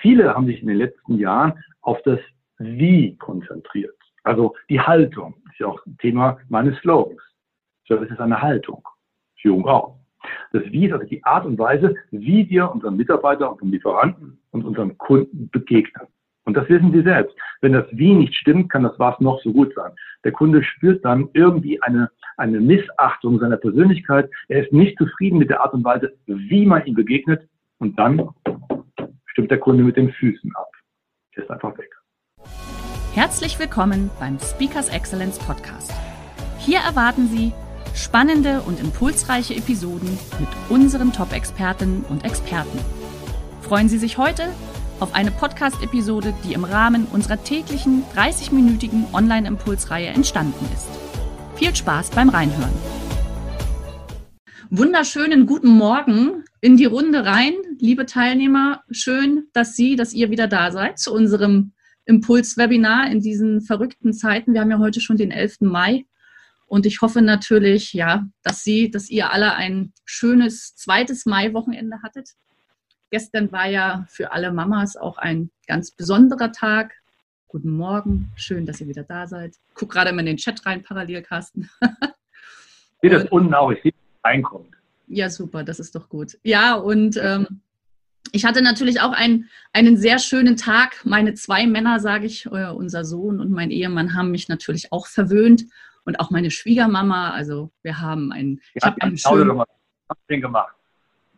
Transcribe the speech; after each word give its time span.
Viele 0.00 0.34
haben 0.34 0.46
sich 0.46 0.60
in 0.60 0.68
den 0.68 0.78
letzten 0.78 1.18
Jahren 1.18 1.52
auf 1.80 2.00
das 2.02 2.18
Wie 2.58 3.16
konzentriert. 3.16 3.94
Also 4.24 4.54
die 4.68 4.80
Haltung 4.80 5.34
ist 5.50 5.60
ja 5.60 5.68
auch 5.68 5.80
Thema 5.98 6.38
meines 6.48 6.76
Slogans. 6.78 7.20
Service 7.86 8.10
ist 8.10 8.20
eine 8.20 8.40
Haltung. 8.40 8.82
Führung 9.40 9.66
auch. 9.66 9.98
Das 10.52 10.64
Wie 10.64 10.86
ist 10.86 10.92
also 10.92 11.06
die 11.06 11.22
Art 11.24 11.46
und 11.46 11.58
Weise, 11.58 11.94
wie 12.10 12.48
wir 12.50 12.70
unseren 12.72 12.96
Mitarbeitern, 12.96 13.52
unseren 13.52 13.70
Lieferanten 13.70 14.38
und 14.50 14.64
unseren 14.64 14.98
Kunden 14.98 15.48
begegnen. 15.50 16.08
Und 16.44 16.56
das 16.56 16.68
wissen 16.68 16.92
Sie 16.92 17.02
selbst. 17.02 17.36
Wenn 17.60 17.72
das 17.72 17.86
Wie 17.90 18.14
nicht 18.14 18.34
stimmt, 18.34 18.70
kann 18.70 18.84
das 18.84 18.98
Was 18.98 19.18
noch 19.20 19.40
so 19.42 19.52
gut 19.52 19.74
sein. 19.74 19.92
Der 20.24 20.32
Kunde 20.32 20.62
spürt 20.62 21.04
dann 21.04 21.28
irgendwie 21.32 21.82
eine, 21.82 22.10
eine 22.36 22.60
Missachtung 22.60 23.38
seiner 23.38 23.56
Persönlichkeit. 23.56 24.30
Er 24.48 24.64
ist 24.64 24.72
nicht 24.72 24.96
zufrieden 24.96 25.38
mit 25.38 25.50
der 25.50 25.60
Art 25.60 25.74
und 25.74 25.84
Weise, 25.84 26.12
wie 26.26 26.64
man 26.66 26.86
ihm 26.86 26.94
begegnet. 26.94 27.48
Und 27.78 27.98
dann 27.98 28.30
stimmt 29.36 29.50
der 29.50 29.60
Kunde 29.60 29.84
mit 29.84 29.98
den 29.98 30.10
Füßen 30.10 30.50
ab. 30.56 30.70
Er 31.32 31.42
ist 31.42 31.50
einfach 31.50 31.76
weg. 31.76 31.90
Herzlich 33.12 33.58
willkommen 33.58 34.10
beim 34.18 34.38
Speakers 34.38 34.88
Excellence 34.88 35.38
Podcast. 35.38 35.92
Hier 36.58 36.78
erwarten 36.78 37.26
Sie 37.28 37.52
spannende 37.94 38.62
und 38.62 38.80
impulsreiche 38.80 39.54
Episoden 39.54 40.08
mit 40.40 40.48
unseren 40.70 41.12
Top-Expertinnen 41.12 42.06
und 42.08 42.24
Experten. 42.24 42.78
Freuen 43.60 43.90
Sie 43.90 43.98
sich 43.98 44.16
heute 44.16 44.48
auf 45.00 45.14
eine 45.14 45.32
Podcast-Episode, 45.32 46.32
die 46.42 46.54
im 46.54 46.64
Rahmen 46.64 47.04
unserer 47.04 47.44
täglichen 47.44 48.04
30-minütigen 48.14 49.12
Online-Impulsreihe 49.12 50.08
entstanden 50.08 50.64
ist. 50.72 50.88
Viel 51.56 51.76
Spaß 51.76 52.08
beim 52.12 52.30
Reinhören. 52.30 52.72
Wunderschönen 54.70 55.44
guten 55.44 55.68
Morgen 55.68 56.42
in 56.62 56.78
die 56.78 56.86
Runde 56.86 57.26
rein, 57.26 57.52
liebe 57.78 58.06
Teilnehmer. 58.06 58.82
Schön, 58.90 59.48
dass 59.52 59.76
Sie, 59.76 59.96
dass 59.96 60.12
ihr 60.12 60.30
wieder 60.30 60.48
da 60.48 60.70
seid 60.70 60.98
zu 60.98 61.12
unserem 61.12 61.72
Impuls-Webinar 62.04 63.10
in 63.10 63.20
diesen 63.20 63.60
verrückten 63.60 64.12
Zeiten. 64.12 64.54
Wir 64.54 64.60
haben 64.60 64.70
ja 64.70 64.78
heute 64.78 65.00
schon 65.00 65.16
den 65.16 65.30
11. 65.30 65.60
Mai. 65.60 66.06
Und 66.66 66.86
ich 66.86 67.00
hoffe 67.00 67.22
natürlich, 67.22 67.92
ja, 67.92 68.26
dass 68.42 68.64
Sie, 68.64 68.90
dass 68.90 69.08
ihr 69.08 69.32
alle 69.32 69.54
ein 69.54 69.92
schönes 70.04 70.74
zweites 70.74 71.26
Mai-Wochenende 71.26 72.02
hattet. 72.02 72.30
Gestern 73.10 73.52
war 73.52 73.68
ja 73.68 74.04
für 74.08 74.32
alle 74.32 74.52
Mamas 74.52 74.96
auch 74.96 75.18
ein 75.18 75.50
ganz 75.66 75.92
besonderer 75.92 76.52
Tag. 76.52 76.94
Guten 77.48 77.70
Morgen, 77.70 78.32
schön, 78.34 78.66
dass 78.66 78.80
ihr 78.80 78.88
wieder 78.88 79.04
da 79.04 79.28
seid. 79.28 79.54
Guck 79.74 79.90
gerade 79.90 80.12
mal 80.12 80.20
in 80.20 80.26
den 80.26 80.36
Chat 80.36 80.66
rein, 80.66 80.82
parallel, 80.82 81.22
Carsten. 81.22 81.70
Seht 83.02 83.12
das 83.12 83.24
unten 83.30 83.54
auch, 83.54 83.70
ich 83.70 83.82
sehe, 83.82 83.92
reinkommt. 84.24 84.74
Ja, 85.06 85.30
super, 85.30 85.62
das 85.62 85.78
ist 85.78 85.94
doch 85.94 86.08
gut. 86.08 86.36
Ja, 86.42 86.74
und 86.74 87.16
ähm, 87.22 87.60
ich 88.32 88.44
hatte 88.44 88.62
natürlich 88.62 89.00
auch 89.00 89.12
einen, 89.12 89.48
einen 89.72 89.96
sehr 89.96 90.18
schönen 90.18 90.56
Tag. 90.56 91.00
Meine 91.04 91.34
zwei 91.34 91.66
Männer, 91.66 92.00
sage 92.00 92.26
ich, 92.26 92.46
äh, 92.46 92.70
unser 92.70 93.04
Sohn 93.04 93.40
und 93.40 93.50
mein 93.50 93.70
Ehemann 93.70 94.14
haben 94.14 94.30
mich 94.30 94.48
natürlich 94.48 94.92
auch 94.92 95.06
verwöhnt 95.06 95.64
und 96.04 96.20
auch 96.20 96.30
meine 96.30 96.50
Schwiegermama. 96.50 97.30
Also 97.30 97.70
wir 97.82 98.00
haben 98.00 98.32
einen, 98.32 98.60
ich 98.74 98.82
habe 98.82 99.00
einen 99.00 99.18
schönen, 99.18 99.62
gemacht. 100.28 100.72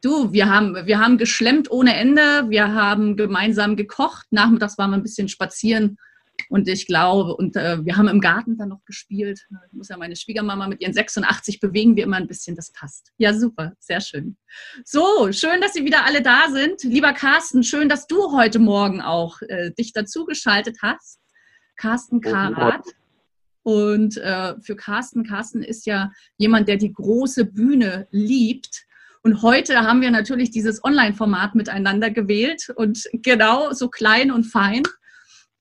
Du, 0.02 0.32
wir 0.32 0.48
haben, 0.48 0.74
wir 0.86 1.00
haben 1.00 1.18
geschlemmt 1.18 1.70
ohne 1.70 1.96
Ende, 1.96 2.44
wir 2.48 2.72
haben 2.72 3.16
gemeinsam 3.16 3.74
gekocht, 3.74 4.26
nachmittags 4.30 4.78
waren 4.78 4.90
wir 4.90 4.96
ein 4.96 5.02
bisschen 5.02 5.28
spazieren 5.28 5.98
und 6.48 6.68
ich 6.68 6.86
glaube, 6.86 7.36
und 7.36 7.56
äh, 7.56 7.84
wir 7.84 7.96
haben 7.96 8.08
im 8.08 8.20
Garten 8.20 8.56
dann 8.56 8.70
noch 8.70 8.84
gespielt. 8.84 9.46
Ich 9.66 9.72
muss 9.72 9.88
ja 9.88 9.96
meine 9.96 10.16
Schwiegermama 10.16 10.68
mit 10.68 10.80
ihren 10.80 10.92
86 10.92 11.60
bewegen 11.60 11.96
wir 11.96 12.04
immer 12.04 12.16
ein 12.16 12.28
bisschen, 12.28 12.56
das 12.56 12.72
passt. 12.72 13.12
Ja, 13.18 13.34
super, 13.34 13.72
sehr 13.78 14.00
schön. 14.00 14.36
So, 14.84 15.30
schön, 15.32 15.60
dass 15.60 15.74
Sie 15.74 15.84
wieder 15.84 16.04
alle 16.04 16.22
da 16.22 16.48
sind. 16.50 16.82
Lieber 16.84 17.12
Carsten, 17.12 17.62
schön, 17.62 17.88
dass 17.88 18.06
du 18.06 18.32
heute 18.32 18.58
Morgen 18.58 19.00
auch 19.00 19.42
äh, 19.42 19.72
dich 19.72 19.92
dazugeschaltet 19.92 20.78
hast. 20.82 21.20
Carsten 21.76 22.20
Karat. 22.20 22.84
Und 23.62 24.16
äh, 24.16 24.54
für 24.60 24.76
Carsten, 24.76 25.24
Carsten 25.24 25.62
ist 25.62 25.84
ja 25.86 26.10
jemand, 26.38 26.68
der 26.68 26.76
die 26.76 26.92
große 26.92 27.44
Bühne 27.44 28.08
liebt 28.10 28.86
und 29.22 29.42
heute 29.42 29.80
haben 29.80 30.00
wir 30.00 30.10
natürlich 30.10 30.50
dieses 30.50 30.82
Online-Format 30.82 31.54
miteinander 31.54 32.10
gewählt 32.10 32.72
und 32.76 33.08
genau 33.12 33.72
so 33.72 33.88
klein 33.88 34.30
und 34.30 34.44
fein. 34.44 34.84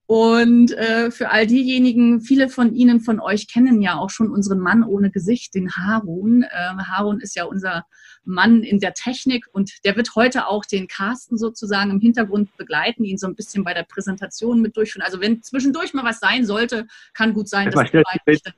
Und 0.08 0.72
äh, 0.72 1.12
für 1.12 1.32
all 1.32 1.48
diejenigen, 1.48 2.22
viele 2.22 2.48
von 2.48 2.74
Ihnen, 2.74 3.02
von 3.02 3.20
euch 3.20 3.50
kennen 3.50 3.82
ja 3.82 3.98
auch 3.98 4.10
schon 4.10 4.32
unseren 4.32 4.60
Mann 4.60 4.84
ohne 4.84 5.12
Gesicht, 5.12 5.54
den 5.54 5.76
Harun. 5.76 6.44
Ähm, 6.44 6.88
Harun 6.88 7.20
ist 7.20 7.36
ja 7.36 7.44
unser 7.44 7.86
Mann 8.24 8.64
in 8.64 8.80
der 8.80 8.94
Technik 8.94 9.48
und 9.52 9.84
der 9.84 9.98
wird 9.98 10.16
heute 10.16 10.48
auch 10.48 10.64
den 10.64 10.88
Carsten 10.88 11.38
sozusagen 11.38 11.92
im 11.92 12.00
Hintergrund 12.00 12.56
begleiten, 12.56 13.04
ihn 13.04 13.18
so 13.18 13.28
ein 13.28 13.36
bisschen 13.36 13.66
bei 13.66 13.74
der 13.74 13.84
Präsentation 13.84 14.62
mit 14.62 14.78
durchführen. 14.78 15.04
Also 15.06 15.20
wenn 15.20 15.44
zwischendurch 15.44 15.94
mal 15.94 16.06
was 16.06 16.22
sein 16.22 16.46
sollte, 16.46 16.88
kann 17.14 17.34
gut 17.34 17.50
sein, 17.50 17.70
dass 17.70 17.88
stellt 17.90 18.08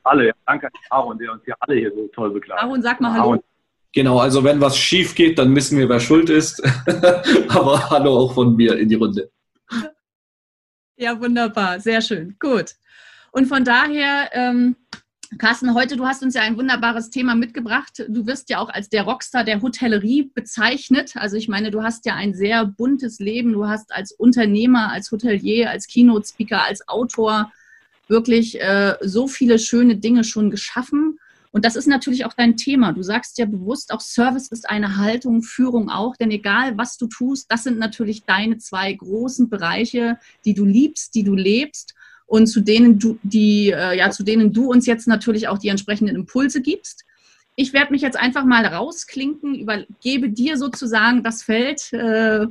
alle. 0.04 0.32
Danke 0.46 0.66
an 0.66 0.72
Harun, 0.92 1.18
der 1.18 1.32
uns 1.32 1.44
hier 1.44 1.56
alle 1.58 1.74
hier 1.74 1.92
so 1.92 2.08
toll 2.14 2.30
begleitet. 2.30 2.62
Harun, 2.62 2.80
sag 2.80 3.00
mal 3.00 3.12
Hallo. 3.12 3.42
Genau, 3.92 4.20
also 4.20 4.44
wenn 4.44 4.60
was 4.60 4.78
schief 4.78 5.16
geht, 5.16 5.36
dann 5.36 5.54
wissen 5.56 5.76
wir, 5.76 5.88
wer 5.88 5.98
schuld 5.98 6.30
ist. 6.30 6.62
Aber 7.48 7.90
hallo 7.90 8.18
auch 8.18 8.34
von 8.34 8.54
mir 8.54 8.78
in 8.78 8.88
die 8.88 8.94
Runde. 8.94 9.32
Ja, 11.00 11.18
wunderbar, 11.18 11.80
sehr 11.80 12.02
schön, 12.02 12.36
gut. 12.38 12.74
Und 13.32 13.46
von 13.46 13.64
daher, 13.64 14.28
ähm, 14.34 14.76
Carsten, 15.38 15.72
heute, 15.72 15.96
du 15.96 16.04
hast 16.04 16.22
uns 16.22 16.34
ja 16.34 16.42
ein 16.42 16.58
wunderbares 16.58 17.08
Thema 17.08 17.34
mitgebracht. 17.34 18.04
Du 18.06 18.26
wirst 18.26 18.50
ja 18.50 18.58
auch 18.58 18.68
als 18.68 18.90
der 18.90 19.04
Rockstar 19.04 19.44
der 19.44 19.62
Hotellerie 19.62 20.30
bezeichnet. 20.34 21.16
Also 21.16 21.38
ich 21.38 21.48
meine, 21.48 21.70
du 21.70 21.82
hast 21.82 22.04
ja 22.04 22.16
ein 22.16 22.34
sehr 22.34 22.66
buntes 22.66 23.18
Leben. 23.18 23.54
Du 23.54 23.66
hast 23.66 23.94
als 23.94 24.12
Unternehmer, 24.12 24.92
als 24.92 25.10
Hotelier, 25.10 25.70
als 25.70 25.86
Keynote-Speaker, 25.86 26.66
als 26.66 26.86
Autor 26.86 27.50
wirklich 28.08 28.60
äh, 28.60 28.96
so 29.00 29.26
viele 29.26 29.58
schöne 29.58 29.96
Dinge 29.96 30.22
schon 30.22 30.50
geschaffen. 30.50 31.18
Und 31.52 31.64
das 31.64 31.74
ist 31.74 31.88
natürlich 31.88 32.24
auch 32.24 32.32
dein 32.32 32.56
Thema. 32.56 32.92
Du 32.92 33.02
sagst 33.02 33.38
ja 33.38 33.44
bewusst, 33.44 33.92
auch 33.92 34.00
Service 34.00 34.48
ist 34.48 34.68
eine 34.68 34.96
Haltung, 34.96 35.42
Führung 35.42 35.90
auch, 35.90 36.16
denn 36.16 36.30
egal 36.30 36.78
was 36.78 36.96
du 36.96 37.08
tust, 37.08 37.50
das 37.50 37.64
sind 37.64 37.78
natürlich 37.78 38.24
deine 38.24 38.58
zwei 38.58 38.92
großen 38.92 39.48
Bereiche, 39.50 40.18
die 40.44 40.54
du 40.54 40.64
liebst, 40.64 41.14
die 41.14 41.24
du 41.24 41.34
lebst 41.34 41.94
und 42.26 42.46
zu 42.46 42.60
denen 42.60 43.00
du, 43.00 43.18
die, 43.24 43.72
äh, 43.72 43.98
ja, 43.98 44.10
zu 44.10 44.22
denen 44.22 44.52
du 44.52 44.70
uns 44.70 44.86
jetzt 44.86 45.08
natürlich 45.08 45.48
auch 45.48 45.58
die 45.58 45.68
entsprechenden 45.68 46.14
Impulse 46.14 46.62
gibst. 46.62 47.04
Ich 47.56 47.72
werde 47.72 47.90
mich 47.90 48.02
jetzt 48.02 48.16
einfach 48.16 48.44
mal 48.44 48.64
rausklinken, 48.64 49.56
übergebe 49.56 50.30
dir 50.30 50.56
sozusagen 50.56 51.24
das 51.24 51.42
Feld. 51.42 51.92
Äh, 51.92 52.46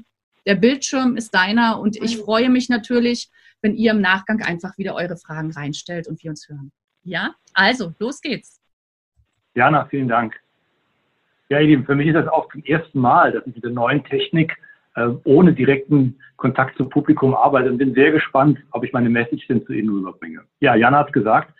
der 0.45 0.55
Bildschirm 0.55 1.15
ist 1.15 1.33
deiner 1.33 1.79
und 1.79 1.95
ich 1.95 2.17
freue 2.17 2.49
mich 2.49 2.67
natürlich, 2.67 3.29
wenn 3.61 3.75
ihr 3.75 3.91
im 3.91 4.01
Nachgang 4.01 4.41
einfach 4.41 4.77
wieder 4.77 4.95
eure 4.95 5.15
Fragen 5.15 5.51
reinstellt 5.51 6.07
und 6.07 6.21
wir 6.23 6.31
uns 6.31 6.49
hören. 6.49 6.71
Ja, 7.03 7.35
also 7.53 7.93
los 7.99 8.19
geht's. 8.19 8.58
Jana, 9.59 9.87
vielen 9.89 10.07
Dank. 10.07 10.39
Ja, 11.49 11.59
ihr 11.59 11.67
Lieben, 11.67 11.83
für 11.83 11.93
mich 11.93 12.07
ist 12.07 12.13
das 12.13 12.29
auch 12.29 12.49
zum 12.49 12.63
ersten 12.63 12.97
Mal, 12.97 13.33
dass 13.33 13.45
ich 13.45 13.55
mit 13.55 13.65
der 13.65 13.71
neuen 13.71 14.05
Technik 14.05 14.55
äh, 14.95 15.09
ohne 15.25 15.51
direkten 15.51 16.17
Kontakt 16.37 16.77
zum 16.77 16.89
Publikum 16.89 17.35
arbeite 17.35 17.69
und 17.69 17.77
bin 17.77 17.93
sehr 17.93 18.13
gespannt, 18.13 18.57
ob 18.71 18.85
ich 18.85 18.93
meine 18.93 19.09
Message 19.09 19.45
denn 19.47 19.65
zu 19.65 19.73
Ihnen 19.73 19.89
rüberbringe. 19.89 20.43
Ja, 20.61 20.75
Jana 20.75 20.99
hat 20.99 21.11
gesagt, 21.11 21.53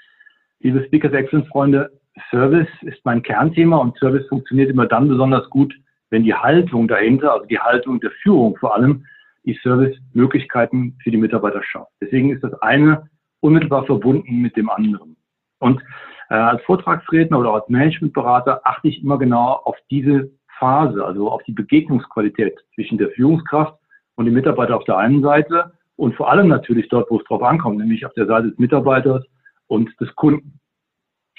liebe 0.62 0.82
Speakers 0.86 1.12
Excellence 1.12 1.50
Freunde, 1.50 1.92
Service 2.32 2.70
ist 2.84 3.04
mein 3.04 3.22
Kernthema 3.22 3.76
und 3.76 3.98
Service 3.98 4.26
funktioniert 4.30 4.70
immer 4.70 4.86
dann 4.86 5.10
besonders 5.10 5.50
gut, 5.50 5.76
wenn 6.10 6.24
die 6.24 6.34
Haltung 6.34 6.88
dahinter, 6.88 7.34
also 7.34 7.48
die 7.48 7.60
Haltung 7.60 8.00
der 8.00 8.12
Führung 8.24 8.56
vor 8.56 8.76
allem, 8.76 9.04
die 9.44 9.60
Service-Möglichkeiten 9.62 10.96
für 11.04 11.12
die 11.12 11.18
Mitarbeiter 11.18 11.62
schafft. 11.64 11.92
Deswegen 12.00 12.34
ist 12.34 12.46
das 12.46 12.54
eine 12.62 13.10
unmittelbar 13.42 13.86
verbunden 13.86 14.42
mit 14.42 14.56
dem 14.56 14.70
anderen. 14.70 15.18
Und 15.60 15.82
äh, 16.30 16.36
als 16.36 16.62
Vortragsredner 16.64 17.40
oder 17.40 17.54
als 17.54 17.70
Managementberater 17.70 18.62
achte 18.64 18.88
ich 18.88 19.02
immer 19.04 19.18
genau 19.18 19.62
auf 19.64 19.78
diese 19.90 20.32
Phase, 20.58 21.06
also 21.06 21.32
auf 21.32 21.44
die 21.44 21.54
Begegnungsqualität 21.54 22.60
zwischen 22.76 22.98
der 22.98 23.10
Führungskraft 23.12 23.76
und 24.16 24.26
dem 24.26 24.34
Mitarbeiter 24.34 24.76
auf 24.76 24.84
der 24.84 24.98
einen 24.98 25.22
Seite 25.22 25.74
und 25.96 26.16
vor 26.16 26.30
allem 26.30 26.48
natürlich 26.48 26.88
dort, 26.90 27.10
wo 27.10 27.18
es 27.18 27.26
drauf 27.26 27.44
ankommt, 27.44 27.78
nämlich 27.78 28.06
auf 28.06 28.14
der 28.14 28.28
Seite 28.28 28.50
des 28.50 28.60
Mitarbeiters 28.60 29.24
und 29.68 29.90
des 30.00 30.14
Kunden. 30.16 30.60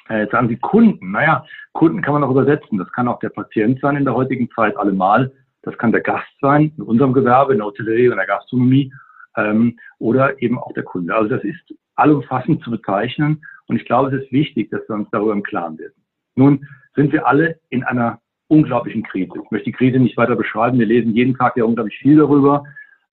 Äh, 0.09 0.23
jetzt 0.23 0.33
sagen 0.33 0.49
Sie 0.49 0.57
Kunden. 0.57 1.13
Naja, 1.13 1.45
Kunden 1.73 2.03
kann 2.03 2.15
man 2.15 2.25
auch 2.25 2.31
übersetzen. 2.31 2.79
Das 2.79 2.91
kann 2.93 3.09
auch 3.09 3.21
der 3.21 3.31
Patient 3.31 3.81
sein 3.81 3.97
in 3.97 4.05
der 4.05 4.15
heutigen 4.15 4.51
Zeit 4.51 4.77
allemal. 4.77 5.33
Das 5.63 5.77
kann 5.79 5.93
der 5.93 6.01
Gast 6.01 6.29
sein, 6.41 6.73
in 6.77 6.85
unserem 6.85 7.13
Gewerbe, 7.13 7.53
in 7.53 7.59
der 7.59 7.67
Hotellerie 7.67 8.09
und 8.09 8.17
der 8.17 8.27
Gastronomie, 8.27 8.93
ähm, 9.37 9.79
oder 9.99 10.41
eben 10.43 10.59
auch 10.59 10.73
der 10.73 10.85
Kunde. 10.85 11.15
Also 11.15 11.29
das 11.29 11.45
ist 11.45 11.75
allumfassend 11.95 12.65
zu 12.65 12.71
bezeichnen 12.71 13.43
und 13.71 13.77
ich 13.77 13.85
glaube, 13.85 14.09
es 14.09 14.25
ist 14.25 14.33
wichtig, 14.33 14.69
dass 14.71 14.81
wir 14.89 14.97
uns 14.97 15.09
darüber 15.13 15.33
im 15.33 15.45
Klaren 15.45 15.79
werden. 15.79 15.95
Nun 16.35 16.67
sind 16.97 17.13
wir 17.13 17.29
alle 17.29 17.61
in 17.69 17.85
einer 17.85 18.21
unglaublichen 18.49 19.05
Krise. 19.05 19.31
Ich 19.45 19.51
möchte 19.53 19.67
die 19.67 19.77
Krise 19.77 20.01
nicht 20.01 20.17
weiter 20.17 20.35
beschreiben. 20.35 20.81
Wir 20.81 20.87
lesen 20.87 21.15
jeden 21.15 21.37
Tag 21.37 21.57
ja 21.57 21.63
unglaublich 21.63 21.97
viel 21.99 22.17
darüber. 22.17 22.65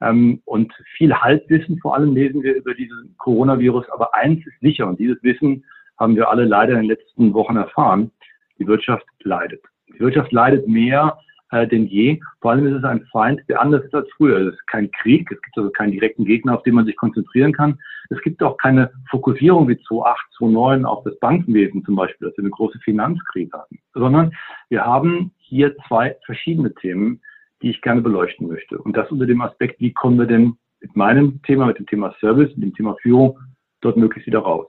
Ähm, 0.02 0.42
und 0.46 0.74
viel 0.96 1.14
Halbwissen 1.14 1.78
vor 1.78 1.94
allem 1.94 2.16
lesen 2.16 2.42
wir 2.42 2.56
über 2.56 2.74
diesen 2.74 3.14
Coronavirus. 3.20 3.88
Aber 3.92 4.16
eins 4.16 4.44
ist 4.48 4.60
sicher, 4.60 4.88
und 4.88 5.00
dieses 5.00 5.22
Wissen 5.22 5.64
haben 6.00 6.16
wir 6.16 6.28
alle 6.28 6.46
leider 6.46 6.74
in 6.74 6.80
den 6.80 6.90
letzten 6.90 7.36
Wochen 7.36 7.56
erfahren, 7.56 8.10
die 8.58 8.66
Wirtschaft 8.66 9.06
leidet. 9.22 9.62
Die 9.90 10.00
Wirtschaft 10.00 10.32
leidet 10.32 10.68
mehr 10.68 11.20
äh, 11.52 11.68
denn 11.68 11.88
je. 11.88 12.20
Vor 12.42 12.52
allem 12.52 12.68
ist 12.68 12.80
es 12.80 12.84
ein 12.84 13.06
Feind, 13.12 13.42
der 13.48 13.62
anders 13.62 13.84
ist 13.86 13.96
als 13.96 14.08
früher. 14.16 14.38
Es 14.40 14.54
ist 14.54 14.68
kein 14.68 14.92
Krieg, 14.92 15.32
es 15.32 15.42
gibt 15.42 15.58
also 15.58 15.70
keinen 15.70 15.92
direkten 15.92 16.26
Gegner, 16.26 16.56
auf 16.56 16.64
den 16.64 16.76
man 16.76 16.86
sich 16.86 16.96
konzentrieren 16.96 17.54
kann. 17.54 17.80
Es 18.10 18.22
gibt 18.22 18.42
auch 18.44 18.58
keine 18.58 18.92
Fokussierung 19.10 19.68
wie 19.68 19.78
2008, 19.78 20.20
2009 20.38 20.86
auf 20.86 21.04
das 21.04 21.18
Bankenwesen 21.20 21.84
zum 21.86 21.96
Beispiel, 21.96 22.28
dass 22.28 22.38
wir 22.38 22.44
eine 22.44 22.52
große 22.52 22.80
Finanzkrise 22.80 23.58
hatten, 23.58 23.80
sondern 23.94 24.34
wir 24.70 24.86
haben 24.86 25.32
hier 25.38 25.76
zwei 25.88 26.16
verschiedene 26.26 26.74
Themen, 26.76 27.22
die 27.62 27.70
ich 27.70 27.82
gerne 27.82 28.02
beleuchten 28.02 28.48
möchte. 28.48 28.78
Und 28.78 28.96
das 28.96 29.10
unter 29.12 29.26
dem 29.26 29.42
Aspekt, 29.42 29.80
wie 29.80 29.94
kommen 29.94 30.20
wir 30.20 30.28
denn 30.28 30.58
mit 30.82 30.96
meinem 30.96 31.42
Thema, 31.44 31.66
mit 31.66 31.80
dem 31.80 31.88
Thema 31.88 32.14
Service, 32.20 32.56
mit 32.56 32.64
dem 32.64 32.74
Thema 32.76 32.96
Führung 33.02 33.40
dort 33.82 33.98
möglichst 33.98 34.28
wieder 34.28 34.40
raus. 34.40 34.68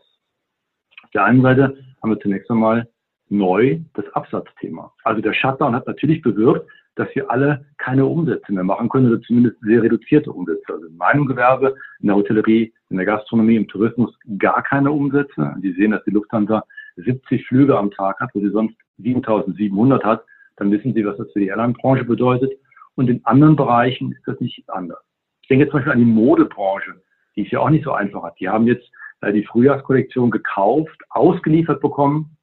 Auf 1.04 1.10
der 1.10 1.24
einen 1.24 1.42
Seite 1.42 1.76
haben 2.02 2.10
wir 2.10 2.20
zunächst 2.20 2.50
einmal 2.50 2.88
neu 3.30 3.80
das 3.94 4.06
Absatzthema. 4.14 4.92
Also 5.04 5.20
der 5.20 5.32
Shutdown 5.32 5.74
hat 5.74 5.86
natürlich 5.86 6.22
bewirkt, 6.22 6.68
dass 6.98 7.08
wir 7.14 7.30
alle 7.30 7.64
keine 7.78 8.06
Umsätze 8.06 8.52
mehr 8.52 8.64
machen 8.64 8.88
können 8.88 9.10
oder 9.10 9.20
zumindest 9.22 9.60
sehr 9.60 9.82
reduzierte 9.82 10.32
Umsätze. 10.32 10.72
Also 10.72 10.86
in 10.86 10.96
meinem 10.96 11.26
Gewerbe, 11.26 11.76
in 12.00 12.08
der 12.08 12.16
Hotellerie, 12.16 12.72
in 12.90 12.96
der 12.96 13.06
Gastronomie, 13.06 13.56
im 13.56 13.68
Tourismus 13.68 14.12
gar 14.38 14.62
keine 14.62 14.90
Umsätze. 14.90 15.54
Sie 15.62 15.72
sehen, 15.74 15.92
dass 15.92 16.02
die 16.04 16.10
Lufthansa 16.10 16.64
70 16.96 17.46
Flüge 17.46 17.78
am 17.78 17.92
Tag 17.92 18.18
hat, 18.18 18.30
wo 18.34 18.40
sie 18.40 18.50
sonst 18.50 18.74
7700 18.98 20.02
hat. 20.02 20.24
Dann 20.56 20.72
wissen 20.72 20.92
Sie, 20.92 21.06
was 21.06 21.16
das 21.16 21.30
für 21.32 21.38
die 21.38 21.46
Airline-Branche 21.46 22.04
bedeutet. 22.04 22.52
Und 22.96 23.08
in 23.08 23.24
anderen 23.24 23.54
Bereichen 23.54 24.10
ist 24.10 24.26
das 24.26 24.40
nicht 24.40 24.68
anders. 24.68 24.98
Ich 25.42 25.48
denke 25.48 25.64
jetzt 25.64 25.70
zum 25.70 25.78
Beispiel 25.78 25.92
an 25.92 26.00
die 26.00 26.04
Modebranche, 26.04 27.00
die 27.36 27.44
es 27.44 27.50
ja 27.52 27.60
auch 27.60 27.70
nicht 27.70 27.84
so 27.84 27.92
einfach 27.92 28.24
hat. 28.24 28.40
Die 28.40 28.48
haben 28.48 28.66
jetzt 28.66 28.90
äh, 29.20 29.32
die 29.32 29.44
Frühjahrskollektion 29.44 30.32
gekauft, 30.32 31.00
ausgeliefert 31.10 31.80
bekommen 31.80 32.36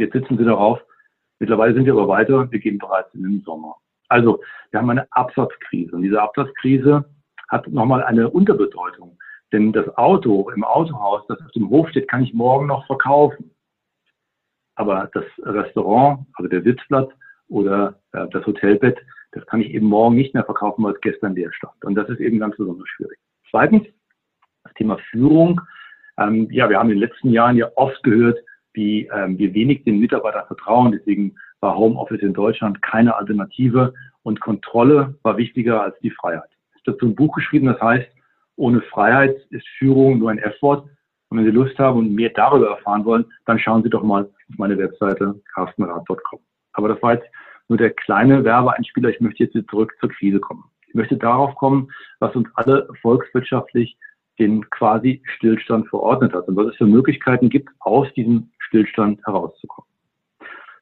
Jetzt 0.00 0.12
sitzen 0.12 0.38
sie 0.38 0.44
darauf. 0.44 0.80
Mittlerweile 1.38 1.74
sind 1.74 1.84
wir 1.84 1.92
aber 1.92 2.08
weiter. 2.08 2.50
Wir 2.50 2.58
gehen 2.58 2.78
bereits 2.78 3.14
in 3.14 3.22
den 3.22 3.42
Sommer. 3.42 3.76
Also, 4.08 4.40
wir 4.70 4.80
haben 4.80 4.90
eine 4.90 5.06
Absatzkrise. 5.12 5.94
Und 5.94 6.02
diese 6.02 6.20
Absatzkrise 6.20 7.04
hat 7.48 7.66
nochmal 7.68 8.02
eine 8.02 8.28
Unterbedeutung. 8.28 9.18
Denn 9.52 9.72
das 9.72 9.88
Auto 9.96 10.50
im 10.50 10.64
Autohaus, 10.64 11.26
das 11.28 11.40
auf 11.40 11.52
dem 11.52 11.70
Hof 11.70 11.88
steht, 11.88 12.08
kann 12.08 12.22
ich 12.22 12.34
morgen 12.34 12.66
noch 12.66 12.86
verkaufen. 12.86 13.50
Aber 14.74 15.10
das 15.14 15.24
Restaurant, 15.38 16.26
also 16.34 16.48
der 16.48 16.62
Sitzplatz 16.62 17.10
oder 17.48 17.98
äh, 18.12 18.26
das 18.28 18.46
Hotelbett, 18.46 18.98
das 19.32 19.44
kann 19.46 19.60
ich 19.60 19.70
eben 19.70 19.86
morgen 19.86 20.16
nicht 20.16 20.34
mehr 20.34 20.44
verkaufen, 20.44 20.84
weil 20.84 20.94
es 20.94 21.00
gestern 21.00 21.34
leer 21.34 21.52
stand. 21.52 21.84
Und 21.84 21.94
das 21.94 22.08
ist 22.08 22.20
eben 22.20 22.38
ganz 22.38 22.56
besonders 22.56 22.88
schwierig. 22.88 23.18
Zweitens, 23.50 23.86
das 24.64 24.74
Thema 24.74 24.98
Führung. 25.10 25.60
Ähm, 26.18 26.48
ja, 26.50 26.68
wir 26.68 26.78
haben 26.78 26.90
in 26.90 26.98
den 26.98 27.08
letzten 27.08 27.30
Jahren 27.30 27.56
ja 27.56 27.70
oft 27.76 28.02
gehört, 28.02 28.38
wie 28.78 29.08
ähm, 29.12 29.36
wir 29.38 29.52
wenig 29.54 29.82
den 29.82 29.98
Mitarbeitern 29.98 30.46
vertrauen. 30.46 30.92
Deswegen 30.92 31.34
war 31.60 31.76
Homeoffice 31.76 32.22
in 32.22 32.32
Deutschland 32.32 32.80
keine 32.80 33.16
Alternative 33.16 33.92
und 34.22 34.40
Kontrolle 34.40 35.18
war 35.24 35.36
wichtiger 35.36 35.82
als 35.82 35.98
die 35.98 36.12
Freiheit. 36.12 36.48
Ich 36.70 36.86
habe 36.86 36.92
dazu 36.92 37.06
ein 37.06 37.16
Buch 37.16 37.34
geschrieben, 37.34 37.66
das 37.66 37.80
heißt, 37.80 38.08
ohne 38.54 38.80
Freiheit 38.82 39.36
ist 39.50 39.66
Führung 39.78 40.20
nur 40.20 40.30
ein 40.30 40.38
F-Wort. 40.38 40.88
Und 41.28 41.38
wenn 41.38 41.44
Sie 41.44 41.50
Lust 41.50 41.76
haben 41.78 41.98
und 41.98 42.14
mehr 42.14 42.30
darüber 42.30 42.70
erfahren 42.70 43.04
wollen, 43.04 43.24
dann 43.46 43.58
schauen 43.58 43.82
Sie 43.82 43.90
doch 43.90 44.02
mal 44.02 44.22
auf 44.22 44.56
meine 44.56 44.78
Webseite 44.78 45.34
carstenrad.com. 45.54 46.38
Aber 46.72 46.88
das 46.88 47.02
war 47.02 47.14
jetzt 47.14 47.26
nur 47.68 47.78
der 47.78 47.90
kleine 47.90 48.44
Werbeeinspieler. 48.44 49.10
Ich 49.10 49.20
möchte 49.20 49.44
jetzt 49.44 49.70
zurück 49.70 49.92
zur 50.00 50.08
Krise 50.10 50.38
kommen. 50.38 50.64
Ich 50.86 50.94
möchte 50.94 51.16
darauf 51.16 51.54
kommen, 51.56 51.90
was 52.20 52.34
uns 52.34 52.48
alle 52.54 52.88
volkswirtschaftlich 53.02 53.98
den 54.38 54.68
quasi 54.70 55.22
Stillstand 55.36 55.88
verordnet 55.88 56.32
hat 56.32 56.48
und 56.48 56.56
was 56.56 56.68
es 56.68 56.76
für 56.76 56.86
Möglichkeiten 56.86 57.48
gibt, 57.48 57.70
aus 57.80 58.12
diesem 58.14 58.50
Stillstand 58.58 59.24
herauszukommen. 59.26 59.88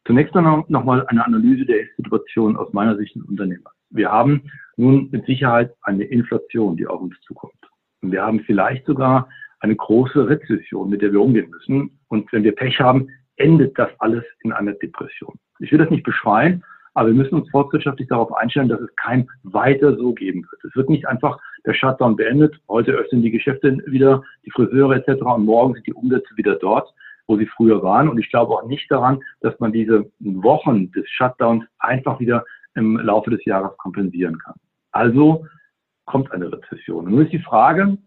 Zunächst 0.06 0.35
noch, 0.35 0.69
noch 0.69 0.85
mal 0.85 1.05
eine 1.06 1.25
Analyse 1.25 1.64
der 1.64 1.85
Situation 1.97 2.56
aus 2.56 2.73
meiner 2.73 2.97
Sicht 2.97 3.17
des 3.17 3.25
Unternehmers. 3.25 3.73
Wir 3.91 4.11
haben 4.11 4.43
nun 4.76 5.08
mit 5.11 5.26
Sicherheit 5.26 5.75
eine 5.82 6.05
Inflation, 6.05 6.76
die 6.76 6.87
auf 6.87 7.00
uns 7.00 7.20
zukommt. 7.23 7.55
Und 8.03 8.12
wir 8.12 8.23
haben 8.23 8.41
vielleicht 8.41 8.87
sogar 8.87 9.29
eine 9.61 9.75
große 9.75 10.29
Rezession, 10.29 10.91
mit 10.91 11.03
der 11.03 11.12
wir 11.12 11.20
umgehen 11.20 11.50
müssen. 11.50 11.99
Und 12.08 12.32
wenn 12.32 12.44
wir 12.44 12.55
Pech 12.55 12.81
haben, 12.81 13.08
endet 13.37 13.76
das 13.79 13.91
alles 13.99 14.25
in 14.44 14.53
einer 14.53 14.73
Depression. 14.75 15.35
Ich 15.58 15.73
will 15.73 15.79
das 15.79 15.91
nicht 15.91 16.05
beschreien, 16.05 16.62
aber 16.94 17.08
wir 17.08 17.14
müssen 17.14 17.35
uns 17.35 17.50
volkswirtschaftlich 17.50 18.08
darauf 18.08 18.32
einstellen, 18.35 18.69
dass 18.69 18.81
es 18.81 18.94
kein 18.97 19.29
weiter 19.43 19.97
so 19.97 20.12
geben 20.12 20.47
wird. 20.50 20.64
Es 20.64 20.76
wird 20.76 20.88
nicht 20.88 21.06
einfach 21.06 21.38
der 21.66 21.74
Shutdown 21.74 22.16
beendet. 22.16 22.58
Heute 22.68 22.92
öffnen 22.92 23.22
die 23.22 23.30
Geschäfte 23.30 23.78
wieder, 23.86 24.22
die 24.44 24.50
Friseure 24.50 24.94
etc. 24.94 25.22
und 25.22 25.44
morgen 25.44 25.74
sind 25.74 25.86
die 25.86 25.92
Umsätze 25.92 26.36
wieder 26.36 26.54
dort, 26.56 26.92
wo 27.26 27.36
sie 27.36 27.46
früher 27.46 27.82
waren. 27.82 28.08
Und 28.08 28.18
ich 28.18 28.30
glaube 28.30 28.54
auch 28.54 28.66
nicht 28.66 28.90
daran, 28.90 29.20
dass 29.40 29.58
man 29.58 29.72
diese 29.72 30.10
Wochen 30.20 30.90
des 30.92 31.08
Shutdowns 31.10 31.64
einfach 31.78 32.20
wieder 32.20 32.44
im 32.74 32.98
Laufe 32.98 33.30
des 33.30 33.44
Jahres 33.44 33.76
kompensieren 33.78 34.38
kann. 34.38 34.54
Also 34.92 35.46
kommt 36.04 36.30
eine 36.32 36.50
Rezession. 36.52 37.10
Nun 37.10 37.24
ist 37.24 37.32
die 37.32 37.40
Frage, 37.40 37.98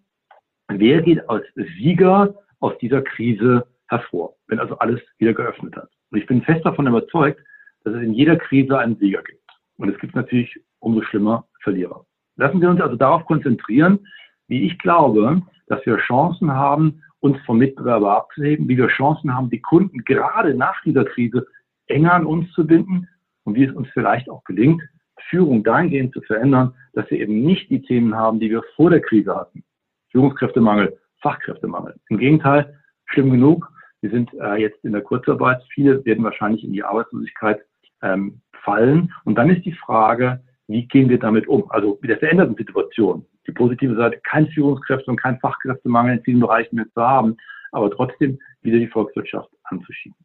wer 0.70 1.02
geht 1.02 1.30
als 1.30 1.46
Sieger 1.56 2.34
aus 2.60 2.78
dieser 2.80 3.02
Krise 3.02 3.66
hervor, 3.88 4.36
wenn 4.48 4.60
also 4.60 4.78
alles 4.78 5.02
wieder 5.18 5.34
geöffnet 5.34 5.76
hat. 5.76 5.90
Und 6.12 6.20
ich 6.20 6.26
bin 6.26 6.42
fest 6.44 6.66
davon 6.66 6.88
überzeugt, 6.88 7.42
dass 7.84 7.94
es 7.94 8.02
in 8.02 8.14
jeder 8.14 8.38
Krise 8.38 8.78
einen 8.78 8.98
Sieger 8.98 9.24
gibt. 9.24 9.44
Und 9.78 9.90
es 9.90 10.00
gibt 10.00 10.16
natürlich 10.16 10.60
umso 10.80 11.02
schlimmer 11.04 11.48
Verlierer. 11.62 12.06
Lassen 12.40 12.62
wir 12.62 12.70
uns 12.70 12.80
also 12.80 12.96
darauf 12.96 13.26
konzentrieren, 13.26 14.00
wie 14.48 14.66
ich 14.66 14.80
glaube, 14.80 15.42
dass 15.68 15.86
wir 15.86 15.98
Chancen 15.98 16.52
haben, 16.54 17.04
uns 17.20 17.38
vom 17.46 17.58
Mitbewerber 17.58 18.16
abzuheben, 18.16 18.70
wie 18.70 18.78
wir 18.78 18.88
Chancen 18.88 19.36
haben, 19.36 19.50
die 19.50 19.60
Kunden 19.60 20.06
gerade 20.06 20.56
nach 20.56 20.82
dieser 20.84 21.04
Krise 21.04 21.46
enger 21.88 22.14
an 22.14 22.26
uns 22.26 22.50
zu 22.54 22.66
binden 22.66 23.10
und 23.44 23.56
wie 23.56 23.66
es 23.66 23.76
uns 23.76 23.90
vielleicht 23.90 24.30
auch 24.30 24.46
gelingt, 24.46 24.82
Führung 25.30 25.66
dahingehend 25.66 26.14
zu 26.14 26.22
verändern, 26.22 26.74
dass 26.94 27.12
wir 27.12 27.20
eben 27.20 27.42
nicht 27.42 27.70
die 27.70 27.82
Themen 27.82 28.16
haben, 28.16 28.40
die 28.40 28.50
wir 28.50 28.64
vor 28.78 28.90
der 28.90 29.02
Krise 29.02 29.36
hatten. 29.36 29.66
Führungskräftemangel, 30.12 30.98
Fachkräftemangel. 31.22 31.96
Im 32.08 32.20
Gegenteil, 32.20 32.74
schlimm 33.08 33.32
genug. 33.32 33.70
Wir 34.00 34.12
sind 34.12 34.34
äh, 34.36 34.56
jetzt 34.56 34.82
in 34.86 34.94
der 34.94 35.02
Kurzarbeit. 35.02 35.62
Viele 35.74 36.06
werden 36.06 36.24
wahrscheinlich 36.24 36.64
in 36.64 36.72
die 36.72 36.84
Arbeitslosigkeit 36.84 37.60
ähm, 38.02 38.40
fallen. 38.64 39.14
Und 39.26 39.36
dann 39.36 39.50
ist 39.50 39.66
die 39.66 39.74
Frage, 39.74 40.42
wie 40.70 40.88
gehen 40.88 41.10
wir 41.10 41.18
damit 41.18 41.48
um? 41.48 41.70
Also 41.72 41.98
mit 42.00 42.12
der 42.12 42.20
veränderten 42.20 42.56
Situation. 42.56 43.26
Die 43.48 43.52
positive 43.52 43.96
Seite, 43.96 44.20
kein 44.24 44.48
Führungskräfte 44.50 45.10
und 45.10 45.18
kein 45.18 45.40
Fachkräftemangel 45.40 46.18
in 46.18 46.24
vielen 46.24 46.40
Bereichen 46.40 46.76
mehr 46.76 46.88
zu 46.94 47.02
haben, 47.02 47.38
aber 47.72 47.90
trotzdem 47.90 48.40
wieder 48.62 48.78
die 48.78 48.88
Volkswirtschaft 48.88 49.50
anzuschieben. 49.64 50.18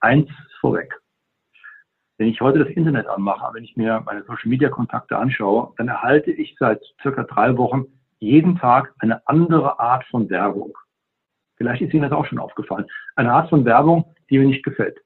Eins 0.00 0.30
vorweg. 0.60 0.98
Wenn 2.16 2.28
ich 2.28 2.40
heute 2.40 2.60
das 2.60 2.68
Internet 2.68 3.06
anmache, 3.06 3.52
wenn 3.52 3.64
ich 3.64 3.76
mir 3.76 4.00
meine 4.06 4.22
Social 4.22 4.48
Media 4.48 4.70
Kontakte 4.70 5.18
anschaue, 5.18 5.74
dann 5.76 5.88
erhalte 5.88 6.30
ich 6.30 6.56
seit 6.58 6.82
circa 7.02 7.24
drei 7.24 7.54
Wochen 7.58 7.84
jeden 8.20 8.56
Tag 8.56 8.94
eine 9.00 9.26
andere 9.28 9.78
Art 9.78 10.06
von 10.06 10.30
Werbung. 10.30 10.72
Vielleicht 11.56 11.82
ist 11.82 11.92
Ihnen 11.92 12.08
das 12.08 12.12
auch 12.12 12.24
schon 12.24 12.38
aufgefallen. 12.38 12.86
Eine 13.16 13.32
Art 13.32 13.50
von 13.50 13.66
Werbung, 13.66 14.14
die 14.30 14.38
mir 14.38 14.46
nicht 14.46 14.64
gefällt. 14.64 14.98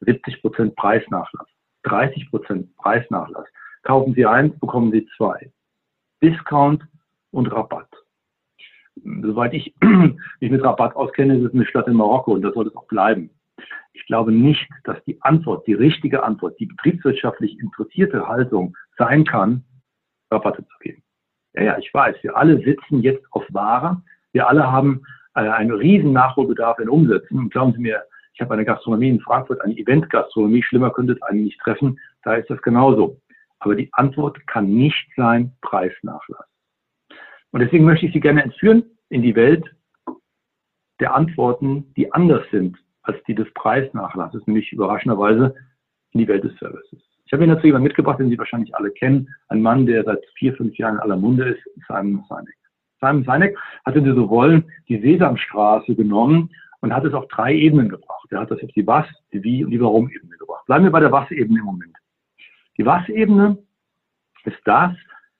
70 0.00 0.40
Prozent 0.40 0.76
Preisnachlass, 0.76 1.48
30 1.84 2.30
Prozent 2.30 2.76
Preisnachlass. 2.76 3.46
Kaufen 3.82 4.14
Sie 4.14 4.26
eins, 4.26 4.58
bekommen 4.58 4.90
Sie 4.92 5.06
zwei. 5.16 5.52
Discount 6.22 6.82
und 7.30 7.46
Rabatt. 7.48 7.88
Soweit 8.96 9.52
ich 9.54 9.74
mich 10.40 10.50
mit 10.50 10.62
Rabatt 10.62 10.96
auskenne, 10.96 11.36
ist 11.36 11.44
es 11.44 11.54
eine 11.54 11.66
Stadt 11.66 11.88
in 11.88 11.94
Marokko 11.94 12.32
und 12.32 12.42
das 12.42 12.54
soll 12.54 12.66
es 12.66 12.76
auch 12.76 12.86
bleiben. 12.86 13.30
Ich 13.92 14.06
glaube 14.06 14.32
nicht, 14.32 14.68
dass 14.84 15.02
die 15.04 15.20
Antwort, 15.22 15.66
die 15.66 15.74
richtige 15.74 16.22
Antwort, 16.22 16.58
die 16.58 16.66
betriebswirtschaftlich 16.66 17.58
interessierte 17.60 18.26
Haltung 18.26 18.76
sein 18.98 19.24
kann, 19.24 19.64
Rabatte 20.30 20.66
zu 20.66 20.78
geben. 20.80 21.02
Ja, 21.54 21.62
ja, 21.62 21.78
ich 21.78 21.92
weiß, 21.92 22.16
wir 22.22 22.36
alle 22.36 22.58
sitzen 22.62 23.02
jetzt 23.02 23.24
auf 23.30 23.44
Ware. 23.50 24.02
Wir 24.32 24.48
alle 24.48 24.70
haben 24.70 25.02
äh, 25.34 25.40
einen 25.40 25.70
riesen 25.70 26.12
Nachholbedarf 26.12 26.78
in 26.80 26.88
Umsätzen. 26.88 27.38
Und 27.38 27.50
glauben 27.50 27.72
Sie 27.72 27.80
mir, 27.80 28.02
ich 28.34 28.40
habe 28.40 28.54
eine 28.54 28.64
Gastronomie 28.64 29.08
in 29.08 29.20
Frankfurt, 29.20 29.60
eine 29.62 29.76
Eventgastronomie, 29.76 30.62
schlimmer 30.62 30.90
könnte 30.90 31.12
es 31.12 31.22
einen 31.22 31.44
nicht 31.44 31.60
treffen, 31.60 32.00
da 32.24 32.34
ist 32.34 32.50
das 32.50 32.60
genauso. 32.62 33.20
Aber 33.60 33.76
die 33.76 33.88
Antwort 33.92 34.44
kann 34.48 34.74
nicht 34.74 35.08
sein 35.16 35.52
Preisnachlass. 35.62 36.46
Und 37.52 37.60
deswegen 37.60 37.84
möchte 37.84 38.06
ich 38.06 38.12
Sie 38.12 38.20
gerne 38.20 38.42
entführen 38.42 38.82
in 39.08 39.22
die 39.22 39.36
Welt 39.36 39.64
der 40.98 41.14
Antworten, 41.14 41.92
die 41.96 42.12
anders 42.12 42.44
sind 42.50 42.76
als 43.02 43.22
die 43.24 43.34
des 43.34 43.52
Preisnachlasses, 43.54 44.44
nämlich 44.46 44.72
überraschenderweise 44.72 45.54
in 46.10 46.20
die 46.20 46.28
Welt 46.28 46.42
des 46.42 46.56
Services. 46.58 47.00
Ich 47.26 47.32
habe 47.32 47.44
Ihnen 47.44 47.54
dazu 47.54 47.66
jemanden 47.66 47.84
mitgebracht, 47.86 48.18
den 48.18 48.30
Sie 48.30 48.38
wahrscheinlich 48.38 48.74
alle 48.74 48.90
kennen. 48.90 49.28
Ein 49.48 49.62
Mann, 49.62 49.86
der 49.86 50.04
seit 50.04 50.24
vier, 50.36 50.54
fünf 50.54 50.76
Jahren 50.76 50.94
in 50.94 51.00
aller 51.00 51.16
Munde 51.16 51.50
ist, 51.50 51.62
Simon 51.86 52.24
Sinek. 52.28 52.56
Simon 53.00 53.24
Sinek 53.24 53.56
hat, 53.84 53.94
wenn 53.94 54.04
Sie 54.04 54.14
so 54.14 54.28
wollen, 54.28 54.64
die 54.88 55.00
Sesamstraße 55.00 55.94
genommen 55.94 56.50
und 56.84 56.94
hat 56.94 57.06
es 57.06 57.14
auf 57.14 57.26
drei 57.28 57.54
Ebenen 57.54 57.88
gebracht. 57.88 58.30
Er 58.30 58.40
hat 58.40 58.50
das 58.50 58.62
auf 58.62 58.70
die 58.72 58.86
Was, 58.86 59.06
die 59.32 59.42
Wie 59.42 59.64
und 59.64 59.70
die 59.70 59.80
Warum-Ebene 59.80 60.36
gebracht. 60.36 60.66
Bleiben 60.66 60.84
wir 60.84 60.92
bei 60.92 61.00
der 61.00 61.10
Was-Ebene 61.10 61.60
im 61.60 61.64
Moment. 61.64 61.96
Die 62.76 62.84
Was-Ebene 62.84 63.56
ist 64.44 64.60
das, 64.66 64.92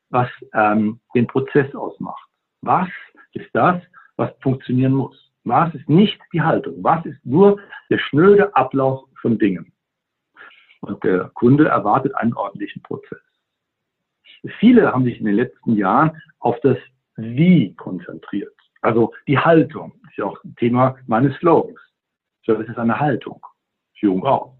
was 0.08 0.28
ähm, 0.54 1.00
den 1.14 1.26
Prozess 1.26 1.74
ausmacht. 1.74 2.26
Was 2.62 2.88
ist 3.34 3.50
das, 3.52 3.82
was 4.16 4.30
funktionieren 4.40 4.94
muss? 4.94 5.32
Was 5.44 5.74
ist 5.74 5.86
nicht 5.86 6.18
die 6.32 6.40
Haltung? 6.40 6.82
Was 6.82 7.04
ist 7.04 7.22
nur 7.26 7.60
der 7.90 7.98
schnöde 7.98 8.56
Ablauf 8.56 9.04
von 9.20 9.38
Dingen? 9.38 9.70
Und 10.80 11.04
der 11.04 11.30
Kunde 11.34 11.68
erwartet 11.68 12.14
einen 12.14 12.32
ordentlichen 12.32 12.80
Prozess. 12.82 13.20
Viele 14.60 14.90
haben 14.90 15.04
sich 15.04 15.18
in 15.18 15.26
den 15.26 15.36
letzten 15.36 15.74
Jahren 15.74 16.22
auf 16.38 16.58
das 16.60 16.78
Wie 17.16 17.74
konzentriert. 17.74 18.53
Also 18.84 19.14
die 19.26 19.38
Haltung 19.38 19.92
ist 20.10 20.18
ja 20.18 20.26
auch 20.26 20.38
Thema 20.58 20.96
meines 21.06 21.34
Slogans. 21.38 21.80
Service 22.44 22.68
ist 22.68 22.78
eine 22.78 23.00
Haltung. 23.00 23.40
Führung 23.98 24.24
auch. 24.24 24.56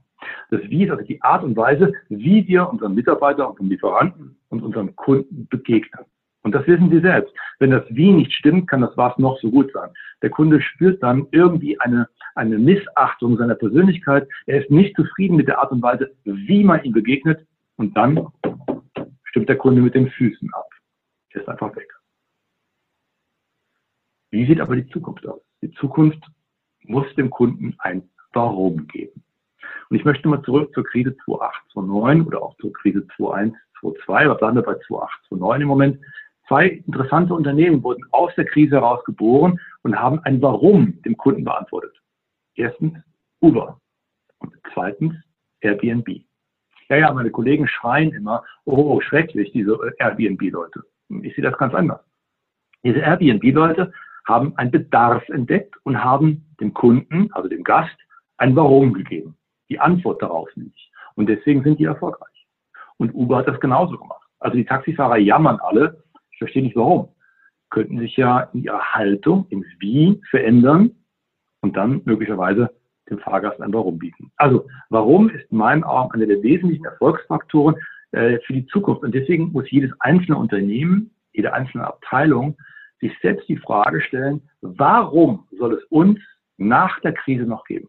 Das 0.50 0.62
Wie 0.62 0.84
ist 0.84 0.90
also 0.90 1.04
die 1.04 1.20
Art 1.20 1.44
und 1.44 1.54
Weise, 1.56 1.92
wie 2.08 2.48
wir 2.48 2.70
unseren 2.70 2.94
Mitarbeitern, 2.94 3.48
unseren 3.48 3.68
Lieferanten 3.68 4.38
und 4.48 4.62
unseren 4.62 4.96
Kunden 4.96 5.46
begegnen. 5.48 6.06
Und 6.42 6.54
das 6.54 6.66
wissen 6.66 6.88
Sie 6.88 7.00
selbst. 7.00 7.34
Wenn 7.58 7.70
das 7.70 7.84
Wie 7.90 8.12
nicht 8.12 8.32
stimmt, 8.32 8.66
kann 8.66 8.80
das 8.80 8.96
Was 8.96 9.16
noch 9.18 9.38
so 9.40 9.50
gut 9.50 9.70
sein. 9.74 9.90
Der 10.22 10.30
Kunde 10.30 10.62
spürt 10.62 11.02
dann 11.02 11.26
irgendwie 11.30 11.78
eine, 11.80 12.08
eine 12.34 12.56
Missachtung 12.56 13.36
seiner 13.36 13.56
Persönlichkeit. 13.56 14.26
Er 14.46 14.62
ist 14.62 14.70
nicht 14.70 14.96
zufrieden 14.96 15.36
mit 15.36 15.48
der 15.48 15.58
Art 15.58 15.70
und 15.70 15.82
Weise, 15.82 16.10
wie 16.24 16.64
man 16.64 16.82
ihm 16.82 16.92
begegnet. 16.92 17.46
Und 17.76 17.94
dann 17.94 18.28
stimmt 19.24 19.50
der 19.50 19.56
Kunde 19.56 19.82
mit 19.82 19.94
den 19.94 20.08
Füßen 20.08 20.50
ab. 20.54 20.68
Er 21.30 21.42
ist 21.42 21.48
einfach 21.48 21.76
weg. 21.76 21.93
Wie 24.34 24.46
sieht 24.46 24.60
aber 24.60 24.74
die 24.74 24.88
Zukunft 24.88 25.24
aus? 25.28 25.40
Die 25.62 25.70
Zukunft 25.74 26.18
muss 26.82 27.06
dem 27.14 27.30
Kunden 27.30 27.76
ein 27.78 28.02
Warum 28.32 28.88
geben. 28.88 29.22
Und 29.88 29.96
ich 29.96 30.04
möchte 30.04 30.26
mal 30.26 30.42
zurück 30.42 30.74
zur 30.74 30.82
Krise 30.82 31.16
2008, 31.24 31.70
2009 31.72 32.22
oder 32.22 32.42
auch 32.42 32.56
zur 32.56 32.72
Krise 32.72 33.06
2001, 33.16 33.54
2002, 33.78 34.28
was 34.28 34.40
sagen 34.40 34.56
wir 34.56 34.62
bei 34.62 34.74
2008, 34.74 35.12
2009 35.28 35.60
im 35.60 35.68
Moment. 35.68 36.00
Zwei 36.48 36.66
interessante 36.66 37.32
Unternehmen 37.32 37.84
wurden 37.84 38.02
aus 38.10 38.34
der 38.34 38.46
Krise 38.46 38.74
heraus 38.74 39.04
geboren 39.04 39.60
und 39.84 39.96
haben 39.96 40.18
ein 40.24 40.42
Warum 40.42 41.00
dem 41.02 41.16
Kunden 41.16 41.44
beantwortet. 41.44 41.94
Erstens 42.56 42.98
Uber 43.40 43.80
und 44.38 44.52
zweitens 44.72 45.14
Airbnb. 45.60 46.08
Ja, 46.88 46.96
ja, 46.96 47.12
meine 47.12 47.30
Kollegen 47.30 47.68
schreien 47.68 48.12
immer, 48.12 48.42
oh, 48.64 49.00
schrecklich, 49.00 49.52
diese 49.52 49.78
Airbnb-Leute. 50.00 50.82
Ich 51.22 51.36
sehe 51.36 51.44
das 51.44 51.56
ganz 51.56 51.72
anders. 51.72 52.00
Diese 52.82 52.98
Airbnb-Leute 52.98 53.92
haben 54.26 54.56
einen 54.56 54.70
Bedarf 54.70 55.28
entdeckt 55.28 55.74
und 55.84 56.02
haben 56.02 56.46
dem 56.60 56.72
Kunden, 56.72 57.30
also 57.32 57.48
dem 57.48 57.62
Gast, 57.62 57.96
ein 58.38 58.56
Warum 58.56 58.92
gegeben. 58.94 59.36
Die 59.68 59.78
Antwort 59.78 60.22
darauf 60.22 60.48
nicht. 60.56 60.90
Und 61.14 61.28
deswegen 61.28 61.62
sind 61.62 61.78
die 61.78 61.84
erfolgreich. 61.84 62.46
Und 62.96 63.14
Uber 63.14 63.38
hat 63.38 63.48
das 63.48 63.60
genauso 63.60 63.98
gemacht. 63.98 64.26
Also 64.38 64.56
die 64.56 64.64
Taxifahrer 64.64 65.18
jammern 65.18 65.58
alle, 65.60 66.02
ich 66.30 66.38
verstehe 66.38 66.62
nicht 66.62 66.76
warum. 66.76 67.08
Könnten 67.70 67.98
sich 67.98 68.16
ja 68.16 68.40
in 68.52 68.62
ihrer 68.62 68.94
Haltung, 68.94 69.46
ins 69.50 69.66
Wie 69.78 70.20
verändern 70.30 70.90
und 71.60 71.76
dann 71.76 72.02
möglicherweise 72.04 72.70
dem 73.10 73.18
Fahrgast 73.18 73.60
ein 73.60 73.72
Warum 73.72 73.98
bieten. 73.98 74.32
Also 74.36 74.66
warum 74.90 75.28
ist 75.28 75.50
in 75.50 75.58
meinen 75.58 75.84
Augen 75.84 76.12
einer 76.12 76.26
der 76.26 76.42
wesentlichen 76.42 76.84
Erfolgsfaktoren 76.84 77.76
äh, 78.12 78.38
für 78.46 78.52
die 78.52 78.66
Zukunft. 78.66 79.02
Und 79.02 79.14
deswegen 79.14 79.52
muss 79.52 79.70
jedes 79.70 79.90
einzelne 80.00 80.38
Unternehmen, 80.38 81.10
jede 81.32 81.52
einzelne 81.52 81.86
Abteilung 81.86 82.56
sich 83.04 83.18
selbst 83.20 83.48
die 83.48 83.56
Frage 83.56 84.00
stellen, 84.00 84.48
warum 84.62 85.46
soll 85.58 85.74
es 85.74 85.84
uns 85.84 86.18
nach 86.56 87.00
der 87.00 87.12
Krise 87.12 87.44
noch 87.44 87.64
geben? 87.64 87.88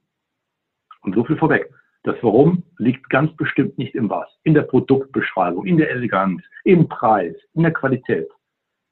Und 1.02 1.16
so 1.16 1.24
viel 1.24 1.38
vorweg. 1.38 1.72
Das 2.04 2.18
Warum 2.22 2.64
liegt 2.78 3.10
ganz 3.10 3.36
bestimmt 3.36 3.78
nicht 3.80 3.96
im 3.96 4.10
Was, 4.10 4.28
in 4.44 4.54
der 4.54 4.62
Produktbeschreibung, 4.62 5.66
in 5.66 5.78
der 5.78 5.90
Eleganz, 5.90 6.44
im 6.64 6.88
Preis, 6.88 7.36
in 7.54 7.64
der 7.64 7.74
Qualität. 7.74 8.28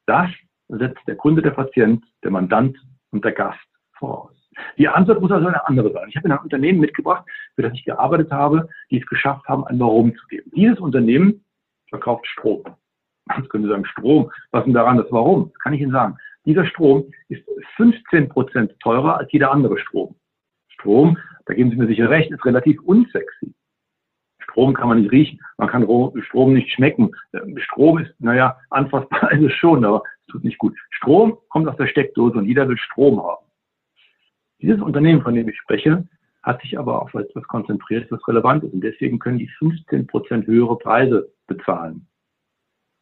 Das 0.08 0.30
setzt 0.68 1.06
der 1.08 1.16
Kunde, 1.16 1.42
der 1.42 1.52
Patient, 1.52 2.04
der 2.24 2.32
Mandant 2.32 2.76
und 3.12 3.24
der 3.24 3.34
Gast 3.34 3.60
voraus. 4.00 4.34
Die 4.78 4.88
Antwort 4.88 5.22
muss 5.22 5.32
also 5.32 5.48
eine 5.48 5.68
andere 5.68 5.92
sein. 5.92 6.10
Ich 6.10 6.16
habe 6.16 6.28
in 6.28 6.32
ein 6.32 6.40
Unternehmen 6.40 6.80
mitgebracht, 6.80 7.26
für 7.56 7.62
das 7.62 7.74
ich 7.74 7.86
gearbeitet 7.86 8.32
habe, 8.32 8.68
die 8.90 9.00
es 9.00 9.06
geschafft 9.06 9.48
haben, 9.48 9.66
ein 9.66 9.80
Warum 9.80 10.16
zu 10.16 10.28
geben. 10.28 10.52
Dieses 10.56 10.80
Unternehmen 10.80 11.44
verkauft 11.90 12.26
Strom. 12.26 12.64
Jetzt 13.38 13.50
können 13.50 13.64
Sie 13.64 13.70
sagen, 13.70 13.86
Strom, 13.86 14.32
was 14.52 14.62
ist 14.62 14.66
denn 14.66 14.74
daran 14.74 14.98
das 14.98 15.12
Warum? 15.12 15.50
Das 15.50 15.60
kann 15.60 15.74
ich 15.74 15.82
Ihnen 15.82 15.92
sagen. 15.92 16.18
Dieser 16.46 16.66
Strom 16.66 17.06
ist 17.30 17.44
15 17.78 18.30
Prozent 18.30 18.78
teurer 18.82 19.18
als 19.18 19.32
jeder 19.32 19.52
andere 19.52 19.78
Strom. 19.80 20.16
Strom, 20.68 21.18
da 21.46 21.54
geben 21.54 21.70
Sie 21.70 21.78
mir 21.78 21.88
sicher 21.88 22.10
recht, 22.10 22.32
ist 22.32 22.46
relativ 22.46 22.82
unsexy. 22.82 23.54
Strom 24.40 24.74
kann 24.74 24.90
man 24.90 25.02
nicht 25.02 25.12
riechen, 25.12 25.40
man 25.58 25.70
kann 25.70 25.88
Strom 26.22 26.54
nicht 26.54 26.72
schmecken. 26.72 27.12
Strom 27.58 28.00
ist, 28.00 28.14
naja, 28.20 28.58
anfassbar 28.70 29.32
ist 29.32 29.44
es 29.44 29.54
schon, 29.54 29.86
aber 29.86 30.04
es 30.22 30.28
tut 30.28 30.44
nicht 30.44 30.58
gut. 30.58 30.78
Strom 30.90 31.38
kommt 31.50 31.68
aus 31.68 31.78
der 31.78 31.88
Steckdose 31.88 32.38
und 32.38 32.46
jeder 32.46 32.68
will 32.68 32.78
Strom 32.78 33.24
haben. 33.24 33.46
Dieses 34.62 34.82
Unternehmen, 34.82 35.22
von 35.22 35.34
dem 35.34 35.48
ich 35.48 35.58
spreche, 35.58 36.08
hat 36.44 36.62
sich 36.62 36.78
aber 36.78 37.02
auf 37.02 37.14
etwas 37.14 37.44
konzentriert, 37.48 38.12
was 38.12 38.26
relevant 38.28 38.64
ist. 38.64 38.74
Und 38.74 38.82
deswegen 38.82 39.18
können 39.18 39.40
die 39.40 39.50
15 39.60 40.08
Prozent 40.08 40.46
höhere 40.46 40.78
Preise 40.78 41.32
bezahlen. 41.48 42.08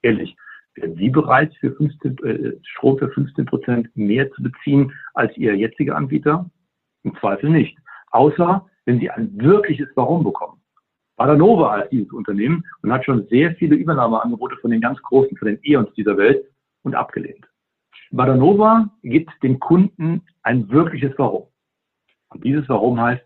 Ehrlich, 0.01 0.35
wären 0.75 0.95
Sie 0.95 1.09
bereit, 1.09 1.53
für 1.59 1.71
15, 1.75 2.17
äh, 2.23 2.53
Strom 2.63 2.97
für 2.97 3.09
15 3.09 3.45
Prozent 3.45 3.89
mehr 3.95 4.31
zu 4.31 4.43
beziehen 4.43 4.93
als 5.13 5.35
Ihr 5.37 5.55
jetziger 5.55 5.95
Anbieter? 5.95 6.49
Im 7.03 7.15
Zweifel 7.17 7.49
nicht. 7.49 7.77
Außer, 8.11 8.65
wenn 8.85 8.99
Sie 8.99 9.09
ein 9.09 9.39
wirkliches 9.41 9.89
Warum 9.95 10.23
bekommen. 10.23 10.61
Badanova 11.17 11.77
heißt 11.77 11.91
dieses 11.91 12.11
Unternehmen 12.13 12.63
und 12.81 12.91
hat 12.91 13.05
schon 13.05 13.27
sehr 13.27 13.55
viele 13.55 13.75
Übernahmeangebote 13.75 14.57
von 14.57 14.71
den 14.71 14.81
ganz 14.81 14.99
Großen, 15.03 15.37
von 15.37 15.47
den 15.47 15.59
Eons 15.63 15.93
dieser 15.93 16.17
Welt 16.17 16.43
und 16.83 16.95
abgelehnt. 16.95 17.45
Badanova 18.11 18.89
gibt 19.03 19.31
dem 19.43 19.59
Kunden 19.59 20.23
ein 20.43 20.69
wirkliches 20.69 21.13
Warum. 21.17 21.47
Und 22.29 22.43
dieses 22.43 22.67
Warum 22.69 22.99
heißt, 22.99 23.23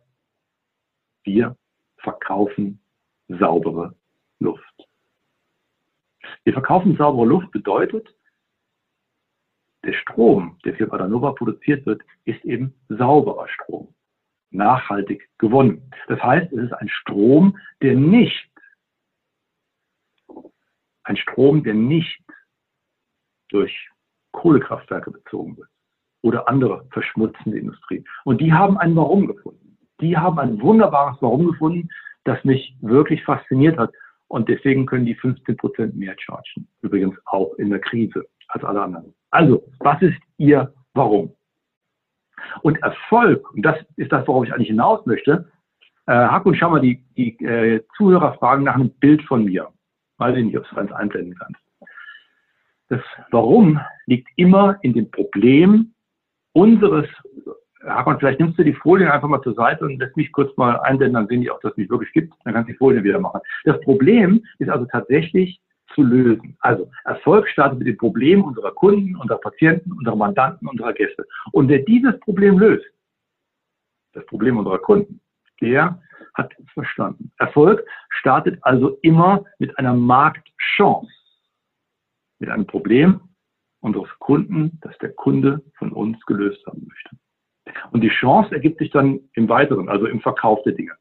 wir 1.23 1.55
verkaufen 1.97 2.79
saubere 3.27 3.95
Luft. 4.39 4.87
Wir 6.45 6.53
verkaufen 6.53 6.95
saubere 6.95 7.25
Luft 7.25 7.51
bedeutet, 7.51 8.15
der 9.83 9.93
Strom, 9.93 10.57
der 10.63 10.75
für 10.75 10.87
Badanova 10.87 11.31
produziert 11.33 11.85
wird, 11.85 12.01
ist 12.23 12.43
eben 12.45 12.73
sauberer 12.87 13.47
Strom, 13.49 13.93
nachhaltig 14.51 15.29
gewonnen. 15.37 15.91
Das 16.07 16.21
heißt, 16.21 16.51
es 16.53 16.65
ist 16.65 16.73
ein 16.73 16.89
Strom, 16.89 17.57
der 17.81 17.95
nicht, 17.95 18.49
ein 21.03 21.17
Strom, 21.17 21.63
der 21.63 21.73
nicht 21.73 22.21
durch 23.49 23.89
Kohlekraftwerke 24.31 25.11
bezogen 25.11 25.57
wird 25.57 25.69
oder 26.21 26.47
andere 26.47 26.87
verschmutzende 26.91 27.59
Industrie. 27.59 28.03
Und 28.23 28.41
die 28.41 28.53
haben 28.53 28.77
ein 28.77 28.95
Warum 28.95 29.27
gefunden. 29.27 29.77
Die 30.01 30.17
haben 30.17 30.39
ein 30.39 30.61
wunderbares 30.61 31.17
Warum 31.21 31.47
gefunden, 31.47 31.89
das 32.23 32.43
mich 32.43 32.75
wirklich 32.81 33.23
fasziniert 33.23 33.77
hat. 33.77 33.93
Und 34.27 34.49
deswegen 34.49 34.85
können 34.85 35.05
die 35.05 35.15
15 35.15 35.57
Prozent 35.57 35.95
mehr 35.95 36.15
chargen. 36.17 36.67
Übrigens 36.81 37.17
auch 37.25 37.53
in 37.55 37.69
der 37.69 37.79
Krise 37.79 38.25
als 38.49 38.63
alle 38.63 38.81
anderen. 38.81 39.13
Also, 39.31 39.63
was 39.79 40.01
ist 40.01 40.17
Ihr 40.37 40.73
Warum? 40.93 41.35
Und 42.61 42.81
Erfolg, 42.81 43.53
und 43.53 43.63
das 43.63 43.77
ist 43.97 44.11
das, 44.11 44.27
worauf 44.27 44.45
ich 44.45 44.53
eigentlich 44.53 44.69
hinaus 44.69 45.05
möchte, 45.05 45.51
äh, 46.07 46.13
Hack 46.13 46.45
und 46.45 46.55
schau 46.55 46.69
mal, 46.69 46.79
die, 46.79 47.03
die 47.17 47.37
äh, 47.43 47.83
Zuhörer 47.97 48.35
fragen 48.35 48.63
nach 48.63 48.75
einem 48.75 48.91
Bild 48.91 49.21
von 49.23 49.45
mir. 49.45 49.69
Weiß 50.17 50.37
ich 50.37 50.45
nicht, 50.45 50.57
ob 50.57 50.67
du 50.69 50.79
es 50.79 50.91
einblenden 50.91 51.35
kannst. 51.35 51.59
Das 52.87 53.01
Warum 53.31 53.79
liegt 54.05 54.29
immer 54.35 54.77
in 54.83 54.93
dem 54.93 55.09
Problem 55.09 55.93
unseres, 56.53 57.09
Hackmann, 57.85 58.19
vielleicht 58.19 58.39
nimmst 58.39 58.57
du 58.57 58.63
die 58.63 58.73
Folien 58.73 59.09
einfach 59.09 59.27
mal 59.27 59.41
zur 59.41 59.53
Seite 59.53 59.85
und 59.85 59.99
lässt 59.99 60.17
mich 60.17 60.31
kurz 60.31 60.55
mal 60.57 60.79
einblenden, 60.79 61.15
dann 61.15 61.27
sehen 61.27 61.41
die 61.41 61.51
auch, 61.51 61.59
dass 61.61 61.71
es 61.71 61.77
mich 61.77 61.89
wirklich 61.89 62.11
gibt. 62.13 62.33
Dann 62.43 62.53
kannst 62.53 62.69
du 62.69 62.73
die 62.73 62.77
Folien 62.77 63.03
wieder 63.03 63.19
machen. 63.19 63.41
Das 63.63 63.79
Problem 63.81 64.43
ist 64.59 64.69
also 64.69 64.85
tatsächlich 64.85 65.61
zu 65.93 66.03
lösen. 66.03 66.57
Also 66.59 66.89
Erfolg 67.05 67.47
startet 67.47 67.79
mit 67.79 67.87
dem 67.87 67.97
Problem 67.97 68.43
unserer 68.43 68.71
Kunden, 68.71 69.15
unserer 69.15 69.39
Patienten, 69.39 69.91
unserer 69.91 70.15
Mandanten, 70.15 70.67
unserer 70.67 70.93
Gäste. 70.93 71.25
Und 71.51 71.69
wer 71.69 71.79
dieses 71.79 72.19
Problem 72.19 72.57
löst, 72.57 72.85
das 74.13 74.25
Problem 74.25 74.57
unserer 74.57 74.79
Kunden, 74.79 75.21
der 75.61 76.01
hat 76.33 76.53
es 76.57 76.69
verstanden. 76.71 77.31
Erfolg 77.37 77.85
startet 78.09 78.57
also 78.61 78.97
immer 79.01 79.45
mit 79.59 79.77
einer 79.77 79.93
Marktchance, 79.93 81.11
mit 82.39 82.49
einem 82.49 82.65
Problem 82.65 83.21
unseres 83.79 84.09
Kunden, 84.19 84.79
das 84.81 84.97
der 84.97 85.13
Kunde 85.13 85.61
von 85.77 85.91
uns 85.91 86.19
gelöst 86.25 86.65
haben 86.65 86.85
möchte. 86.87 87.24
Und 87.91 88.01
die 88.01 88.09
Chance 88.09 88.53
ergibt 88.53 88.79
sich 88.79 88.91
dann 88.91 89.19
im 89.33 89.49
Weiteren, 89.49 89.89
also 89.89 90.05
im 90.05 90.21
Verkauf 90.21 90.61
der 90.63 90.73
Dinge. 90.73 90.93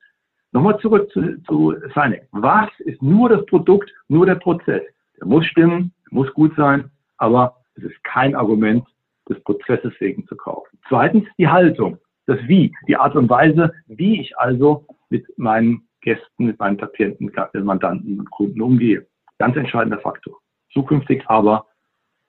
nochmal 0.52 0.78
zurück 0.78 1.10
zu, 1.10 1.40
zu 1.42 1.74
Sinex. 1.94 2.26
Was 2.32 2.68
ist 2.80 3.02
nur 3.02 3.28
das 3.28 3.44
Produkt, 3.46 3.92
nur 4.08 4.26
der 4.26 4.36
Prozess? 4.36 4.82
Der 5.18 5.26
muss 5.26 5.44
stimmen, 5.46 5.92
muss 6.10 6.32
gut 6.34 6.54
sein, 6.56 6.90
aber 7.18 7.56
es 7.74 7.84
ist 7.84 8.04
kein 8.04 8.34
Argument, 8.34 8.86
des 9.28 9.42
Prozesses 9.44 9.92
wegen 10.00 10.26
zu 10.26 10.36
kaufen. 10.36 10.78
Zweitens 10.88 11.26
die 11.38 11.48
Haltung, 11.48 11.98
das 12.26 12.38
Wie, 12.46 12.74
die 12.88 12.96
Art 12.96 13.16
und 13.16 13.28
Weise, 13.28 13.72
wie 13.86 14.20
ich 14.20 14.36
also 14.38 14.86
mit 15.08 15.26
meinen 15.38 15.88
Gästen, 16.00 16.46
mit 16.46 16.58
meinen 16.58 16.76
Patienten, 16.76 17.32
Mandanten 17.64 18.20
und 18.20 18.30
Kunden 18.30 18.60
umgehe. 18.60 19.06
Ganz 19.38 19.56
entscheidender 19.56 19.98
Faktor. 19.98 20.38
Zukünftig 20.72 21.24
aber 21.26 21.66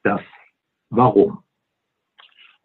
das 0.03 0.21
Warum. 0.89 1.39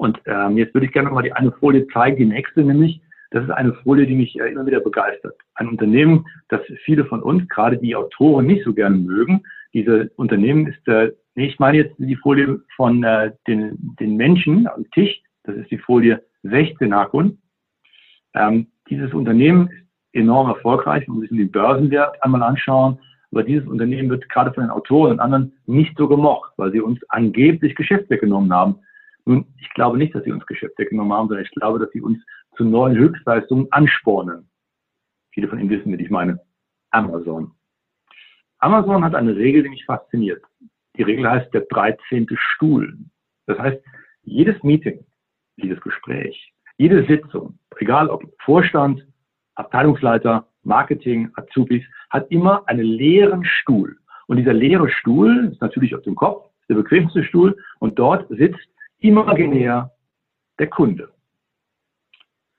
Und 0.00 0.18
ähm, 0.24 0.56
jetzt 0.56 0.72
würde 0.72 0.86
ich 0.86 0.92
gerne 0.92 1.08
noch 1.08 1.14
mal 1.14 1.22
die 1.22 1.34
eine 1.34 1.52
Folie 1.52 1.86
zeigen, 1.88 2.16
die 2.16 2.24
nächste 2.24 2.64
nämlich. 2.64 3.02
Das 3.32 3.44
ist 3.44 3.50
eine 3.50 3.74
Folie, 3.74 4.06
die 4.06 4.14
mich 4.14 4.34
äh, 4.40 4.50
immer 4.50 4.64
wieder 4.64 4.80
begeistert. 4.80 5.34
Ein 5.56 5.68
Unternehmen, 5.68 6.24
das 6.48 6.62
viele 6.86 7.04
von 7.04 7.22
uns, 7.22 7.46
gerade 7.50 7.76
die 7.76 7.94
Autoren, 7.94 8.46
nicht 8.46 8.64
so 8.64 8.72
gerne 8.72 8.96
mögen. 8.96 9.42
Diese 9.74 10.10
Unternehmen 10.16 10.66
ist, 10.68 10.88
äh, 10.88 11.12
nee, 11.34 11.48
ich 11.48 11.58
meine 11.58 11.76
jetzt 11.76 11.94
die 11.98 12.16
Folie 12.16 12.62
von 12.76 13.04
äh, 13.04 13.32
den, 13.46 13.94
den 14.00 14.16
Menschen 14.16 14.66
am 14.68 14.90
Tisch. 14.92 15.20
Das 15.44 15.54
ist 15.56 15.70
die 15.70 15.76
Folie 15.76 16.22
16 16.44 16.94
Hakun. 16.94 17.36
Ähm, 18.32 18.68
dieses 18.88 19.12
Unternehmen 19.12 19.68
ist 19.68 19.86
enorm 20.14 20.48
erfolgreich. 20.48 21.06
Man 21.08 21.18
muss 21.18 21.28
sich 21.28 21.36
den 21.36 21.52
Börsenwert 21.52 22.22
einmal 22.22 22.42
anschauen. 22.42 22.98
Aber 23.32 23.42
dieses 23.42 23.68
Unternehmen 23.68 24.08
wird 24.08 24.30
gerade 24.30 24.50
von 24.54 24.64
den 24.64 24.70
Autoren 24.70 25.12
und 25.12 25.20
anderen 25.20 25.52
nicht 25.66 25.94
so 25.98 26.08
gemocht, 26.08 26.52
weil 26.56 26.72
sie 26.72 26.80
uns 26.80 26.98
angeblich 27.10 27.74
Geschäft 27.74 28.08
weggenommen 28.08 28.50
haben. 28.50 28.76
Nun, 29.24 29.46
ich 29.58 29.68
glaube 29.70 29.98
nicht, 29.98 30.14
dass 30.14 30.24
sie 30.24 30.32
uns 30.32 30.46
Geschäft 30.46 30.78
weggenommen 30.78 31.12
haben, 31.12 31.28
sondern 31.28 31.44
ich 31.44 31.50
glaube, 31.52 31.78
dass 31.78 31.90
sie 31.90 32.00
uns 32.00 32.18
zu 32.56 32.64
neuen 32.64 32.96
Höchstleistungen 32.96 33.68
anspornen. 33.70 34.48
Viele 35.32 35.48
von 35.48 35.58
Ihnen 35.58 35.70
wissen, 35.70 35.96
wie 35.96 36.02
ich 36.02 36.10
meine. 36.10 36.40
Amazon. 36.90 37.52
Amazon 38.58 39.04
hat 39.04 39.14
eine 39.14 39.36
Regel, 39.36 39.62
die 39.62 39.68
mich 39.68 39.84
fasziniert. 39.84 40.42
Die 40.96 41.02
Regel 41.02 41.28
heißt 41.28 41.52
der 41.54 41.62
13. 41.62 42.26
Stuhl. 42.34 42.98
Das 43.46 43.58
heißt, 43.58 43.82
jedes 44.22 44.62
Meeting, 44.62 45.04
jedes 45.56 45.80
Gespräch, 45.80 46.52
jede 46.76 47.06
Sitzung, 47.06 47.58
egal 47.78 48.08
ob 48.08 48.22
Vorstand, 48.42 49.06
Abteilungsleiter, 49.54 50.46
Marketing, 50.62 51.30
Azubis, 51.34 51.84
hat 52.10 52.30
immer 52.30 52.66
einen 52.68 52.84
leeren 52.84 53.44
Stuhl. 53.44 53.96
Und 54.26 54.36
dieser 54.36 54.52
leere 54.52 54.88
Stuhl 54.88 55.50
ist 55.52 55.60
natürlich 55.60 55.94
auf 55.94 56.02
dem 56.02 56.14
Kopf, 56.14 56.50
der 56.68 56.76
bequemste 56.76 57.24
Stuhl, 57.24 57.56
und 57.78 57.98
dort 57.98 58.28
sitzt 58.28 58.69
imaginär 59.00 59.90
der 60.58 60.68
Kunde. 60.68 61.12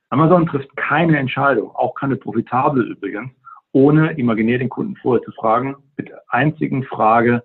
Amazon 0.09 0.45
trifft 0.45 0.75
keine 0.75 1.17
Entscheidung, 1.17 1.73
auch 1.75 1.95
keine 1.95 2.17
profitable 2.17 2.83
übrigens, 2.83 3.31
ohne 3.71 4.11
imaginär 4.17 4.57
den 4.57 4.69
Kunden 4.69 4.97
vorher 4.97 5.23
zu 5.23 5.31
fragen, 5.31 5.75
mit 5.95 6.09
der 6.09 6.21
einzigen 6.27 6.83
Frage 6.83 7.43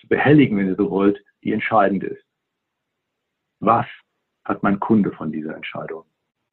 zu 0.00 0.08
behelligen, 0.08 0.56
wenn 0.56 0.68
ihr 0.68 0.76
so 0.76 0.90
wollt, 0.90 1.22
die 1.44 1.52
entscheidend 1.52 2.02
ist. 2.04 2.24
Was 3.60 3.86
hat 4.44 4.62
mein 4.62 4.80
Kunde 4.80 5.12
von 5.12 5.30
dieser 5.30 5.54
Entscheidung? 5.54 6.04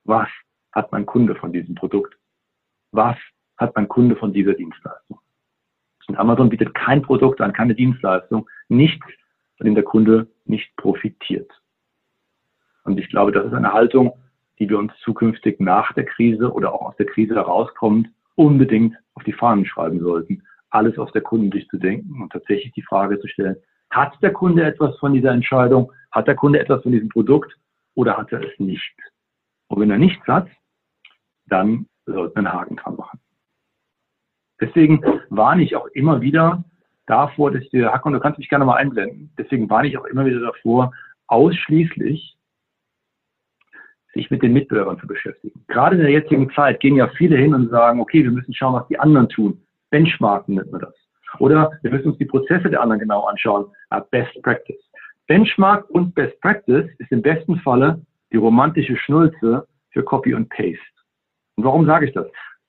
Was 0.03 0.27
hat 0.73 0.91
mein 0.91 1.05
Kunde 1.05 1.35
von 1.35 1.53
diesem 1.53 1.75
Produkt? 1.75 2.17
Was 2.91 3.17
hat 3.57 3.75
mein 3.75 3.87
Kunde 3.87 4.15
von 4.17 4.33
dieser 4.33 4.53
Dienstleistung? 4.53 5.19
Und 6.07 6.17
Amazon 6.17 6.49
bietet 6.49 6.73
kein 6.73 7.01
Produkt 7.01 7.41
an, 7.41 7.53
keine 7.53 7.75
Dienstleistung, 7.75 8.49
nichts, 8.69 9.05
von 9.57 9.65
dem 9.65 9.75
der 9.75 9.83
Kunde 9.83 10.27
nicht 10.45 10.75
profitiert. 10.77 11.51
Und 12.87 12.97
ich 12.99 13.09
glaube, 13.09 13.33
das 13.33 13.45
ist 13.45 13.53
eine 13.53 13.73
Haltung, 13.73 14.13
die 14.59 14.69
wir 14.69 14.79
uns 14.79 14.93
zukünftig 15.03 15.59
nach 15.59 15.91
der 15.93 16.05
Krise 16.05 16.51
oder 16.51 16.73
auch 16.73 16.83
aus 16.83 16.95
der 16.95 17.05
Krise 17.05 17.35
herauskommend 17.35 18.07
unbedingt 18.35 18.95
auf 19.13 19.23
die 19.23 19.33
Fahnen 19.33 19.65
schreiben 19.65 19.99
sollten, 19.99 20.41
alles 20.69 20.97
aus 20.97 21.11
der 21.11 21.21
Kundensicht 21.21 21.69
zu 21.69 21.77
denken 21.77 22.21
und 22.21 22.31
tatsächlich 22.31 22.71
die 22.73 22.81
Frage 22.81 23.19
zu 23.19 23.27
stellen, 23.27 23.57
hat 23.89 24.13
der 24.21 24.31
Kunde 24.31 24.63
etwas 24.63 24.97
von 24.99 25.13
dieser 25.13 25.31
Entscheidung? 25.31 25.91
Hat 26.11 26.27
der 26.27 26.35
Kunde 26.35 26.59
etwas 26.59 26.81
von 26.81 26.93
diesem 26.93 27.09
Produkt 27.09 27.53
oder 27.95 28.17
hat 28.17 28.31
er 28.31 28.41
es 28.41 28.57
nicht? 28.57 28.95
Und 29.67 29.81
wenn 29.81 29.91
er 29.91 29.97
nichts 29.97 30.25
hat, 30.25 30.47
dann 31.47 31.87
sollten 32.05 32.35
wir 32.35 32.37
einen 32.37 32.53
Haken 32.53 32.77
dran 32.77 32.95
machen. 32.95 33.19
Deswegen 34.61 35.03
warne 35.29 35.63
ich 35.63 35.75
auch 35.75 35.87
immer 35.87 36.21
wieder 36.21 36.63
davor, 37.05 37.51
dass 37.51 37.67
dir, 37.69 37.91
Hackon, 37.91 38.13
du 38.13 38.19
kannst 38.21 38.39
mich 38.39 38.49
gerne 38.49 38.63
mal 38.63 38.75
einblenden, 38.75 39.33
deswegen 39.37 39.69
warne 39.69 39.89
ich 39.89 39.97
auch 39.97 40.05
immer 40.05 40.25
wieder 40.25 40.39
davor, 40.39 40.93
ausschließlich 41.27 42.36
sich 44.13 44.31
mit 44.31 44.41
den 44.41 44.53
Mitbewerbern 44.53 44.99
zu 44.99 45.07
beschäftigen. 45.07 45.63
Gerade 45.67 45.95
in 45.95 46.01
der 46.01 46.11
jetzigen 46.11 46.49
Zeit 46.51 46.79
gehen 46.79 46.95
ja 46.95 47.07
viele 47.17 47.37
hin 47.37 47.53
und 47.53 47.69
sagen, 47.69 47.99
okay, 47.99 48.23
wir 48.23 48.31
müssen 48.31 48.53
schauen, 48.53 48.73
was 48.73 48.87
die 48.87 48.99
anderen 48.99 49.29
tun. 49.29 49.61
Benchmarken 49.89 50.55
nennt 50.55 50.71
man 50.71 50.81
das. 50.81 50.95
Oder 51.39 51.71
wir 51.81 51.91
müssen 51.91 52.09
uns 52.09 52.17
die 52.17 52.25
Prozesse 52.25 52.69
der 52.69 52.81
anderen 52.81 52.99
genau 52.99 53.25
anschauen. 53.25 53.65
Best 54.11 54.41
Practice. 54.41 54.81
Benchmark 55.27 55.89
und 55.89 56.15
Best 56.15 56.39
Practice 56.41 56.89
ist 56.97 57.11
im 57.11 57.21
besten 57.21 57.57
Falle 57.57 58.01
die 58.31 58.37
romantische 58.37 58.95
Schnulze 58.97 59.67
für 59.91 60.03
Copy 60.03 60.33
und 60.33 60.49
Paste. 60.49 60.79
Und 61.55 61.65
warum 61.65 61.85
sage 61.85 62.07
ich 62.07 62.13
das? 62.13 62.27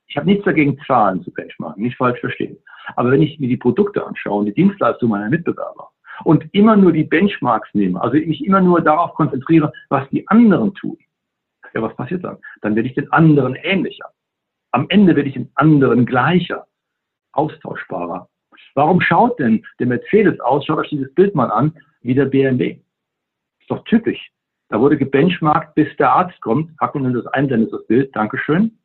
Ich 0.09 0.17
habe 0.17 0.27
nichts 0.27 0.45
dagegen, 0.45 0.79
Zahlen 0.87 1.23
zu 1.23 1.33
benchmarken, 1.33 1.83
nicht 1.83 1.97
falsch 1.97 2.21
verstehen. 2.21 2.57
Aber 2.97 3.11
wenn 3.11 3.23
ich 3.23 3.39
mir 3.39 3.49
die 3.49 3.57
Produkte 3.57 4.05
anschaue 4.05 4.41
und 4.41 4.47
die 4.47 4.55
Dienstleistungen 4.55 5.11
meiner 5.11 5.29
Mitbewerber 5.29 5.91
und 6.25 6.45
immer 6.53 6.77
nur 6.77 6.93
die 6.93 7.05
Benchmarks 7.05 7.69
nehme, 7.75 8.01
also 8.01 8.17
mich 8.17 8.45
immer 8.45 8.61
nur 8.61 8.81
darauf 8.81 9.15
konzentriere, 9.15 9.73
was 9.91 10.09
die 10.09 10.27
anderen 10.29 10.75
tun, 10.75 10.97
ja, 11.75 11.83
was 11.83 11.95
passiert 11.97 12.25
dann? 12.25 12.39
Dann 12.63 12.75
werde 12.77 12.89
ich 12.89 12.95
den 12.95 13.11
anderen 13.13 13.55
ähnlicher. 13.57 14.11
Am 14.73 14.87
Ende 14.89 15.17
werde 15.17 15.29
ich 15.29 15.35
den 15.35 15.51
anderen 15.55 16.07
gleicher, 16.07 16.67
austauschbarer. 17.33 18.29
Warum 18.75 19.01
schaut 19.01 19.39
denn 19.39 19.65
der 19.79 19.87
Mercedes 19.87 20.39
aus, 20.41 20.65
schaut 20.65 20.79
euch 20.79 20.91
dieses 20.91 21.13
Bild 21.15 21.35
mal 21.35 21.51
an, 21.51 21.77
wie 22.03 22.15
der 22.15 22.27
BMW? 22.27 22.81
Ist 23.61 23.71
doch 23.71 23.85
typisch. 23.85 24.31
Da 24.69 24.81
wurde 24.81 24.99
gebenchmarkt, 24.99 25.75
bis 25.75 25.89
der 25.97 26.13
Arzt 26.13 26.41
kommt. 26.43 26.71
Hacken 26.81 27.13
das 27.13 27.27
einblendet, 27.29 27.73
das 27.73 27.87
Bild. 27.87 28.15
Dankeschön. 28.15 28.79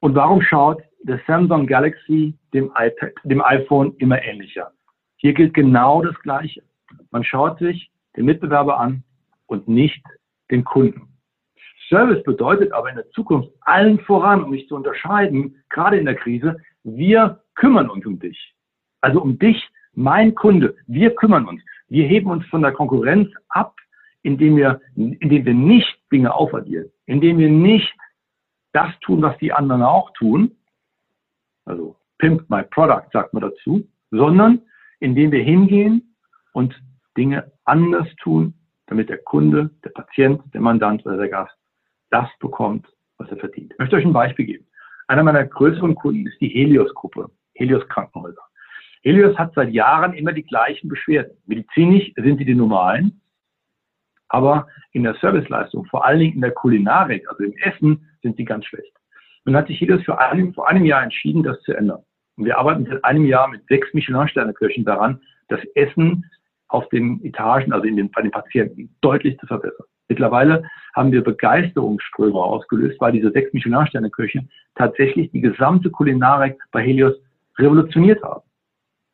Und 0.00 0.14
warum 0.14 0.42
schaut 0.42 0.82
der 1.02 1.20
Samsung 1.26 1.66
Galaxy 1.66 2.34
dem 2.52 2.70
iPad, 2.76 3.12
dem 3.24 3.42
iPhone 3.42 3.94
immer 3.96 4.22
ähnlicher? 4.22 4.70
Hier 5.16 5.32
gilt 5.32 5.54
genau 5.54 6.02
das 6.02 6.14
Gleiche. 6.20 6.62
Man 7.10 7.24
schaut 7.24 7.58
sich 7.58 7.90
den 8.16 8.26
Mitbewerber 8.26 8.78
an 8.78 9.02
und 9.46 9.66
nicht 9.66 10.04
den 10.50 10.62
Kunden. 10.64 11.13
Service 11.88 12.22
bedeutet 12.24 12.72
aber 12.72 12.88
in 12.90 12.96
der 12.96 13.08
Zukunft 13.10 13.50
allen 13.62 13.98
voran, 14.00 14.42
um 14.42 14.50
mich 14.50 14.68
zu 14.68 14.76
unterscheiden, 14.76 15.62
gerade 15.70 15.98
in 15.98 16.06
der 16.06 16.14
Krise, 16.14 16.56
wir 16.82 17.40
kümmern 17.54 17.88
uns 17.90 18.04
um 18.06 18.18
dich. 18.18 18.54
Also 19.00 19.20
um 19.20 19.38
dich, 19.38 19.68
mein 19.92 20.34
Kunde. 20.34 20.76
Wir 20.86 21.14
kümmern 21.14 21.46
uns. 21.46 21.62
Wir 21.88 22.06
heben 22.06 22.30
uns 22.30 22.46
von 22.46 22.62
der 22.62 22.72
Konkurrenz 22.72 23.30
ab, 23.48 23.76
indem 24.22 24.56
wir, 24.56 24.80
indem 24.96 25.44
wir 25.44 25.54
nicht 25.54 25.98
Dinge 26.10 26.34
aufaddieren, 26.34 26.90
indem 27.06 27.38
wir 27.38 27.50
nicht 27.50 27.94
das 28.72 28.90
tun, 29.00 29.22
was 29.22 29.36
die 29.38 29.52
anderen 29.52 29.82
auch 29.82 30.10
tun. 30.14 30.56
Also 31.64 31.96
pimp 32.18 32.48
my 32.48 32.62
product, 32.62 33.10
sagt 33.12 33.34
man 33.34 33.42
dazu, 33.42 33.86
sondern 34.10 34.62
indem 35.00 35.30
wir 35.32 35.42
hingehen 35.42 36.14
und 36.52 36.74
Dinge 37.16 37.52
anders 37.64 38.08
tun, 38.22 38.54
damit 38.86 39.08
der 39.08 39.18
Kunde, 39.18 39.70
der 39.84 39.90
Patient, 39.90 40.42
der 40.52 40.60
Mandant 40.60 41.04
oder 41.06 41.16
der 41.16 41.28
Gast 41.28 41.54
das 42.14 42.28
bekommt, 42.38 42.86
was 43.18 43.28
er 43.30 43.36
verdient. 43.38 43.72
Ich 43.72 43.78
möchte 43.78 43.96
euch 43.96 44.04
ein 44.04 44.12
Beispiel 44.12 44.46
geben. 44.46 44.66
Einer 45.08 45.24
meiner 45.24 45.44
größeren 45.44 45.96
Kunden 45.96 46.26
ist 46.28 46.40
die 46.40 46.48
Helios-Gruppe, 46.48 47.28
Helios 47.54 47.86
Krankenhäuser. 47.88 48.40
Helios 49.02 49.36
hat 49.36 49.52
seit 49.54 49.70
Jahren 49.70 50.14
immer 50.14 50.32
die 50.32 50.44
gleichen 50.44 50.88
Beschwerden. 50.88 51.36
Medizinisch 51.46 52.12
sind 52.14 52.38
sie 52.38 52.44
die 52.44 52.54
normalen, 52.54 53.20
aber 54.28 54.68
in 54.92 55.02
der 55.02 55.14
Serviceleistung, 55.16 55.86
vor 55.86 56.06
allen 56.06 56.20
Dingen 56.20 56.34
in 56.36 56.40
der 56.40 56.52
Kulinarik, 56.52 57.28
also 57.28 57.42
im 57.42 57.54
Essen, 57.58 58.08
sind 58.22 58.36
sie 58.36 58.44
ganz 58.44 58.64
schlecht. 58.64 58.94
Nun 59.44 59.56
hat 59.56 59.66
sich 59.66 59.80
Helios 59.80 60.02
für 60.04 60.16
einem, 60.16 60.54
vor 60.54 60.68
einem 60.68 60.84
Jahr 60.84 61.02
entschieden, 61.02 61.42
das 61.42 61.60
zu 61.62 61.72
ändern. 61.72 62.02
Und 62.36 62.44
wir 62.44 62.56
arbeiten 62.56 62.86
seit 62.86 63.04
einem 63.04 63.26
Jahr 63.26 63.48
mit 63.48 63.66
sechs 63.66 63.92
Michelin-Sterne-Köchen 63.92 64.84
daran, 64.84 65.20
das 65.48 65.60
Essen 65.74 66.24
auf 66.68 66.88
den 66.90 67.22
Etagen, 67.24 67.72
also 67.72 67.86
in 67.86 67.96
den, 67.96 68.10
bei 68.10 68.22
den 68.22 68.30
Patienten, 68.30 68.94
deutlich 69.00 69.36
zu 69.38 69.46
verbessern. 69.46 69.86
Mittlerweile 70.08 70.64
haben 70.94 71.12
wir 71.12 71.24
Begeisterungsströme 71.24 72.38
ausgelöst, 72.38 73.00
weil 73.00 73.12
diese 73.12 73.30
sechs 73.30 73.52
Michelin-Sterne-Köche 73.52 74.46
tatsächlich 74.74 75.30
die 75.30 75.40
gesamte 75.40 75.90
Kulinarik 75.90 76.58
bei 76.72 76.82
Helios 76.82 77.14
revolutioniert 77.58 78.22
haben. 78.22 78.42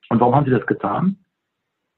Und 0.08 0.20
warum 0.20 0.34
haben 0.34 0.44
sie 0.44 0.50
das 0.50 0.66
getan? 0.66 1.16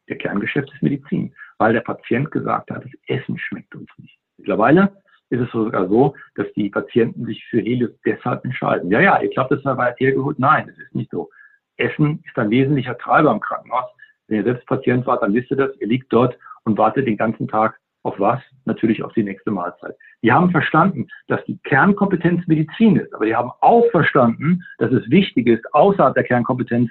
Der 0.09 0.19
Kerngeschäft 0.19 0.71
ist 0.73 0.83
Medizin, 0.83 1.35
weil 1.59 1.73
der 1.73 1.81
Patient 1.81 2.31
gesagt 2.31 2.71
hat, 2.71 2.85
das 2.85 2.93
Essen 3.07 3.39
schmeckt 3.39 3.75
uns 3.75 3.89
nicht. 3.97 4.19
Mittlerweile 4.37 4.93
ist 5.31 5.41
es 5.41 5.51
sogar 5.51 5.89
so, 5.89 6.15
dass 6.35 6.47
die 6.55 6.69
Patienten 6.69 7.25
sich 7.25 7.43
für 7.49 7.61
Helios 7.61 7.91
deshalb 8.05 8.45
entscheiden. 8.45 8.91
Ja, 8.91 9.01
ja, 9.01 9.23
ihr 9.23 9.31
glaubt, 9.31 9.51
das 9.51 9.61
ist 9.61 9.65
weit 9.65 9.99
hergeholt. 9.99 10.39
Nein, 10.39 10.67
das 10.67 10.77
ist 10.77 10.95
nicht 10.95 11.11
so. 11.11 11.31
Essen 11.79 12.23
ist 12.27 12.39
ein 12.39 12.51
wesentlicher 12.51 12.99
Treiber 12.99 13.31
im 13.31 13.41
Krankenhaus. 13.41 13.91
Wenn 14.29 14.39
ihr 14.39 14.45
selbst 14.45 14.67
Patient 14.67 15.07
wart, 15.07 15.23
dann 15.23 15.33
wisst 15.33 15.51
ihr 15.51 15.57
das. 15.57 15.71
Ihr 15.81 15.87
liegt 15.87 16.13
dort 16.13 16.37
und 16.65 16.77
wartet 16.77 17.07
den 17.07 17.17
ganzen 17.17 17.49
Tag 17.49 17.81
Auf 18.05 18.19
was? 18.19 18.41
Natürlich 18.65 19.03
auf 19.03 19.13
die 19.13 19.23
nächste 19.23 19.51
Mahlzeit. 19.51 19.97
Die 20.23 20.33
haben 20.33 20.51
verstanden, 20.51 21.07
dass 21.29 21.45
die 21.45 21.59
Kernkompetenz 21.59 22.47
Medizin 22.49 22.97
ist, 22.97 23.15
aber 23.15 23.27
die 23.27 23.37
haben 23.37 23.53
auch 23.61 23.89
verstanden, 23.91 24.63
dass 24.79 24.93
es 24.93 25.09
wichtig 25.09 25.47
ist, 25.47 25.65
außerhalb 25.73 26.15
der 26.15 26.25
Kernkompetenz 26.25 26.91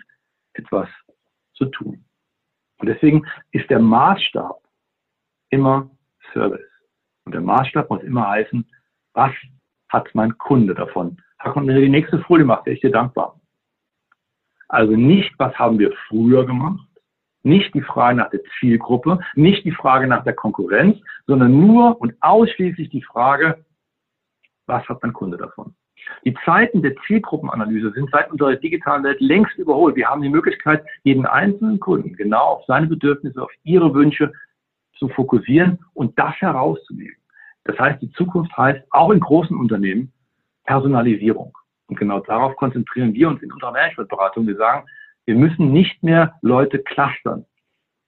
etwas 0.54 0.88
zu 1.54 1.65
tun. 1.65 2.06
Und 2.80 2.88
deswegen 2.88 3.28
ist 3.52 3.69
der 3.69 3.80
Maßstab 3.80 4.62
immer 5.50 5.89
Service. 6.34 6.62
Und 7.26 7.34
der 7.34 7.41
Maßstab 7.41 7.89
muss 7.89 8.04
immer 8.04 8.28
heißen, 8.30 8.65
was 9.13 9.32
hat 9.89 10.10
mein 10.13 10.38
Kunde 10.38 10.74
davon? 10.74 11.21
Hakon, 11.39 11.67
wenn 11.67 11.76
du 11.76 11.82
die 11.82 11.89
nächste 11.89 12.19
Folie 12.19 12.45
machst, 12.45 12.65
wäre 12.65 12.76
ich 12.76 12.82
dir 12.82 12.91
dankbar. 12.91 13.39
Also 14.69 14.93
nicht, 14.93 15.34
was 15.38 15.54
haben 15.56 15.78
wir 15.80 15.93
früher 16.08 16.45
gemacht, 16.45 16.88
nicht 17.43 17.73
die 17.73 17.82
Frage 17.82 18.17
nach 18.17 18.30
der 18.30 18.41
Zielgruppe, 18.60 19.19
nicht 19.36 19.65
die 19.65 19.71
Frage 19.71 20.08
nach 20.08 20.23
der 20.23 20.34
Konkurrenz, 20.34 20.97
sondern 21.27 21.60
nur 21.60 21.99
und 21.99 22.13
ausschließlich 22.21 22.89
die 22.89 23.04
Frage, 23.04 23.63
was 24.67 24.88
hat 24.88 25.01
mein 25.01 25.13
Kunde 25.13 25.38
davon? 25.38 25.73
Die 26.25 26.36
Zeiten 26.45 26.82
der 26.82 26.95
Zielgruppenanalyse 27.08 27.91
sind 27.91 28.10
seit 28.12 28.32
unserer 28.32 28.56
digitalen 28.56 29.04
Welt 29.04 29.19
längst 29.21 29.56
überholt. 29.58 29.95
Wir 29.95 30.08
haben 30.08 30.21
die 30.21 30.30
Möglichkeit, 30.30 30.84
jeden 31.04 31.25
einzelnen 31.25 31.80
Kunden 31.80 32.15
genau 32.15 32.43
auf 32.43 32.65
seine 32.65 32.88
Bedürfnisse, 32.88 33.41
auf 33.41 33.51
ihre 33.63 33.93
Wünsche 33.93 34.34
zu 34.97 35.10
fokussieren 35.10 35.80
und 35.93 36.17
das 36.17 36.34
herauszunehmen. 36.41 37.15
Das 37.65 37.77
heißt, 37.77 38.01
die 38.01 38.12
Zukunft 38.13 38.56
heißt 38.58 38.82
auch 38.91 39.12
in 39.12 39.19
großen 39.19 39.56
Unternehmen 39.58 40.12
Personalisierung. 40.65 41.56
Und 41.88 41.97
genau 41.97 42.19
darauf 42.21 42.56
konzentrieren 42.56 43.13
wir 43.13 43.27
uns 43.27 43.41
in 43.41 43.51
unserer 43.51 43.71
Managementberatung. 43.71 44.47
Wir 44.47 44.56
sagen, 44.56 44.88
wir 45.32 45.38
müssen 45.38 45.72
nicht 45.72 46.04
mehr 46.04 46.36
Leute 46.41 46.80
clustern. 46.80 47.46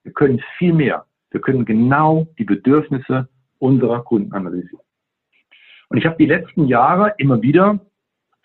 Wir 0.04 0.12
können 0.12 0.44
viel 0.58 0.74
mehr. 0.74 1.06
Wir 1.32 1.40
können 1.40 1.64
genau 1.64 2.28
die 2.38 2.44
Bedürfnisse 2.44 3.30
unserer 3.60 4.04
Kunden 4.04 4.34
analysieren. 4.34 4.84
Und 5.88 6.00
ich 6.00 6.06
habe 6.06 6.18
die 6.18 6.26
letzten 6.26 6.68
Jahre 6.68 7.14
immer 7.18 7.42
wieder, 7.42 7.80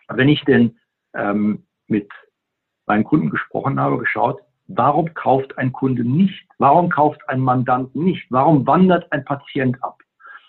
wenn 0.07 0.29
ich 0.29 0.45
denn 0.45 0.79
ähm, 1.13 1.67
mit 1.89 2.09
meinen 2.87 3.03
Kunden 3.03 3.31
gesprochen 3.31 3.81
habe, 3.81 3.99
geschaut, 3.99 4.41
warum 4.69 5.13
kauft 5.13 5.59
ein 5.59 5.73
Kunde 5.73 6.05
nicht? 6.05 6.47
Warum 6.59 6.89
kauft 6.89 7.29
ein 7.29 7.41
Mandant 7.41 7.97
nicht? 7.97 8.31
Warum 8.31 8.65
wandert 8.65 9.11
ein 9.11 9.25
Patient 9.25 9.83
ab? 9.83 9.99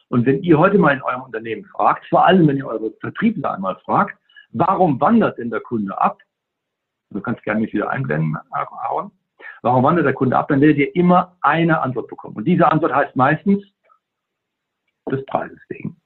Und 0.10 0.28
wenn 0.28 0.44
ihr 0.44 0.60
heute 0.60 0.78
mal 0.78 0.94
in 0.94 1.02
eurem 1.02 1.24
Unternehmen 1.24 1.66
fragt, 1.66 2.06
vor 2.06 2.28
allem 2.28 2.48
wenn 2.48 2.58
ihr 2.58 2.68
eure 2.68 2.92
Vertriebler 3.02 3.56
einmal 3.56 3.78
fragt, 3.78 4.20
warum 4.52 5.02
wandert 5.02 5.40
denn 5.40 5.50
der 5.50 5.62
Kunde 5.62 6.00
ab? 6.00 6.20
Du 7.12 7.22
kannst 7.22 7.44
gerne 7.44 7.62
mich 7.62 7.74
wieder 7.74 7.90
einblenden, 7.90 8.38
Aaron. 8.52 9.12
Warum 9.62 9.84
wandert 9.84 10.06
der 10.06 10.14
Kunde 10.14 10.38
ab? 10.38 10.48
Dann 10.48 10.62
werdet 10.62 10.78
ihr 10.78 10.96
immer 10.96 11.38
eine 11.42 11.82
Antwort 11.82 12.08
bekommen. 12.08 12.36
Und 12.36 12.46
diese 12.46 12.72
Antwort 12.72 12.94
heißt 12.94 13.16
meistens 13.16 13.64
des 15.12 15.26
Preises 15.26 15.60
wegen. 15.70 16.00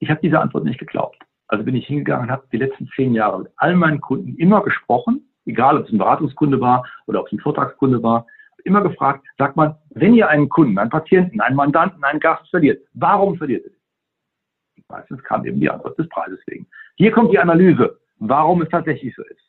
Ich 0.00 0.10
habe 0.10 0.20
diese 0.20 0.40
Antwort 0.40 0.64
nicht 0.64 0.78
geglaubt. 0.78 1.18
Also 1.48 1.64
bin 1.64 1.76
ich 1.76 1.86
hingegangen 1.86 2.26
und 2.26 2.32
habe 2.32 2.46
die 2.52 2.58
letzten 2.58 2.88
zehn 2.94 3.14
Jahre 3.14 3.40
mit 3.40 3.52
all 3.56 3.74
meinen 3.74 4.00
Kunden 4.00 4.36
immer 4.36 4.62
gesprochen, 4.62 5.32
egal 5.46 5.78
ob 5.78 5.86
es 5.86 5.92
ein 5.92 5.98
Beratungskunde 5.98 6.60
war 6.60 6.86
oder 7.06 7.20
ob 7.20 7.26
es 7.26 7.32
ein 7.32 7.40
Vortragskunde 7.40 8.02
war, 8.02 8.26
immer 8.64 8.82
gefragt, 8.82 9.26
sagt 9.38 9.56
man, 9.56 9.76
wenn 9.90 10.14
ihr 10.14 10.28
einen 10.28 10.48
Kunden, 10.48 10.78
einen 10.78 10.90
Patienten, 10.90 11.40
einen 11.40 11.56
Mandanten, 11.56 12.04
einen 12.04 12.20
Gast 12.20 12.48
verliert, 12.50 12.86
warum 12.92 13.36
verliert 13.36 13.64
ihr? 13.64 13.72
Meistens 14.88 15.22
kam 15.24 15.44
eben 15.44 15.60
die 15.60 15.70
Antwort 15.70 15.98
des 15.98 16.08
Preises 16.08 16.40
wegen. 16.46 16.66
Hier 16.96 17.12
kommt 17.12 17.32
die 17.32 17.38
Analyse, 17.38 17.98
warum 18.18 18.62
es 18.62 18.68
tatsächlich 18.68 19.14
so 19.14 19.22
ist. 19.22 19.47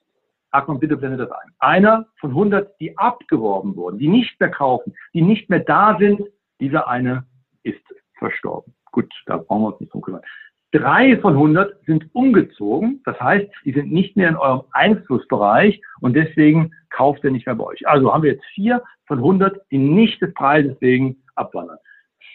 Achtung, 0.51 0.79
bitte 0.79 0.97
blende 0.97 1.17
das 1.17 1.31
ein. 1.31 1.51
Einer 1.59 2.07
von 2.19 2.31
100, 2.31 2.79
die 2.79 2.97
abgeworben 2.97 3.75
wurden, 3.75 3.99
die 3.99 4.07
nicht 4.07 4.39
mehr 4.39 4.49
kaufen, 4.49 4.95
die 5.13 5.21
nicht 5.21 5.49
mehr 5.49 5.59
da 5.59 5.97
sind, 5.99 6.21
dieser 6.59 6.87
eine 6.87 7.25
ist 7.63 7.81
verstorben. 8.17 8.73
Gut, 8.91 9.11
da 9.25 9.37
brauchen 9.37 9.61
wir 9.61 9.67
uns 9.67 9.79
nicht 9.79 9.93
drum 9.93 10.01
kümmern. 10.01 10.21
Drei 10.71 11.17
von 11.17 11.33
100 11.33 11.83
sind 11.85 12.13
umgezogen. 12.13 13.01
Das 13.05 13.19
heißt, 13.19 13.47
die 13.65 13.73
sind 13.73 13.91
nicht 13.91 14.15
mehr 14.15 14.29
in 14.29 14.35
eurem 14.35 14.61
Einflussbereich 14.71 15.81
und 15.99 16.13
deswegen 16.15 16.71
kauft 16.89 17.23
er 17.23 17.31
nicht 17.31 17.47
mehr 17.47 17.55
bei 17.55 17.63
euch. 17.63 17.87
Also 17.87 18.13
haben 18.13 18.23
wir 18.23 18.33
jetzt 18.33 18.45
vier 18.53 18.83
von 19.05 19.17
100, 19.17 19.59
die 19.71 19.79
nicht 19.79 20.21
des 20.21 20.33
Preises 20.33 20.79
wegen 20.79 21.23
abwandern. 21.35 21.77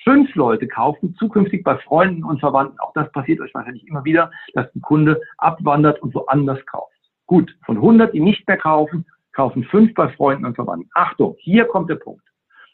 Fünf 0.02 0.34
Leute 0.34 0.66
kaufen 0.66 1.14
zukünftig 1.14 1.62
bei 1.62 1.76
Freunden 1.78 2.24
und 2.24 2.40
Verwandten. 2.40 2.78
Auch 2.80 2.92
das 2.94 3.10
passiert 3.12 3.40
euch 3.40 3.54
wahrscheinlich 3.54 3.86
immer 3.86 4.04
wieder, 4.04 4.30
dass 4.54 4.66
ein 4.74 4.82
Kunde 4.82 5.20
abwandert 5.38 6.02
und 6.02 6.14
woanders 6.14 6.64
kauft. 6.66 6.93
Gut, 7.26 7.56
von 7.64 7.76
100, 7.76 8.12
die 8.12 8.20
nicht 8.20 8.46
mehr 8.46 8.58
kaufen, 8.58 9.06
kaufen 9.32 9.64
fünf 9.64 9.94
bei 9.94 10.08
Freunden 10.10 10.44
und 10.44 10.54
Verwandten. 10.54 10.90
Achtung, 10.94 11.36
hier 11.38 11.64
kommt 11.66 11.90
der 11.90 11.96
Punkt. 11.96 12.24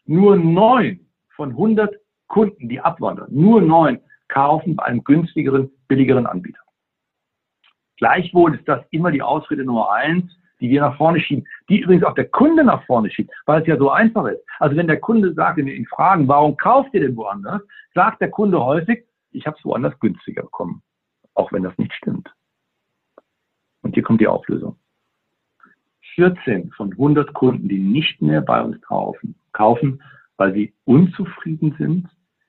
Nur 0.06 0.36
neun 0.36 1.00
von 1.36 1.50
100 1.50 1.94
Kunden, 2.26 2.68
die 2.68 2.80
abwandern, 2.80 3.28
nur 3.30 3.60
neun 3.60 4.00
kaufen 4.28 4.76
bei 4.76 4.84
einem 4.84 5.02
günstigeren, 5.02 5.70
billigeren 5.88 6.26
Anbieter. 6.26 6.60
Gleichwohl 7.96 8.54
ist 8.54 8.66
das 8.68 8.82
immer 8.90 9.10
die 9.10 9.22
Ausrede 9.22 9.64
Nummer 9.64 9.92
eins, 9.92 10.24
die 10.60 10.70
wir 10.70 10.80
nach 10.80 10.96
vorne 10.96 11.20
schieben, 11.20 11.46
die 11.68 11.80
übrigens 11.80 12.04
auch 12.04 12.14
der 12.14 12.28
Kunde 12.28 12.64
nach 12.64 12.84
vorne 12.84 13.10
schiebt, 13.10 13.30
weil 13.46 13.62
es 13.62 13.66
ja 13.66 13.76
so 13.76 13.90
einfach 13.90 14.26
ist. 14.26 14.42
Also 14.58 14.76
wenn 14.76 14.86
der 14.86 15.00
Kunde 15.00 15.32
sagt, 15.34 15.56
wenn 15.56 15.66
wir 15.66 15.74
ihn 15.74 15.86
fragen, 15.86 16.28
warum 16.28 16.56
kauft 16.56 16.94
ihr 16.94 17.00
denn 17.00 17.16
woanders, 17.16 17.62
sagt 17.94 18.20
der 18.20 18.30
Kunde 18.30 18.62
häufig, 18.62 19.04
ich 19.32 19.46
habe 19.46 19.56
es 19.58 19.64
woanders 19.64 19.98
günstiger 20.00 20.42
bekommen, 20.42 20.82
auch 21.34 21.52
wenn 21.52 21.62
das 21.62 21.76
nicht 21.78 21.92
stimmt. 21.94 22.30
Und 23.83 23.95
hier 23.95 24.03
kommt 24.03 24.21
die 24.21 24.27
Auflösung. 24.27 24.77
14 26.14 26.71
von 26.73 26.93
100 26.93 27.33
Kunden, 27.33 27.69
die 27.69 27.79
nicht 27.79 28.21
mehr 28.21 28.40
bei 28.40 28.62
uns 28.62 28.81
kaufen, 28.83 29.37
kaufen, 29.53 30.03
weil 30.37 30.53
sie 30.55 30.75
unzufrieden 30.85 31.75
sind 31.79 32.09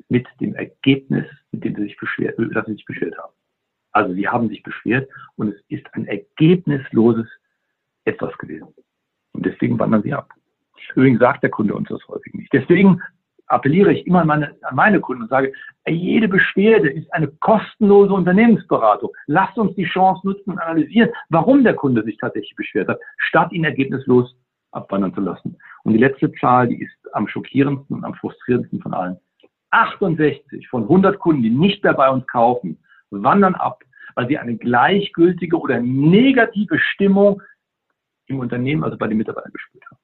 mit 0.09 0.27
dem 0.39 0.55
Ergebnis, 0.55 1.25
mit 1.51 1.63
dem 1.63 1.75
sie 1.75 1.83
sich 1.83 1.97
beschwert, 1.97 2.37
dass 2.53 2.65
sie 2.65 2.73
sich 2.73 2.85
beschwert 2.85 3.17
haben. 3.17 3.33
Also 3.91 4.13
sie 4.13 4.27
haben 4.27 4.49
sich 4.49 4.63
beschwert 4.63 5.09
und 5.35 5.49
es 5.49 5.61
ist 5.67 5.85
ein 5.93 6.05
ergebnisloses 6.05 7.27
etwas 8.05 8.37
gewesen. 8.37 8.73
Und 9.33 9.45
deswegen 9.45 9.77
wandern 9.79 10.03
sie 10.03 10.13
ab. 10.13 10.29
Übrigens 10.95 11.19
sagt 11.19 11.43
der 11.43 11.49
Kunde 11.49 11.75
uns 11.75 11.89
das 11.89 12.05
häufig 12.07 12.33
nicht. 12.33 12.51
Deswegen 12.51 13.01
appelliere 13.47 13.93
ich 13.93 14.07
immer 14.07 14.21
an 14.21 14.27
meine, 14.27 14.55
an 14.61 14.75
meine 14.75 14.99
Kunden 14.99 15.23
und 15.23 15.29
sage, 15.29 15.53
jede 15.89 16.27
Beschwerde 16.27 16.89
ist 16.89 17.11
eine 17.13 17.27
kostenlose 17.27 18.13
Unternehmensberatung. 18.13 19.11
Lasst 19.27 19.57
uns 19.57 19.75
die 19.75 19.85
Chance 19.85 20.25
nutzen 20.27 20.51
und 20.51 20.59
analysieren, 20.59 21.09
warum 21.29 21.63
der 21.63 21.73
Kunde 21.73 22.03
sich 22.03 22.17
tatsächlich 22.17 22.55
beschwert 22.55 22.87
hat, 22.87 22.99
statt 23.17 23.51
ihn 23.51 23.63
ergebnislos 23.63 24.35
abwandern 24.71 25.13
zu 25.13 25.21
lassen. 25.21 25.57
Und 25.83 25.93
die 25.93 25.99
letzte 25.99 26.31
Zahl, 26.33 26.67
die 26.67 26.81
ist 26.81 27.13
am 27.13 27.27
schockierendsten 27.27 27.97
und 27.97 28.03
am 28.03 28.13
frustrierendsten 28.13 28.79
von 28.81 28.93
allen. 28.93 29.17
68 29.71 30.67
von 30.69 30.83
100 30.83 31.17
Kunden, 31.19 31.43
die 31.43 31.49
nicht 31.49 31.83
mehr 31.83 31.93
bei 31.93 32.09
uns 32.09 32.27
kaufen, 32.27 32.77
wandern 33.09 33.55
ab, 33.55 33.83
weil 34.15 34.27
sie 34.27 34.37
eine 34.37 34.57
gleichgültige 34.57 35.57
oder 35.57 35.79
negative 35.79 36.77
Stimmung 36.77 37.41
im 38.27 38.39
Unternehmen, 38.39 38.83
also 38.83 38.97
bei 38.97 39.07
den 39.07 39.17
Mitarbeitern 39.17 39.51
gespürt 39.51 39.85
haben. 39.89 39.99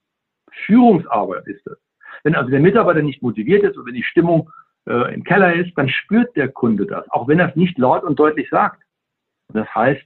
Führungsarbeit 0.66 1.46
ist 1.46 1.66
das. 1.66 1.78
Wenn 2.24 2.34
also 2.34 2.50
der 2.50 2.60
Mitarbeiter 2.60 3.02
nicht 3.02 3.22
motiviert 3.22 3.62
ist 3.62 3.76
und 3.76 3.86
wenn 3.86 3.94
die 3.94 4.02
Stimmung 4.02 4.50
äh, 4.88 5.14
im 5.14 5.24
Keller 5.24 5.54
ist, 5.54 5.76
dann 5.76 5.88
spürt 5.88 6.34
der 6.36 6.48
Kunde 6.48 6.86
das, 6.86 7.08
auch 7.10 7.28
wenn 7.28 7.38
er 7.38 7.50
es 7.50 7.56
nicht 7.56 7.78
laut 7.78 8.02
und 8.02 8.18
deutlich 8.18 8.48
sagt. 8.50 8.82
Das 9.52 9.72
heißt, 9.74 10.02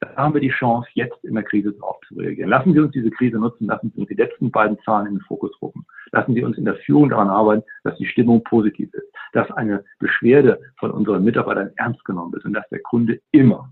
da 0.00 0.16
haben 0.16 0.34
wir 0.34 0.40
die 0.40 0.50
Chance, 0.50 0.88
jetzt 0.94 1.22
in 1.24 1.34
der 1.34 1.44
Krise 1.44 1.72
darauf 1.72 2.00
zu 2.08 2.14
reagieren. 2.16 2.50
Lassen 2.50 2.72
Sie 2.72 2.80
uns 2.80 2.90
diese 2.90 3.10
Krise 3.10 3.38
nutzen, 3.38 3.68
lassen 3.68 3.92
Sie 3.94 4.00
uns 4.00 4.08
die 4.08 4.14
letzten 4.14 4.50
beiden 4.50 4.78
Zahlen 4.80 5.06
in 5.06 5.14
den 5.14 5.20
Fokus 5.22 5.52
rücken. 5.62 5.86
Lassen 6.10 6.34
Sie 6.34 6.42
uns 6.42 6.58
in 6.58 6.64
der 6.64 6.74
Führung 6.76 7.08
daran 7.08 7.28
arbeiten, 7.28 7.62
dass 7.84 7.96
die 7.98 8.06
Stimmung 8.06 8.42
positiv 8.42 8.92
ist, 8.92 9.06
dass 9.32 9.50
eine 9.52 9.84
Beschwerde 10.00 10.60
von 10.78 10.90
unseren 10.90 11.22
Mitarbeitern 11.22 11.70
ernst 11.76 12.04
genommen 12.04 12.32
wird 12.32 12.44
und 12.44 12.52
dass 12.52 12.68
der 12.70 12.80
Kunde 12.80 13.20
immer 13.30 13.70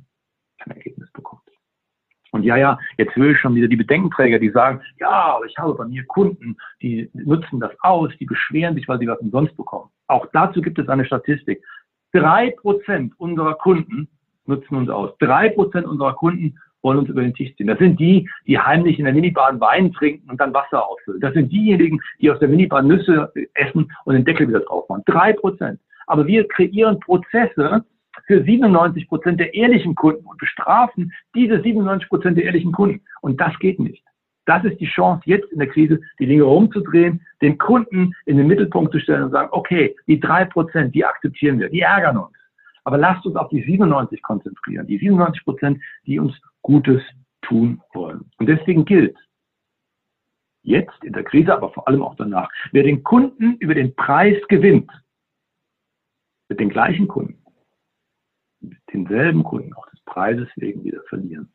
ein 0.60 0.76
Ergebnis 0.76 1.10
bekommt. 1.12 1.42
Und 2.32 2.44
ja, 2.44 2.56
ja, 2.56 2.78
jetzt 2.96 3.16
höre 3.16 3.32
ich 3.32 3.40
schon 3.40 3.56
wieder 3.56 3.66
die 3.66 3.76
Bedenkenträger, 3.76 4.38
die 4.38 4.50
sagen, 4.50 4.80
ja, 4.98 5.10
aber 5.10 5.46
ich 5.46 5.58
habe 5.58 5.74
bei 5.74 5.84
mir 5.86 6.04
Kunden, 6.06 6.56
die 6.80 7.10
nutzen 7.12 7.58
das 7.58 7.72
aus, 7.80 8.12
die 8.20 8.26
beschweren 8.26 8.76
sich, 8.76 8.86
weil 8.86 9.00
sie 9.00 9.08
was 9.08 9.18
umsonst 9.18 9.56
bekommen. 9.56 9.90
Auch 10.10 10.26
dazu 10.32 10.60
gibt 10.60 10.78
es 10.80 10.88
eine 10.88 11.04
Statistik. 11.04 11.62
Drei 12.12 12.50
Prozent 12.50 13.12
unserer 13.18 13.54
Kunden 13.54 14.08
nutzen 14.44 14.74
uns 14.74 14.90
aus. 14.90 15.16
Drei 15.20 15.50
Prozent 15.50 15.86
unserer 15.86 16.14
Kunden 16.14 16.58
wollen 16.82 16.98
uns 16.98 17.08
über 17.08 17.22
den 17.22 17.32
Tisch 17.32 17.54
ziehen. 17.54 17.68
Das 17.68 17.78
sind 17.78 18.00
die, 18.00 18.28
die 18.44 18.58
heimlich 18.58 18.98
in 18.98 19.04
der 19.04 19.14
Minibahn 19.14 19.60
Wein 19.60 19.92
trinken 19.92 20.28
und 20.28 20.40
dann 20.40 20.52
Wasser 20.52 20.84
auffüllen. 20.84 21.20
Das 21.20 21.34
sind 21.34 21.52
diejenigen, 21.52 22.00
die 22.20 22.28
aus 22.28 22.40
der 22.40 22.48
Minibahn 22.48 22.88
Nüsse 22.88 23.32
essen 23.54 23.92
und 24.04 24.14
den 24.14 24.24
Deckel 24.24 24.48
wieder 24.48 24.60
drauf 24.60 24.88
machen. 24.88 25.04
Drei 25.06 25.32
Prozent. 25.32 25.78
Aber 26.08 26.26
wir 26.26 26.48
kreieren 26.48 26.98
Prozesse 26.98 27.84
für 28.26 28.42
97 28.42 29.06
Prozent 29.06 29.38
der 29.38 29.54
ehrlichen 29.54 29.94
Kunden 29.94 30.26
und 30.26 30.38
bestrafen 30.38 31.12
diese 31.36 31.62
97 31.62 32.08
Prozent 32.08 32.36
der 32.36 32.46
ehrlichen 32.46 32.72
Kunden. 32.72 33.00
Und 33.20 33.40
das 33.40 33.56
geht 33.60 33.78
nicht. 33.78 34.02
Das 34.50 34.64
ist 34.64 34.80
die 34.80 34.86
Chance, 34.86 35.22
jetzt 35.26 35.52
in 35.52 35.60
der 35.60 35.68
Krise 35.68 36.00
die 36.18 36.26
Dinge 36.26 36.42
rumzudrehen, 36.42 37.24
den 37.40 37.56
Kunden 37.56 38.12
in 38.26 38.36
den 38.36 38.48
Mittelpunkt 38.48 38.90
zu 38.90 38.98
stellen 38.98 39.22
und 39.22 39.30
sagen, 39.30 39.48
okay, 39.52 39.94
die 40.08 40.18
drei 40.18 40.44
Prozent, 40.44 40.92
die 40.92 41.04
akzeptieren 41.04 41.60
wir, 41.60 41.68
die 41.68 41.82
ärgern 41.82 42.16
uns. 42.16 42.36
Aber 42.82 42.98
lasst 42.98 43.24
uns 43.24 43.36
auf 43.36 43.48
die 43.50 43.62
97 43.62 44.20
konzentrieren, 44.22 44.88
die 44.88 44.98
97 44.98 45.44
Prozent, 45.44 45.80
die 46.04 46.18
uns 46.18 46.34
Gutes 46.62 47.00
tun 47.42 47.80
wollen. 47.94 48.28
Und 48.38 48.48
deswegen 48.48 48.84
gilt, 48.84 49.16
Jetzt 50.62 51.02
in 51.04 51.12
der 51.12 51.22
Krise, 51.22 51.54
aber 51.54 51.72
vor 51.72 51.86
allem 51.86 52.02
auch 52.02 52.16
danach. 52.16 52.50
Wer 52.72 52.82
den 52.82 53.04
Kunden 53.04 53.54
über 53.60 53.74
den 53.74 53.94
Preis 53.94 54.36
gewinnt, 54.48 54.90
wird 56.48 56.58
den 56.58 56.70
gleichen 56.70 57.06
Kunden, 57.06 57.42
denselben 58.92 59.44
Kunden 59.44 59.72
auch 59.74 59.88
des 59.90 60.00
Preises 60.00 60.48
wegen 60.56 60.82
wieder 60.82 61.02
verlieren. 61.08 61.50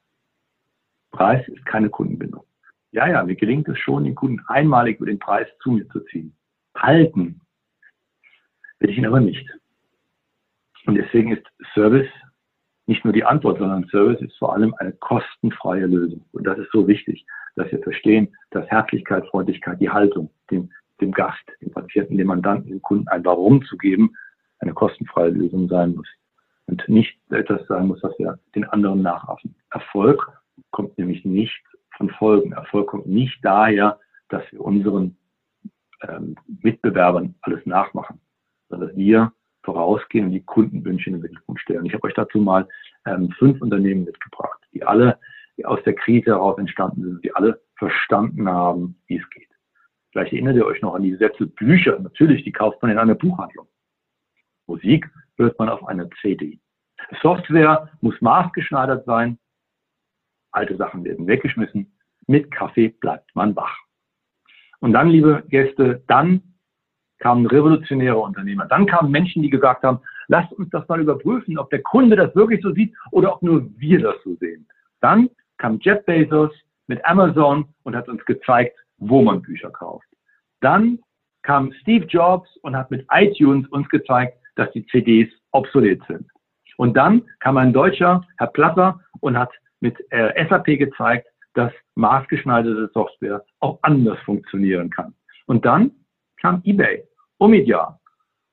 Preis 1.11 1.45
ist 1.49 1.65
keine 1.65 1.89
Kundenbindung. 1.89 2.45
Ja, 2.95 3.07
ja, 3.09 3.23
mir 3.23 3.35
gelingt 3.35 3.67
es 3.67 3.77
schon, 3.77 4.05
den 4.05 4.15
Kunden 4.15 4.41
einmalig 4.47 4.99
über 4.99 5.07
den 5.07 5.19
Preis 5.19 5.47
zu 5.61 5.71
mir 5.71 5.85
zu 5.89 5.99
ziehen. 6.05 6.33
Halten 6.77 7.41
will 8.79 8.89
ich 8.89 8.97
ihn 8.97 9.05
aber 9.05 9.19
nicht. 9.19 9.45
Und 10.85 10.95
deswegen 10.95 11.33
ist 11.33 11.45
Service 11.73 12.07
nicht 12.85 13.03
nur 13.03 13.11
die 13.11 13.25
Antwort, 13.25 13.57
sondern 13.57 13.85
Service 13.89 14.21
ist 14.21 14.37
vor 14.37 14.53
allem 14.53 14.73
eine 14.75 14.93
kostenfreie 14.93 15.87
Lösung. 15.87 16.23
Und 16.31 16.47
das 16.47 16.57
ist 16.57 16.71
so 16.71 16.87
wichtig, 16.87 17.25
dass 17.57 17.69
wir 17.69 17.79
verstehen, 17.79 18.33
dass 18.51 18.65
Herzlichkeit, 18.67 19.27
Freundlichkeit, 19.27 19.81
die 19.81 19.89
Haltung, 19.89 20.29
dem, 20.49 20.71
dem 21.01 21.11
Gast, 21.11 21.43
dem 21.61 21.71
Patienten, 21.71 22.17
dem 22.17 22.27
Mandanten, 22.27 22.69
dem 22.69 22.81
Kunden 22.81 23.09
ein 23.09 23.25
Warum 23.25 23.61
zu 23.65 23.75
geben, 23.75 24.15
eine 24.59 24.73
kostenfreie 24.73 25.31
Lösung 25.31 25.67
sein 25.67 25.95
muss. 25.95 26.07
Und 26.67 26.87
nicht 26.87 27.19
etwas 27.29 27.67
sein 27.67 27.87
muss, 27.87 28.01
was 28.03 28.17
wir 28.19 28.39
den 28.55 28.63
anderen 28.63 29.01
nachaffen. 29.01 29.53
Erfolg 29.69 30.31
kommt 30.71 30.97
nämlich 30.97 31.25
nicht 31.25 31.61
von 31.97 32.09
Folgen. 32.11 32.53
Erfolg 32.53 32.87
kommt 32.87 33.07
nicht 33.07 33.43
daher, 33.43 33.99
dass 34.29 34.43
wir 34.51 34.61
unseren 34.61 35.17
ähm, 36.07 36.35
Mitbewerbern 36.61 37.35
alles 37.41 37.65
nachmachen, 37.65 38.19
sondern 38.69 38.89
dass 38.89 38.97
wir 38.97 39.31
vorausgehen 39.63 40.25
und 40.25 40.31
die 40.31 40.43
Kundenwünsche 40.43 41.09
in 41.09 41.15
den 41.15 41.21
Mittelpunkt 41.23 41.61
stellen. 41.61 41.85
Ich 41.85 41.93
habe 41.93 42.03
euch 42.03 42.13
dazu 42.13 42.39
mal 42.39 42.67
ähm, 43.05 43.31
fünf 43.31 43.61
Unternehmen 43.61 44.05
mitgebracht, 44.05 44.59
die 44.73 44.83
alle 44.83 45.19
aus 45.63 45.79
der 45.83 45.95
Krise 45.95 46.31
heraus 46.31 46.57
entstanden 46.57 47.03
sind, 47.03 47.23
die 47.23 47.33
alle 47.33 47.61
verstanden 47.77 48.47
haben, 48.47 48.99
wie 49.07 49.17
es 49.17 49.29
geht. 49.29 49.47
Vielleicht 50.11 50.33
erinnert 50.33 50.55
ihr 50.55 50.65
euch 50.65 50.81
noch 50.81 50.95
an 50.95 51.03
die 51.03 51.15
Sätze 51.15 51.47
Bücher. 51.47 51.99
Natürlich, 51.99 52.43
die 52.43 52.51
kauft 52.51 52.81
man 52.81 52.91
in 52.91 52.97
einer 52.97 53.15
Buchhandlung. 53.15 53.67
Musik 54.67 55.09
hört 55.37 55.57
man 55.59 55.69
auf 55.69 55.85
einer 55.87 56.09
CD. 56.21 56.59
Software 57.21 57.89
muss 58.01 58.19
maßgeschneidert 58.21 59.05
sein. 59.05 59.37
Alte 60.55 60.77
Sachen 60.77 61.03
werden 61.03 61.27
weggeschmissen. 61.27 61.91
Mit 62.27 62.49
Kaffee 62.51 62.89
bleibt 62.89 63.35
man 63.35 63.55
wach. 63.55 63.77
Und 64.79 64.93
dann, 64.93 65.09
liebe 65.09 65.43
Gäste, 65.49 66.03
dann 66.07 66.41
kamen 67.19 67.45
revolutionäre 67.45 68.17
Unternehmer. 68.17 68.65
Dann 68.65 68.85
kamen 68.85 69.11
Menschen, 69.11 69.41
die 69.41 69.49
gesagt 69.49 69.83
haben, 69.83 69.99
lasst 70.27 70.51
uns 70.53 70.69
das 70.69 70.87
mal 70.87 70.99
überprüfen, 70.99 71.57
ob 71.57 71.69
der 71.69 71.81
Kunde 71.81 72.15
das 72.15 72.35
wirklich 72.35 72.61
so 72.61 72.73
sieht 72.73 72.93
oder 73.11 73.33
ob 73.33 73.41
nur 73.41 73.69
wir 73.77 74.01
das 74.01 74.15
so 74.23 74.35
sehen. 74.35 74.67
Dann 75.01 75.29
kam 75.57 75.79
Jeff 75.81 76.03
Bezos 76.05 76.51
mit 76.87 77.03
Amazon 77.05 77.65
und 77.83 77.95
hat 77.95 78.07
uns 78.09 78.23
gezeigt, 78.25 78.77
wo 78.97 79.21
man 79.21 79.41
Bücher 79.41 79.71
kauft. 79.71 80.07
Dann 80.61 80.99
kam 81.43 81.71
Steve 81.81 82.05
Jobs 82.05 82.49
und 82.61 82.75
hat 82.75 82.91
mit 82.91 83.05
iTunes 83.11 83.67
uns 83.69 83.87
gezeigt, 83.89 84.37
dass 84.55 84.71
die 84.71 84.85
CDs 84.87 85.29
obsolet 85.51 86.01
sind. 86.07 86.29
Und 86.77 86.95
dann 86.97 87.23
kam 87.39 87.57
ein 87.57 87.73
Deutscher, 87.73 88.25
Herr 88.37 88.47
Platter, 88.47 88.99
und 89.21 89.37
hat 89.37 89.51
mit 89.85 89.95
äh, 90.11 90.45
SAP 90.49 90.65
gezeigt, 90.79 91.27
dass 91.53 91.71
maßgeschneiderte 91.93 92.89
Software 92.93 93.45
auch 93.59 93.77
anders 93.83 94.17
funktionieren 94.25 94.89
kann. 94.89 95.13
Und 95.45 95.63
dann 95.63 95.91
kam 96.41 96.61
eBay, 96.65 97.03
Omidyar. 97.37 97.99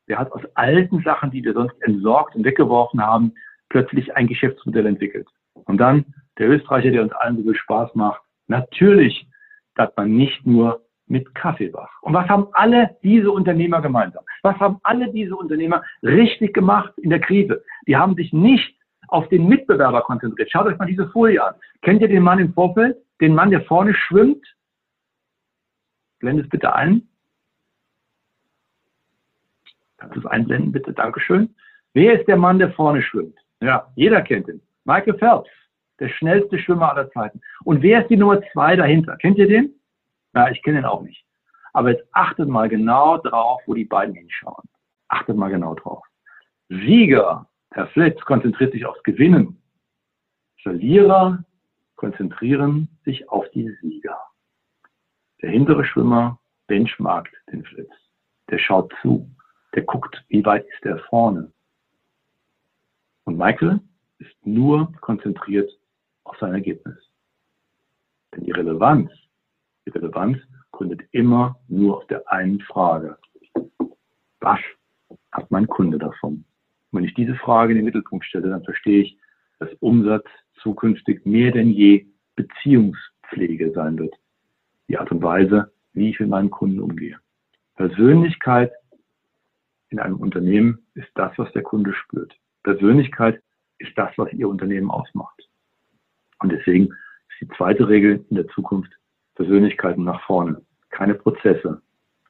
Der 0.09 0.19
hat 0.19 0.31
aus 0.33 0.43
alten 0.55 1.03
Sachen, 1.03 1.31
die 1.31 1.43
wir 1.43 1.55
sonst 1.55 1.81
entsorgt 1.83 2.37
und 2.37 2.45
weggeworfen 2.45 3.01
haben, 3.01 3.33
plötzlich 3.71 4.15
ein 4.15 4.27
Geschäftsmodell 4.27 4.87
entwickelt. 4.87 5.27
Und 5.55 5.79
dann 5.79 6.05
der 6.39 6.51
Österreicher, 6.51 6.91
der 6.91 7.03
uns 7.03 7.13
allen 7.13 7.39
so 7.39 7.43
viel 7.45 7.55
Spaß 7.55 7.95
macht. 7.95 8.21
Natürlich 8.49 9.27
hat 9.79 9.97
man 9.97 10.15
nicht 10.15 10.47
nur 10.47 10.83
mit 11.07 11.35
Kaffee 11.35 11.73
wach. 11.73 11.91
Und 12.03 12.13
was 12.13 12.29
haben 12.29 12.49
alle 12.53 12.97
diese 13.03 13.31
Unternehmer 13.31 13.81
gemeinsam? 13.81 14.25
Was 14.43 14.57
haben 14.57 14.79
alle 14.83 15.11
diese 15.13 15.35
Unternehmer 15.35 15.83
richtig 16.03 16.53
gemacht 16.53 16.93
in 16.99 17.11
der 17.11 17.21
Krise? 17.21 17.65
Die 17.87 17.97
haben 17.97 18.15
sich 18.17 18.33
nicht 18.33 18.75
auf 19.13 19.29
den 19.29 19.47
Mitbewerber 19.47 20.03
konzentriert. 20.03 20.51
Schaut 20.51 20.67
euch 20.67 20.79
mal 20.79 20.87
diese 20.87 21.09
Folie 21.11 21.43
an. 21.45 21.55
Kennt 21.83 22.01
ihr 22.01 22.09
den 22.09 22.23
Mann 22.23 22.39
im 22.39 22.53
Vorfeld? 22.55 22.97
Den 23.21 23.35
Mann, 23.35 23.51
der 23.51 23.63
vorne 23.63 23.95
schwimmt? 23.95 24.45
Blend 26.19 26.41
es 26.41 26.49
bitte 26.49 26.75
ein. 26.75 27.09
Kannst 29.99 30.17
du 30.17 30.21
es 30.21 30.27
einblenden, 30.27 30.73
bitte? 30.73 30.93
Dankeschön. 30.93 31.55
Wer 31.93 32.19
ist 32.19 32.27
der 32.27 32.37
Mann, 32.37 32.59
der 32.59 32.73
vorne 32.73 33.03
schwimmt? 33.03 33.39
Ja, 33.61 33.93
jeder 33.97 34.23
kennt 34.23 34.49
ihn. 34.49 34.63
Michael 34.85 35.19
Phelps, 35.19 35.51
der 36.01 36.09
schnellste 36.09 36.59
Schwimmer 36.59 36.91
aller 36.91 37.11
Zeiten. 37.11 37.41
Und 37.65 37.83
wer 37.83 38.03
ist 38.03 38.09
die 38.09 38.17
Nummer 38.17 38.41
zwei 38.53 38.77
dahinter? 38.77 39.17
Kennt 39.19 39.39
ihr 39.39 39.47
den? 39.47 39.75
Ja, 40.35 40.49
ich 40.49 40.63
kenne 40.63 40.79
ihn 40.79 40.85
auch 40.85 41.03
nicht. 41.03 41.25
Aber 41.75 41.91
jetzt 41.91 42.09
achtet 42.13 42.49
mal 42.49 42.69
genau 42.69 43.19
drauf, 43.19 43.61
wo 43.67 43.75
die 43.75 43.85
beiden 43.85 44.15
hinschauen. 44.15 44.69
Achtet 45.09 45.37
mal 45.37 45.51
genau 45.51 45.75
drauf. 45.75 46.05
Sieger, 46.69 47.47
Herr 47.75 47.87
Flitz, 47.89 48.21
konzentriert 48.23 48.73
sich 48.73 48.85
aufs 48.85 49.03
Gewinnen. 49.03 49.63
Verlierer 50.63 51.45
konzentrieren 51.97 52.89
sich 53.05 53.29
auf 53.31 53.49
die 53.51 53.71
Sieger. 53.81 54.19
Der 55.41 55.51
hintere 55.51 55.85
Schwimmer 55.85 56.39
benchmarkt 56.67 57.35
den 57.51 57.65
Flitz. 57.65 57.93
Der 58.51 58.59
schaut 58.59 58.93
zu. 59.01 59.29
Der 59.75 59.83
guckt, 59.83 60.23
wie 60.29 60.45
weit 60.45 60.67
ist 60.67 60.85
der 60.85 60.99
vorne. 61.09 61.51
Und 63.25 63.39
Michael 63.39 63.81
ist 64.19 64.35
nur 64.47 64.93
konzentriert 65.01 65.71
auf 66.25 66.37
sein 66.39 66.53
Ergebnis. 66.53 66.99
Denn 68.35 68.45
die 68.45 68.53
Relevanz, 68.53 69.11
die 69.87 69.91
Relevanz 69.91 70.39
gründet 70.73 71.03
immer 71.13 71.59
nur 71.69 71.99
auf 71.99 72.07
der 72.09 72.31
einen 72.31 72.61
Frage. 72.61 73.19
Was 74.41 74.61
hat 75.31 75.51
mein 75.51 75.67
Kunde 75.67 75.99
davon? 75.99 76.45
Und 76.93 76.99
wenn 76.99 77.05
ich 77.05 77.15
diese 77.15 77.35
Frage 77.37 77.73
in 77.73 77.79
den 77.79 77.85
Mittelpunkt 77.85 78.25
stelle, 78.25 78.51
dann 78.51 78.65
verstehe 78.65 79.03
ich, 79.03 79.19
dass 79.59 79.73
Umsatz 79.81 80.27
zukünftig 80.63 81.25
mehr 81.25 81.51
denn 81.51 81.71
je 81.71 82.07
Beziehungspflege 82.37 83.73
sein 83.73 83.99
wird. 83.99 84.15
Die 84.89 84.99
Art 84.99 85.11
und 85.11 85.23
Weise, 85.23 85.73
wie 85.95 86.11
ich 86.11 86.21
mit 86.21 86.29
meinen 86.29 86.51
Kunden 86.51 86.81
umgehe. 86.81 87.19
Persönlichkeit 87.77 88.73
in 89.89 89.99
einem 89.99 90.17
Unternehmen 90.17 90.87
ist 90.95 91.09
das, 91.15 91.33
was 91.37 91.51
der 91.53 91.63
Kunde 91.63 91.95
spürt. 91.95 92.35
Persönlichkeit 92.63 93.43
ist 93.79 93.97
das, 93.97 94.11
was 94.17 94.33
Ihr 94.33 94.49
Unternehmen 94.49 94.91
ausmacht. 94.91 95.49
Und 96.41 96.53
deswegen 96.53 96.87
ist 96.87 97.41
die 97.41 97.49
zweite 97.57 97.89
Regel 97.89 98.25
in 98.29 98.37
der 98.37 98.49
Zukunft 98.49 98.93
Persönlichkeiten 99.35 100.05
nach 100.05 100.23
vorne. 100.27 100.63
Keine 100.91 101.15
Prozesse, 101.15 101.81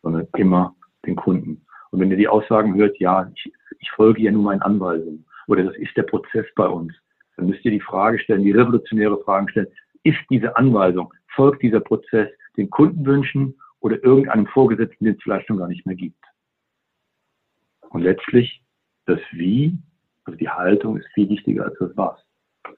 sondern 0.02 0.28
immer 0.36 0.74
den 1.04 1.16
Kunden. 1.16 1.66
Und 1.90 2.00
wenn 2.00 2.10
ihr 2.10 2.16
die 2.16 2.28
Aussagen 2.28 2.74
hört, 2.74 2.98
ja, 2.98 3.30
ich, 3.34 3.52
ich 3.82 3.90
folge 3.90 4.22
ja 4.22 4.30
nur 4.32 4.42
meinen 4.42 4.62
Anweisungen 4.62 5.26
oder 5.46 5.64
das 5.64 5.76
ist 5.76 5.96
der 5.96 6.04
Prozess 6.04 6.46
bei 6.56 6.66
uns, 6.66 6.94
dann 7.36 7.46
müsst 7.46 7.64
ihr 7.64 7.70
die 7.70 7.80
Frage 7.80 8.18
stellen, 8.18 8.44
die 8.44 8.52
revolutionäre 8.52 9.22
Fragen 9.22 9.48
stellen, 9.48 9.68
ist 10.04 10.18
diese 10.30 10.56
Anweisung, 10.56 11.12
folgt 11.34 11.62
dieser 11.62 11.80
Prozess 11.80 12.28
den 12.56 12.70
Kundenwünschen 12.70 13.54
oder 13.80 14.02
irgendeinem 14.02 14.46
Vorgesetzten, 14.46 15.04
den 15.04 15.14
es 15.14 15.22
vielleicht 15.22 15.46
schon 15.46 15.58
gar 15.58 15.68
nicht 15.68 15.84
mehr 15.84 15.96
gibt? 15.96 16.24
Und 17.90 18.02
letztlich 18.02 18.62
das 19.06 19.20
Wie 19.32 19.78
also 20.24 20.38
die 20.38 20.48
Haltung 20.48 20.96
ist 20.96 21.08
viel 21.14 21.28
wichtiger 21.28 21.64
als 21.64 21.76
das 21.78 21.96
Was. 21.96 22.18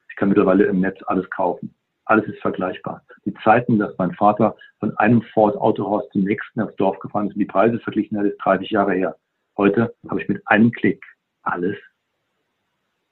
Ich 0.09 0.17
kann 0.17 0.29
mittlerweile 0.29 0.64
im 0.64 0.81
Netz 0.81 0.99
alles 1.07 1.29
kaufen. 1.31 1.75
Alles 2.07 2.27
ist 2.27 2.40
vergleichbar. 2.40 3.03
Die 3.25 3.35
Zeiten, 3.43 3.79
dass 3.79 3.97
mein 3.99 4.14
Vater 4.14 4.57
von 4.79 4.97
einem 4.99 5.23
Ford 5.33 5.57
Autohaus 5.57 6.09
zum 6.11 6.25
nächsten 6.25 6.61
aufs 6.61 6.77
Dorf 6.77 6.99
gefahren 6.99 7.29
ist 7.29 7.35
und 7.35 7.40
die 7.40 7.47
Preise 7.47 7.79
verglichen 7.81 8.19
hat, 8.19 8.27
ist 8.27 8.38
30 8.38 8.71
Jahre 8.71 8.93
her. 8.93 9.17
Heute 9.57 9.95
habe 10.09 10.21
ich 10.21 10.29
mit 10.29 10.47
einem 10.49 10.73
Klick 10.73 11.05
alles 11.43 11.77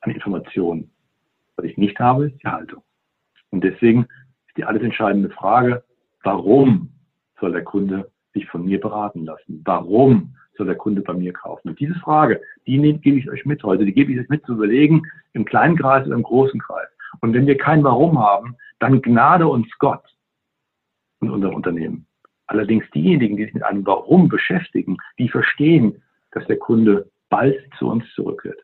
an 0.00 0.10
Informationen. 0.10 0.90
Was 1.56 1.66
ich 1.66 1.76
nicht 1.76 1.98
habe, 2.00 2.26
ist 2.26 2.42
die 2.42 2.48
Haltung. 2.48 2.82
Und 3.50 3.62
deswegen 3.62 4.08
ist 4.48 4.56
die 4.56 4.64
alles 4.64 4.82
entscheidende 4.82 5.30
Frage, 5.30 5.84
warum 6.24 6.92
soll 7.38 7.52
der 7.52 7.62
Kunde 7.62 8.10
sich 8.34 8.46
von 8.48 8.64
mir 8.64 8.80
beraten 8.80 9.24
lassen? 9.24 9.62
Warum 9.64 10.34
soll 10.56 10.66
der 10.66 10.76
Kunde 10.76 11.02
bei 11.02 11.12
mir 11.12 11.32
kaufen? 11.32 11.68
Und 11.68 11.78
diese 11.78 11.94
Frage, 12.00 12.40
die 12.66 12.78
gebe 12.98 13.18
ich 13.18 13.30
euch 13.30 13.44
mit 13.44 13.62
heute, 13.62 13.84
die 13.84 13.92
gebe 13.92 14.12
ich 14.12 14.18
euch 14.18 14.28
mit 14.28 14.44
zu 14.44 14.54
überlegen, 14.54 15.02
im 15.34 15.44
kleinen 15.44 15.76
Kreis 15.76 16.06
oder 16.06 16.16
im 16.16 16.22
großen 16.24 16.60
Kreis. 16.60 16.88
Und 17.20 17.34
wenn 17.34 17.46
wir 17.46 17.56
kein 17.56 17.84
Warum 17.84 18.18
haben, 18.18 18.56
dann 18.80 19.00
gnade 19.00 19.46
uns 19.46 19.68
Gott 19.78 20.04
und 21.20 21.30
unser 21.30 21.52
Unternehmen. 21.52 22.06
Allerdings 22.46 22.84
diejenigen, 22.90 23.36
die 23.36 23.44
sich 23.44 23.54
mit 23.54 23.62
einem 23.62 23.86
Warum 23.86 24.28
beschäftigen, 24.28 24.96
die 25.18 25.28
verstehen, 25.28 26.02
dass 26.32 26.46
der 26.46 26.58
Kunde 26.58 27.10
bald 27.30 27.58
zu 27.78 27.88
uns 27.88 28.04
zurückkehrt. 28.14 28.60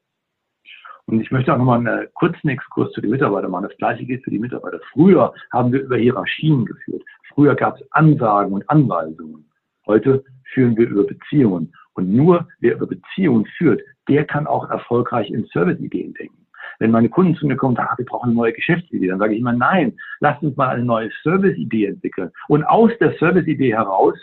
Und 1.06 1.22
ich 1.22 1.30
möchte 1.30 1.54
auch 1.54 1.58
nochmal 1.58 1.78
einen 1.78 2.06
kurzen 2.12 2.48
Exkurs 2.48 2.92
zu 2.92 3.00
den 3.00 3.10
Mitarbeitern 3.10 3.50
machen. 3.50 3.66
Das 3.68 3.78
gleiche 3.78 4.04
gilt 4.04 4.22
für 4.24 4.30
die 4.30 4.38
Mitarbeiter. 4.38 4.78
Früher 4.92 5.32
haben 5.52 5.72
wir 5.72 5.80
über 5.80 5.96
Hierarchien 5.96 6.66
geführt. 6.66 7.02
Früher 7.32 7.54
gab 7.54 7.80
es 7.80 7.92
Ansagen 7.92 8.52
und 8.52 8.68
Anweisungen. 8.68 9.50
Heute 9.86 10.22
führen 10.52 10.76
wir 10.76 10.86
über 10.86 11.04
Beziehungen. 11.04 11.72
Und 11.94 12.12
nur 12.12 12.46
wer 12.60 12.74
über 12.74 12.86
Beziehungen 12.86 13.46
führt, 13.56 13.80
der 14.06 14.26
kann 14.26 14.46
auch 14.46 14.68
erfolgreich 14.68 15.30
in 15.30 15.46
Service-Ideen 15.46 16.12
denken. 16.12 16.46
Wenn 16.78 16.90
meine 16.90 17.08
Kunden 17.08 17.34
zu 17.36 17.46
mir 17.46 17.56
kommen 17.56 17.70
und 17.70 17.76
sagen, 17.76 17.88
ah, 17.90 17.98
wir 17.98 18.04
brauchen 18.04 18.26
eine 18.28 18.34
neue 18.34 18.52
Geschäftsidee, 18.52 19.08
dann 19.08 19.18
sage 19.18 19.32
ich 19.32 19.40
immer, 19.40 19.54
nein, 19.54 19.96
lasst 20.20 20.42
uns 20.42 20.56
mal 20.56 20.68
eine 20.68 20.84
neue 20.84 21.10
Serviceidee 21.22 21.86
entwickeln. 21.86 22.30
Und 22.48 22.64
aus 22.64 22.90
der 23.00 23.16
Serviceidee 23.18 23.72
heraus 23.72 24.16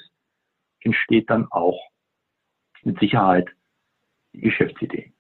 entsteht 0.82 1.30
dann 1.32 1.48
auch 1.52 1.80
mit 2.86 3.00
Sicherheit 3.00 3.50
die 4.34 4.42
Geschäftsidee. 4.42 5.12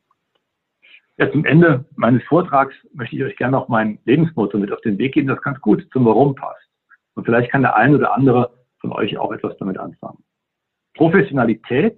Ja, 1.17 1.31
zum 1.31 1.45
Ende 1.45 1.85
meines 1.95 2.23
Vortrags 2.23 2.75
möchte 2.93 3.15
ich 3.15 3.23
euch 3.23 3.37
gerne 3.37 3.57
noch 3.57 3.69
mein 3.69 3.99
Lebensmotto 4.05 4.57
mit 4.57 4.71
auf 4.71 4.81
den 4.81 4.97
Weg 4.97 5.13
geben, 5.13 5.27
das 5.27 5.41
ganz 5.41 5.59
gut 5.61 5.87
zum 5.93 6.05
Warum 6.05 6.35
passt. 6.35 6.67
Und 7.13 7.23
vielleicht 7.23 7.51
kann 7.51 7.61
der 7.61 7.75
eine 7.75 7.95
oder 7.95 8.13
andere 8.13 8.53
von 8.79 8.91
euch 8.91 9.17
auch 9.17 9.31
etwas 9.31 9.57
damit 9.57 9.77
anfangen. 9.77 10.23
Professionalität 10.93 11.97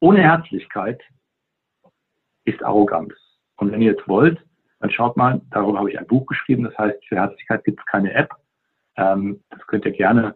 ohne 0.00 0.20
Herzlichkeit 0.20 1.00
ist 2.44 2.62
Arroganz. 2.64 3.14
Und 3.56 3.70
wenn 3.70 3.82
ihr 3.82 3.92
jetzt 3.92 4.08
wollt, 4.08 4.44
dann 4.80 4.90
schaut 4.90 5.16
mal, 5.16 5.40
darüber 5.50 5.78
habe 5.78 5.90
ich 5.90 5.98
ein 5.98 6.06
Buch 6.08 6.26
geschrieben, 6.26 6.64
das 6.64 6.76
heißt, 6.76 7.04
für 7.06 7.16
Herzlichkeit 7.16 7.62
gibt 7.62 7.78
es 7.78 7.86
keine 7.86 8.12
App. 8.12 8.30
Ähm, 8.96 9.40
das 9.50 9.64
könnt 9.68 9.84
ihr 9.84 9.92
gerne 9.92 10.34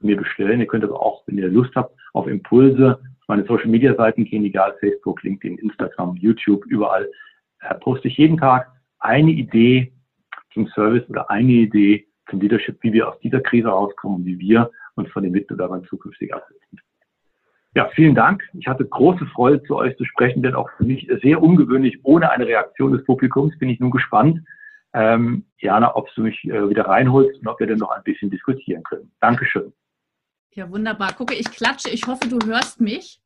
mir 0.00 0.18
bestellen. 0.18 0.60
Ihr 0.60 0.66
könnt 0.66 0.84
aber 0.84 1.00
auch, 1.00 1.26
wenn 1.26 1.38
ihr 1.38 1.48
Lust 1.48 1.74
habt, 1.74 1.98
auf 2.12 2.26
Impulse 2.26 3.00
meine 3.26 3.44
Social 3.44 3.68
Media 3.68 3.94
Seiten 3.94 4.24
gehen, 4.24 4.44
egal 4.44 4.76
Facebook, 4.80 5.22
LinkedIn, 5.22 5.58
Instagram, 5.58 6.16
YouTube, 6.16 6.64
überall, 6.66 7.10
äh, 7.60 7.74
poste 7.76 8.08
ich 8.08 8.16
jeden 8.16 8.38
Tag 8.38 8.70
eine 9.00 9.30
Idee 9.30 9.92
zum 10.52 10.66
Service 10.68 11.08
oder 11.08 11.30
eine 11.30 11.52
Idee 11.52 12.06
zum 12.30 12.40
Leadership, 12.40 12.78
wie 12.82 12.92
wir 12.92 13.08
aus 13.08 13.18
dieser 13.20 13.40
Krise 13.40 13.68
rauskommen 13.68 14.24
wie 14.24 14.38
wir 14.38 14.70
uns 14.94 15.10
von 15.10 15.22
den 15.22 15.32
Mitbewerbern 15.32 15.84
zukünftig 15.84 16.32
absetzen. 16.34 16.80
Ja, 17.74 17.88
vielen 17.94 18.14
Dank. 18.14 18.42
Ich 18.54 18.66
hatte 18.66 18.86
große 18.86 19.26
Freude, 19.26 19.62
zu 19.64 19.76
euch 19.76 19.94
zu 19.98 20.04
sprechen, 20.06 20.42
denn 20.42 20.54
auch 20.54 20.70
für 20.78 20.84
mich 20.84 21.06
sehr 21.22 21.42
ungewöhnlich, 21.42 22.00
ohne 22.04 22.30
eine 22.30 22.46
Reaktion 22.46 22.92
des 22.92 23.04
Publikums. 23.04 23.56
Bin 23.58 23.68
ich 23.68 23.78
nun 23.80 23.90
gespannt, 23.90 24.40
ähm, 24.94 25.44
Jana, 25.58 25.94
ob 25.94 26.08
du 26.14 26.22
mich 26.22 26.42
äh, 26.44 26.70
wieder 26.70 26.86
reinholst 26.86 27.38
und 27.38 27.46
ob 27.46 27.60
wir 27.60 27.66
denn 27.66 27.78
noch 27.78 27.90
ein 27.90 28.02
bisschen 28.02 28.30
diskutieren 28.30 28.82
können. 28.82 29.12
Dankeschön. 29.20 29.74
Ja, 30.52 30.70
wunderbar. 30.70 31.12
Gucke, 31.14 31.34
ich 31.34 31.50
klatsche. 31.50 31.90
Ich 31.90 32.06
hoffe, 32.06 32.28
du 32.28 32.38
hörst 32.46 32.80
mich. 32.80 33.20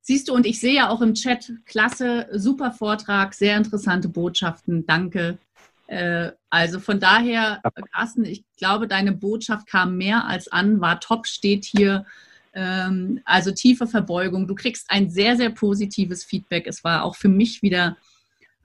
Siehst 0.00 0.28
du, 0.28 0.34
und 0.34 0.46
ich 0.46 0.60
sehe 0.60 0.74
ja 0.74 0.88
auch 0.88 1.02
im 1.02 1.14
Chat, 1.14 1.52
klasse, 1.66 2.28
super 2.32 2.72
Vortrag, 2.72 3.34
sehr 3.34 3.56
interessante 3.56 4.08
Botschaften. 4.08 4.86
Danke. 4.86 5.38
Äh, 5.86 6.32
also 6.50 6.80
von 6.80 7.00
daher, 7.00 7.60
Carsten, 7.92 8.24
ich 8.24 8.44
glaube, 8.56 8.86
deine 8.88 9.12
Botschaft 9.12 9.66
kam 9.66 9.96
mehr 9.96 10.26
als 10.26 10.48
an, 10.48 10.80
war 10.80 11.00
top, 11.00 11.26
steht 11.26 11.64
hier. 11.64 12.06
Ähm, 12.54 13.20
also 13.24 13.50
tiefe 13.50 13.86
Verbeugung. 13.86 14.46
Du 14.46 14.54
kriegst 14.54 14.90
ein 14.90 15.10
sehr, 15.10 15.36
sehr 15.36 15.50
positives 15.50 16.24
Feedback. 16.24 16.66
Es 16.66 16.84
war 16.84 17.04
auch 17.04 17.16
für 17.16 17.28
mich 17.28 17.62
wieder 17.62 17.96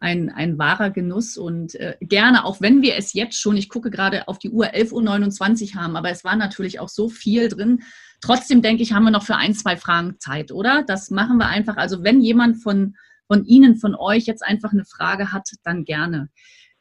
ein, 0.03 0.29
ein 0.29 0.57
wahrer 0.57 0.89
Genuss 0.89 1.37
und 1.37 1.75
äh, 1.75 1.95
gerne, 2.01 2.43
auch 2.43 2.59
wenn 2.59 2.81
wir 2.81 2.97
es 2.97 3.13
jetzt 3.13 3.39
schon, 3.39 3.55
ich 3.55 3.69
gucke 3.69 3.89
gerade 3.89 4.27
auf 4.27 4.37
die 4.37 4.49
Uhr, 4.49 4.65
11.29 4.65 5.75
Uhr 5.75 5.81
haben, 5.81 5.95
aber 5.95 6.09
es 6.09 6.25
war 6.25 6.35
natürlich 6.35 6.81
auch 6.81 6.89
so 6.89 7.07
viel 7.07 7.47
drin. 7.47 7.83
Trotzdem 8.19 8.61
denke 8.61 8.83
ich, 8.83 8.91
haben 8.91 9.05
wir 9.05 9.11
noch 9.11 9.23
für 9.23 9.37
ein, 9.37 9.53
zwei 9.53 9.77
Fragen 9.77 10.19
Zeit, 10.19 10.51
oder? 10.51 10.83
Das 10.85 11.09
machen 11.09 11.37
wir 11.37 11.47
einfach. 11.47 11.77
Also 11.77 12.03
wenn 12.03 12.19
jemand 12.19 12.61
von, 12.61 12.97
von 13.27 13.45
Ihnen, 13.45 13.77
von 13.77 13.95
euch 13.95 14.25
jetzt 14.25 14.43
einfach 14.43 14.73
eine 14.73 14.83
Frage 14.83 15.31
hat, 15.31 15.47
dann 15.63 15.85
gerne. 15.85 16.29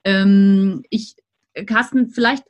Ähm, 0.02 0.82
ich, 0.90 1.14
Carsten, 1.66 2.08
vielleicht 2.08 2.44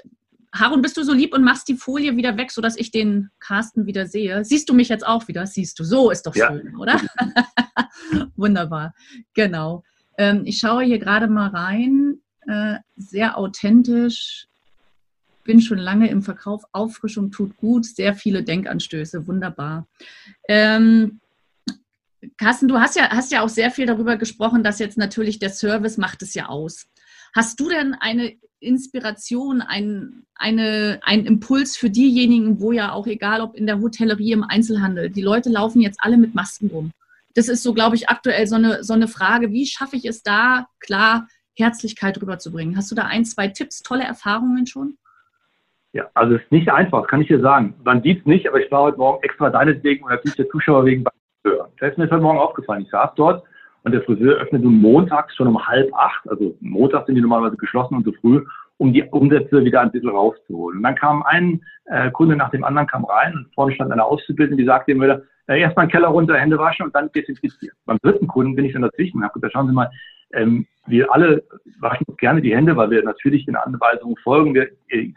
Harun, 0.54 0.80
bist 0.80 0.96
du 0.96 1.02
so 1.02 1.12
lieb 1.12 1.34
und 1.34 1.44
machst 1.44 1.68
die 1.68 1.76
Folie 1.76 2.16
wieder 2.16 2.36
weg, 2.38 2.50
sodass 2.50 2.76
ich 2.76 2.90
den 2.90 3.30
Carsten 3.40 3.86
wieder 3.86 4.06
sehe? 4.06 4.44
Siehst 4.44 4.68
du 4.70 4.74
mich 4.74 4.88
jetzt 4.88 5.06
auch 5.06 5.28
wieder? 5.28 5.46
Siehst 5.46 5.78
du. 5.78 5.84
So 5.84 6.10
ist 6.10 6.26
doch 6.26 6.34
ja. 6.34 6.48
schön, 6.48 6.76
oder? 6.76 7.00
Wunderbar. 8.36 8.94
Genau. 9.34 9.82
Ähm, 10.18 10.42
ich 10.44 10.58
schaue 10.58 10.84
hier 10.84 10.98
gerade 10.98 11.26
mal 11.28 11.48
rein. 11.48 12.18
Äh, 12.46 12.76
sehr 12.96 13.38
authentisch. 13.38 14.46
Bin 15.44 15.60
schon 15.60 15.78
lange 15.78 16.08
im 16.08 16.22
Verkauf. 16.22 16.64
Auffrischung 16.72 17.30
tut 17.30 17.56
gut. 17.56 17.84
Sehr 17.84 18.14
viele 18.14 18.42
Denkanstöße. 18.42 19.26
Wunderbar. 19.26 19.86
Ähm, 20.48 21.20
Carsten, 22.36 22.68
du 22.68 22.78
hast 22.78 22.96
ja, 22.96 23.10
hast 23.10 23.32
ja 23.32 23.42
auch 23.42 23.48
sehr 23.48 23.70
viel 23.70 23.86
darüber 23.86 24.16
gesprochen, 24.16 24.62
dass 24.62 24.78
jetzt 24.78 24.96
natürlich 24.96 25.40
der 25.40 25.50
Service 25.50 25.98
macht 25.98 26.22
es 26.22 26.34
ja 26.34 26.46
aus. 26.46 26.86
Hast 27.34 27.58
du 27.58 27.68
denn 27.68 27.94
eine 27.94 28.34
Inspiration, 28.60 29.60
ein, 29.60 30.24
eine, 30.36 31.00
einen 31.02 31.26
Impuls 31.26 31.76
für 31.76 31.90
diejenigen, 31.90 32.60
wo 32.60 32.70
ja 32.70 32.92
auch 32.92 33.08
egal, 33.08 33.40
ob 33.40 33.56
in 33.56 33.66
der 33.66 33.80
Hotellerie, 33.80 34.32
im 34.32 34.44
Einzelhandel, 34.44 35.10
die 35.10 35.22
Leute 35.22 35.50
laufen 35.50 35.80
jetzt 35.80 35.98
alle 36.00 36.16
mit 36.16 36.34
Masken 36.34 36.68
rum 36.68 36.92
das 37.34 37.48
ist 37.48 37.62
so, 37.62 37.74
glaube 37.74 37.96
ich, 37.96 38.08
aktuell 38.08 38.46
so 38.46 38.56
eine, 38.56 38.84
so 38.84 38.94
eine 38.94 39.08
Frage, 39.08 39.50
wie 39.50 39.66
schaffe 39.66 39.96
ich 39.96 40.04
es 40.04 40.22
da, 40.22 40.66
klar, 40.80 41.26
Herzlichkeit 41.56 42.20
rüberzubringen? 42.20 42.76
Hast 42.76 42.90
du 42.90 42.94
da 42.94 43.04
ein, 43.04 43.24
zwei 43.24 43.48
Tipps, 43.48 43.82
tolle 43.82 44.04
Erfahrungen 44.04 44.66
schon? 44.66 44.96
Ja, 45.92 46.08
also 46.14 46.36
es 46.36 46.42
ist 46.42 46.52
nicht 46.52 46.70
einfach, 46.70 47.06
kann 47.06 47.20
ich 47.20 47.28
dir 47.28 47.40
sagen. 47.40 47.74
Man 47.84 48.02
sieht 48.02 48.20
es 48.20 48.26
nicht, 48.26 48.48
aber 48.48 48.60
ich 48.60 48.70
war 48.70 48.82
heute 48.82 48.96
Morgen 48.96 49.22
extra 49.22 49.50
deinetwegen 49.50 50.04
und 50.04 50.10
natürlich 50.10 50.36
der 50.36 50.48
Zuschauer 50.48 50.86
wegen 50.86 51.04
beim 51.04 51.12
Friseur. 51.42 51.70
Da 51.78 51.86
ist 51.86 51.98
mir 51.98 52.04
heute 52.04 52.22
Morgen 52.22 52.38
aufgefallen. 52.38 52.82
Ich 52.82 52.90
saß 52.90 53.10
dort 53.16 53.44
und 53.82 53.92
der 53.92 54.02
Friseur 54.02 54.36
öffnet 54.36 54.62
nun 54.62 54.80
montags 54.80 55.34
schon 55.36 55.48
um 55.48 55.66
halb 55.66 55.92
acht, 55.94 56.28
also 56.30 56.56
montags 56.60 57.06
sind 57.06 57.16
die 57.16 57.20
normalerweise 57.20 57.56
geschlossen 57.56 57.96
und 57.96 58.04
so 58.04 58.12
früh, 58.20 58.42
um 58.82 58.92
die 58.92 59.04
Umsätze 59.04 59.64
wieder 59.64 59.80
ein 59.80 59.92
bisschen 59.92 60.10
rauszuholen. 60.10 60.78
Und 60.78 60.82
dann 60.82 60.96
kam 60.96 61.22
ein 61.22 61.62
äh, 61.84 62.10
Kunde 62.10 62.34
nach 62.34 62.50
dem 62.50 62.64
anderen 62.64 62.88
kam 62.88 63.04
rein 63.04 63.32
und 63.34 63.54
vorne 63.54 63.72
stand 63.72 63.92
eine 63.92 64.04
Auszubildende, 64.04 64.60
die 64.60 64.66
sagte 64.66 64.90
ihm 64.90 65.00
wieder, 65.00 65.22
äh, 65.46 65.60
erstmal 65.60 65.86
Keller 65.86 66.08
runter, 66.08 66.36
Hände 66.36 66.58
waschen 66.58 66.86
und 66.86 66.94
dann 66.96 67.08
desinfizieren. 67.12 67.76
Beim 67.86 67.98
dritten 68.02 68.26
Kunden 68.26 68.56
bin 68.56 68.64
ich 68.64 68.72
dann 68.72 68.82
dazwischen 68.82 69.18
und 69.18 69.22
habe 69.22 69.34
gesagt, 69.34 69.52
schauen 69.52 69.68
Sie 69.68 69.72
mal, 69.72 69.88
ähm, 70.32 70.66
wir 70.88 71.14
alle 71.14 71.44
waschen 71.78 72.06
uns 72.08 72.18
gerne 72.18 72.42
die 72.42 72.56
Hände, 72.56 72.76
weil 72.76 72.90
wir 72.90 73.04
natürlich 73.04 73.46
den 73.46 73.54
Anweisungen 73.54 74.16
folgen. 74.16 74.52
Wir 74.52 74.68
äh, 74.88 75.12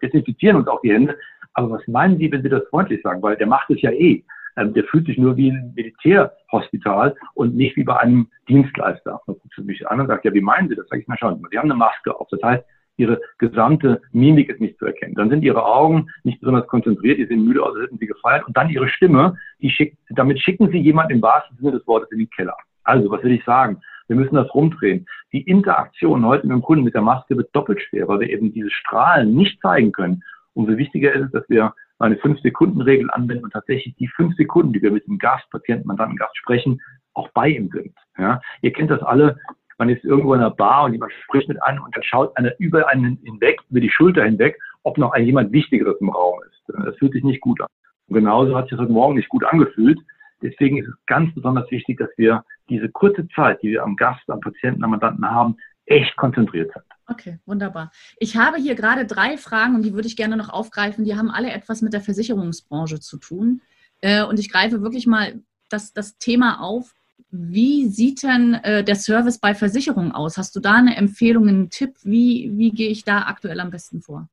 desinfizieren 0.00 0.56
uns 0.56 0.66
auch 0.66 0.80
die 0.80 0.94
Hände. 0.94 1.18
Aber 1.52 1.72
was 1.72 1.86
meinen 1.86 2.16
Sie, 2.16 2.32
wenn 2.32 2.42
Sie 2.42 2.48
das 2.48 2.66
freundlich 2.70 3.02
sagen? 3.02 3.22
Weil 3.22 3.36
der 3.36 3.46
macht 3.46 3.68
es 3.68 3.82
ja 3.82 3.90
eh. 3.90 4.24
Ähm, 4.56 4.72
der 4.72 4.84
fühlt 4.84 5.06
sich 5.06 5.18
nur 5.18 5.36
wie 5.36 5.50
ein 5.50 5.74
Militärhospital 5.76 7.14
und 7.34 7.54
nicht 7.54 7.76
wie 7.76 7.84
bei 7.84 7.98
einem 7.98 8.28
Dienstleister. 8.48 9.20
Und 9.26 9.26
dann 9.26 9.42
guckt 9.42 9.54
sie 9.56 9.62
mich 9.62 9.86
an 9.88 10.00
und 10.00 10.06
sagt, 10.06 10.24
ja, 10.24 10.32
wie 10.32 10.40
meinen 10.40 10.68
Sie 10.68 10.76
das? 10.76 10.86
Sag 10.88 11.00
ich, 11.00 11.06
na 11.08 11.16
schauen 11.18 11.36
Sie 11.36 11.42
mal, 11.42 11.48
Sie 11.50 11.58
haben 11.58 11.70
eine 11.70 11.78
Maske 11.78 12.18
auf. 12.18 12.28
Das 12.30 12.40
heißt, 12.42 12.64
ihre 12.96 13.20
gesamte 13.38 14.00
Mimik 14.12 14.48
ist 14.48 14.60
nicht 14.60 14.78
zu 14.78 14.86
erkennen. 14.86 15.14
Dann 15.14 15.30
sind 15.30 15.42
ihre 15.42 15.64
Augen 15.64 16.08
nicht 16.22 16.40
besonders 16.40 16.66
konzentriert, 16.66 17.18
die 17.18 17.26
sehen 17.26 17.44
müde 17.44 17.62
aus, 17.62 17.74
als 17.74 17.86
hätten 17.86 17.98
sie 17.98 18.06
gefeiert. 18.06 18.46
Und 18.46 18.56
dann 18.56 18.70
ihre 18.70 18.88
Stimme, 18.88 19.36
die 19.60 19.70
schickt, 19.70 19.98
damit 20.10 20.40
schicken 20.40 20.70
sie 20.70 20.78
jemanden 20.78 21.14
im 21.14 21.22
wahrsten 21.22 21.56
Sinne 21.56 21.72
des 21.72 21.86
Wortes 21.86 22.10
in 22.12 22.18
den 22.18 22.30
Keller. 22.30 22.56
Also, 22.84 23.10
was 23.10 23.22
will 23.22 23.32
ich 23.32 23.44
sagen? 23.44 23.80
Wir 24.06 24.16
müssen 24.16 24.34
das 24.34 24.54
rumdrehen. 24.54 25.06
Die 25.32 25.42
Interaktion 25.42 26.24
heute 26.26 26.46
mit 26.46 26.54
dem 26.54 26.62
Kunden 26.62 26.84
mit 26.84 26.94
der 26.94 27.02
Maske 27.02 27.36
wird 27.36 27.54
doppelt 27.56 27.80
schwer, 27.80 28.06
weil 28.06 28.20
wir 28.20 28.30
eben 28.30 28.52
diese 28.52 28.70
Strahlen 28.70 29.34
nicht 29.34 29.60
zeigen 29.62 29.92
können. 29.92 30.22
Umso 30.52 30.76
wichtiger 30.76 31.12
ist 31.12 31.26
es, 31.26 31.32
dass 31.32 31.48
wir 31.48 31.74
eine 31.98 32.16
Fünf-Sekunden-Regel 32.16 33.10
anwenden 33.10 33.44
und 33.44 33.52
tatsächlich 33.52 33.94
die 33.96 34.08
fünf 34.08 34.36
Sekunden, 34.36 34.72
die 34.72 34.82
wir 34.82 34.90
mit 34.90 35.06
dem 35.06 35.18
Gast, 35.18 35.48
Patienten, 35.50 35.86
Mandanten, 35.86 36.16
Gast 36.16 36.36
sprechen, 36.36 36.80
auch 37.14 37.28
bei 37.30 37.48
ihm 37.48 37.70
sind. 37.72 37.94
Ja? 38.18 38.40
Ihr 38.60 38.72
kennt 38.72 38.90
das 38.90 39.02
alle, 39.02 39.38
man 39.78 39.88
ist 39.88 40.04
irgendwo 40.04 40.34
in 40.34 40.40
einer 40.40 40.50
Bar 40.50 40.84
und 40.84 40.92
jemand 40.92 41.12
spricht 41.24 41.48
mit 41.48 41.62
einem 41.62 41.82
und 41.82 41.94
dann 41.96 42.02
schaut 42.02 42.36
einer 42.36 42.52
über 42.58 42.88
einen 42.88 43.18
hinweg, 43.22 43.60
über 43.70 43.80
die 43.80 43.90
Schulter 43.90 44.24
hinweg, 44.24 44.58
ob 44.82 44.98
noch 44.98 45.12
ein 45.12 45.24
jemand 45.24 45.52
Wichtigeres 45.52 45.96
im 46.00 46.10
Raum 46.10 46.40
ist. 46.48 46.62
Das 46.84 46.96
fühlt 46.96 47.12
sich 47.12 47.24
nicht 47.24 47.40
gut 47.40 47.60
an. 47.60 47.68
Und 48.08 48.14
genauso 48.14 48.56
hat 48.56 48.64
sich 48.64 48.72
das 48.72 48.80
heute 48.80 48.92
Morgen 48.92 49.16
nicht 49.16 49.28
gut 49.28 49.44
angefühlt. 49.44 49.98
Deswegen 50.42 50.78
ist 50.78 50.88
es 50.88 50.94
ganz 51.06 51.34
besonders 51.34 51.70
wichtig, 51.70 51.98
dass 51.98 52.10
wir 52.16 52.44
diese 52.68 52.88
kurze 52.88 53.26
Zeit, 53.28 53.62
die 53.62 53.70
wir 53.70 53.82
am 53.82 53.96
Gast, 53.96 54.28
am 54.28 54.40
Patienten, 54.40 54.84
am 54.84 54.90
Mandanten 54.90 55.28
haben, 55.28 55.56
echt 55.86 56.16
konzentriert 56.16 56.72
sind. 56.72 56.84
Okay, 57.06 57.38
wunderbar. 57.44 57.90
Ich 58.18 58.36
habe 58.36 58.56
hier 58.56 58.74
gerade 58.74 59.06
drei 59.06 59.36
Fragen 59.36 59.74
und 59.74 59.82
die 59.82 59.94
würde 59.94 60.08
ich 60.08 60.16
gerne 60.16 60.36
noch 60.36 60.48
aufgreifen. 60.48 61.04
Die 61.04 61.16
haben 61.16 61.30
alle 61.30 61.50
etwas 61.50 61.82
mit 61.82 61.92
der 61.92 62.00
Versicherungsbranche 62.00 63.00
zu 63.00 63.18
tun. 63.18 63.60
Äh, 64.00 64.24
und 64.24 64.38
ich 64.38 64.50
greife 64.50 64.82
wirklich 64.82 65.06
mal 65.06 65.40
das, 65.68 65.92
das 65.92 66.18
Thema 66.18 66.60
auf. 66.60 66.94
Wie 67.36 67.88
sieht 67.88 68.22
denn 68.22 68.54
äh, 68.54 68.84
der 68.84 68.94
Service 68.94 69.38
bei 69.38 69.54
Versicherungen 69.54 70.12
aus? 70.12 70.38
Hast 70.38 70.54
du 70.54 70.60
da 70.60 70.74
eine 70.74 70.96
Empfehlung, 70.96 71.48
einen 71.48 71.68
Tipp? 71.68 71.96
Wie, 72.04 72.52
wie 72.54 72.70
gehe 72.70 72.88
ich 72.88 73.02
da 73.02 73.22
aktuell 73.22 73.58
am 73.58 73.72
besten 73.72 74.00
vor? 74.02 74.28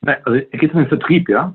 Also 0.00 0.40
geht 0.50 0.62
es 0.62 0.72
um 0.72 0.78
den 0.78 0.88
Vertrieb, 0.88 1.28
ja? 1.28 1.54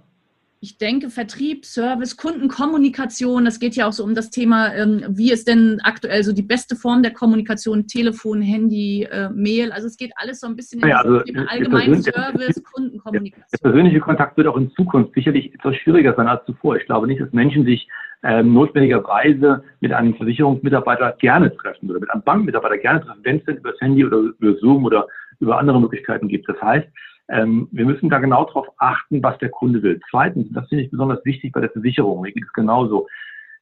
Ich 0.65 0.80
denke, 0.80 1.12
Vertrieb, 1.12 1.63
Service, 1.63 2.17
Kundenkommunikation, 2.17 3.45
das 3.45 3.60
geht 3.60 3.75
ja 3.75 3.88
auch 3.88 3.91
so 3.91 4.04
um 4.04 4.15
das 4.15 4.32
Thema, 4.32 4.73
ähm, 4.73 5.04
wie 5.10 5.32
ist 5.32 5.47
denn 5.47 5.80
aktuell 5.84 6.23
so 6.23 6.34
die 6.34 6.41
beste 6.41 6.75
Form 6.75 7.04
der 7.04 7.13
Kommunikation, 7.13 7.86
Telefon, 7.86 8.41
Handy, 8.41 9.04
äh, 9.04 9.30
Mail, 9.30 9.71
also 9.71 9.86
es 9.86 9.95
geht 9.95 10.12
alles 10.16 10.39
so 10.39 10.47
ein 10.47 10.55
bisschen 10.55 10.82
in 10.82 10.88
ja, 10.88 11.01
also 11.01 11.22
allgemeinen 11.49 12.01
Service, 12.01 12.63
Kundenkommunikation. 12.63 13.47
Der 13.53 13.70
persönliche 13.70 13.99
Kontakt 13.99 14.38
wird 14.38 14.47
auch 14.47 14.57
in 14.57 14.72
Zukunft 14.72 15.13
sicherlich 15.13 15.53
etwas 15.53 15.76
schwieriger 15.76 16.16
sein 16.16 16.28
als 16.28 16.43
zuvor. 16.47 16.78
Ich 16.78 16.86
glaube 16.88 17.05
nicht, 17.05 17.22
dass 17.22 17.32
Menschen 17.32 17.63
sich 17.63 17.88
ähm, 18.24 18.51
notwendigerweise 18.53 19.63
mit 19.82 19.93
einem 19.93 20.16
Versicherungsmitarbeiter 20.16 21.11
gerne 21.20 21.55
treffen 21.55 21.91
oder 21.91 21.99
mit 21.99 22.09
einem 22.09 22.24
Bankmitarbeiter 22.24 22.80
gerne 22.80 23.01
treffen, 23.01 23.22
wenn 23.22 23.38
es 23.38 23.45
denn 23.45 23.57
über 23.57 23.70
das 23.70 23.82
Handy 23.82 24.03
oder 24.03 24.18
über 24.18 24.57
Zoom 24.57 24.84
oder 24.86 25.05
über 25.39 25.59
andere 25.59 25.80
Möglichkeiten 25.80 26.28
gibt. 26.28 26.49
Das 26.49 26.59
heißt, 26.59 26.88
ähm, 27.30 27.67
wir 27.71 27.86
müssen 27.86 28.09
da 28.09 28.19
genau 28.19 28.45
darauf 28.45 28.67
achten, 28.78 29.21
was 29.23 29.38
der 29.39 29.49
Kunde 29.49 29.82
will. 29.82 29.99
Zweitens, 30.09 30.47
das 30.51 30.67
finde 30.67 30.84
ich 30.84 30.91
besonders 30.91 31.23
wichtig 31.26 31.51
bei 31.51 31.61
der 31.61 31.71
Versicherung, 31.71 32.21
mir 32.21 32.32
geht 32.32 32.43
es 32.43 32.53
genauso. 32.53 33.07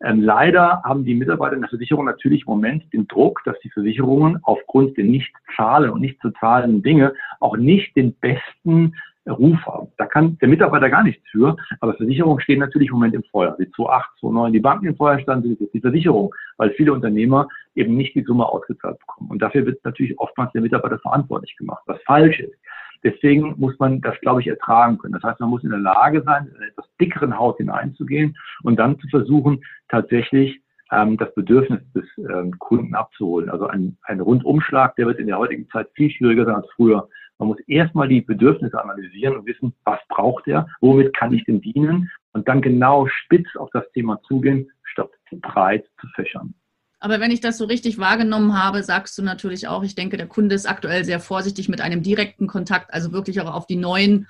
Ähm, 0.03 0.21
leider 0.21 0.81
haben 0.83 1.05
die 1.05 1.15
Mitarbeiter 1.15 1.55
in 1.55 1.61
der 1.61 1.69
Versicherung 1.69 2.05
natürlich 2.05 2.41
im 2.41 2.53
Moment 2.53 2.91
den 2.91 3.07
Druck, 3.07 3.41
dass 3.45 3.57
die 3.59 3.69
Versicherungen 3.69 4.39
aufgrund 4.43 4.97
der 4.97 5.05
nicht 5.05 5.33
zahlen 5.55 5.91
und 5.91 6.01
nicht 6.01 6.19
zu 6.21 6.31
zahlenden 6.31 6.83
Dinge 6.83 7.13
auch 7.39 7.55
nicht 7.55 7.95
den 7.95 8.13
besten 8.15 8.93
Ruf 9.29 9.57
haben. 9.65 9.87
Da 9.97 10.05
kann 10.05 10.37
der 10.39 10.49
Mitarbeiter 10.49 10.89
gar 10.89 11.03
nichts 11.03 11.23
für, 11.31 11.55
aber 11.79 11.93
Versicherungen 11.93 12.41
stehen 12.41 12.59
natürlich 12.59 12.89
im 12.89 12.95
Moment 12.95 13.13
im 13.13 13.23
Feuer. 13.23 13.55
Wie 13.57 13.71
2008, 13.71 14.09
2009 14.19 14.53
die 14.53 14.59
Banken 14.59 14.87
im 14.87 14.97
Feuer 14.97 15.19
standen, 15.19 15.47
sind 15.47 15.61
jetzt 15.61 15.73
die 15.73 15.79
Versicherung, 15.79 16.35
weil 16.57 16.71
viele 16.71 16.91
Unternehmer 16.91 17.47
eben 17.75 17.95
nicht 17.95 18.13
die 18.15 18.23
Summe 18.23 18.45
ausgezahlt 18.45 18.99
bekommen. 18.99 19.29
Und 19.31 19.41
dafür 19.41 19.65
wird 19.65 19.83
natürlich 19.85 20.19
oftmals 20.19 20.51
der 20.51 20.61
Mitarbeiter 20.61 20.99
verantwortlich 20.99 21.55
gemacht, 21.55 21.83
was 21.85 22.01
falsch 22.05 22.41
ist. 22.41 22.55
Deswegen 23.03 23.55
muss 23.57 23.77
man 23.79 24.01
das, 24.01 24.19
glaube 24.21 24.41
ich, 24.41 24.47
ertragen 24.47 24.97
können. 24.97 25.13
Das 25.13 25.23
heißt, 25.23 25.39
man 25.39 25.49
muss 25.49 25.63
in 25.63 25.69
der 25.69 25.79
Lage 25.79 26.23
sein, 26.23 26.47
in 26.55 26.63
etwas 26.63 26.85
dickeren 26.99 27.37
Haut 27.37 27.57
hineinzugehen 27.57 28.37
und 28.63 28.77
dann 28.77 28.99
zu 28.99 29.07
versuchen, 29.09 29.63
tatsächlich 29.89 30.61
ähm, 30.91 31.17
das 31.17 31.33
Bedürfnis 31.35 31.81
des 31.93 32.05
ähm, 32.17 32.57
Kunden 32.59 32.95
abzuholen. 32.95 33.49
Also 33.49 33.67
ein, 33.67 33.97
ein 34.03 34.19
Rundumschlag, 34.19 34.95
der 34.95 35.07
wird 35.07 35.19
in 35.19 35.27
der 35.27 35.37
heutigen 35.37 35.67
Zeit 35.69 35.89
viel 35.95 36.09
schwieriger 36.11 36.45
sein 36.45 36.55
als 36.55 36.69
früher. 36.75 37.09
Man 37.39 37.49
muss 37.49 37.59
erstmal 37.67 38.07
die 38.07 38.21
Bedürfnisse 38.21 38.81
analysieren 38.81 39.37
und 39.37 39.45
wissen, 39.45 39.73
was 39.83 39.99
braucht 40.07 40.47
er, 40.47 40.67
womit 40.81 41.15
kann 41.15 41.33
ich 41.33 41.43
denn 41.45 41.61
dienen 41.61 42.09
und 42.31 42.47
dann 42.47 42.61
genau 42.61 43.07
spitz 43.07 43.47
auf 43.57 43.69
das 43.71 43.89
Thema 43.91 44.21
zugehen, 44.21 44.69
statt 44.83 45.09
breit 45.41 45.85
zu 45.99 46.07
fächern. 46.15 46.53
Aber 47.03 47.19
wenn 47.19 47.31
ich 47.31 47.41
das 47.41 47.57
so 47.57 47.65
richtig 47.65 47.97
wahrgenommen 47.97 48.57
habe, 48.57 48.81
sagst 48.81 49.17
du 49.17 49.23
natürlich 49.23 49.67
auch, 49.67 49.83
ich 49.83 49.93
denke, 49.93 50.15
der 50.15 50.25
Kunde 50.25 50.55
ist 50.55 50.65
aktuell 50.65 51.03
sehr 51.03 51.19
vorsichtig 51.19 51.67
mit 51.67 51.81
einem 51.81 52.01
direkten 52.01 52.47
Kontakt, 52.47 52.93
also 52.93 53.11
wirklich 53.11 53.41
auch 53.41 53.53
auf 53.53 53.67
die 53.67 53.75
neuen 53.75 54.29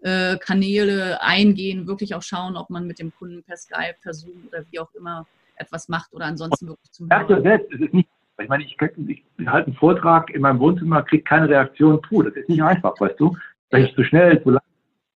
äh, 0.00 0.38
Kanäle 0.38 1.20
eingehen, 1.20 1.86
wirklich 1.86 2.14
auch 2.14 2.22
schauen, 2.22 2.56
ob 2.56 2.70
man 2.70 2.86
mit 2.86 2.98
dem 2.98 3.12
Kunden 3.14 3.42
per 3.42 3.58
Skype, 3.58 3.96
per 4.02 4.14
Zoom 4.14 4.48
oder 4.48 4.64
wie 4.70 4.80
auch 4.80 4.88
immer 4.94 5.26
etwas 5.56 5.90
macht 5.90 6.10
oder 6.14 6.24
ansonsten 6.24 6.68
wirklich 6.68 6.90
zum 6.92 7.08
Merkt 7.08 7.28
ihr 7.28 7.42
selbst, 7.42 7.70
es 7.74 7.80
ist 7.82 7.92
nicht, 7.92 8.08
ich 8.40 8.48
meine, 8.48 8.64
ich, 8.64 8.74
ich, 8.80 9.24
ich 9.36 9.46
halte 9.46 9.66
einen 9.66 9.76
Vortrag 9.76 10.30
in 10.30 10.40
meinem 10.40 10.60
Wohnzimmer, 10.60 11.02
kriege 11.02 11.24
keine 11.24 11.46
Reaktion, 11.46 12.00
puh, 12.00 12.22
das 12.22 12.32
ist 12.36 12.48
nicht 12.48 12.62
einfach, 12.62 12.98
weißt 12.98 13.20
du? 13.20 13.36
Das 13.68 13.82
ist 13.82 13.94
zu 13.94 14.02
schnell, 14.02 14.42
zu 14.42 14.48
lang, 14.48 14.62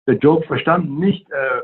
der 0.06 0.16
Joke 0.16 0.46
verstanden, 0.46 0.98
nicht, 0.98 1.30
äh, 1.32 1.60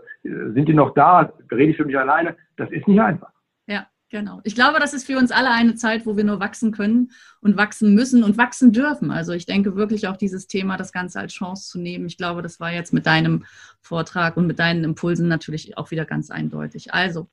sind 0.53 0.69
die 0.69 0.75
noch 0.75 0.93
da, 0.93 1.33
rede 1.51 1.71
ich 1.71 1.79
für 1.79 1.87
mich 1.87 1.99
alleine, 1.99 2.37
das 2.59 2.71
ist 2.73 2.87
nicht 2.87 3.01
einfach. 3.01 3.31
Ja, 3.67 3.87
Genau. 4.15 4.41
Ich 4.45 4.55
glaube, 4.55 4.79
das 4.79 4.95
ist 4.95 5.07
für 5.09 5.19
uns 5.19 5.33
alle 5.33 5.51
eine 5.51 5.75
Zeit, 5.75 6.07
wo 6.07 6.17
wir 6.17 6.23
nur 6.23 6.39
wachsen 6.39 6.71
können 6.71 7.11
und 7.41 7.57
wachsen 7.57 7.97
müssen 7.97 8.23
und 8.23 8.39
wachsen 8.39 8.71
dürfen. 8.71 9.11
Also 9.11 9.33
ich 9.33 9.45
denke 9.45 9.75
wirklich 9.75 10.07
auch 10.07 10.17
dieses 10.17 10.47
Thema, 10.47 10.77
das 10.77 10.93
Ganze 10.93 11.19
als 11.19 11.33
Chance 11.33 11.69
zu 11.69 11.81
nehmen. 11.81 12.07
Ich 12.07 12.17
glaube, 12.17 12.41
das 12.41 12.61
war 12.61 12.73
jetzt 12.73 12.93
mit 12.93 13.07
deinem 13.07 13.45
Vortrag 13.81 14.37
und 14.37 14.47
mit 14.47 14.61
deinen 14.61 14.85
Impulsen 14.85 15.27
natürlich 15.27 15.77
auch 15.77 15.91
wieder 15.91 16.05
ganz 16.05 16.31
eindeutig. 16.31 16.95
Also, 16.95 17.27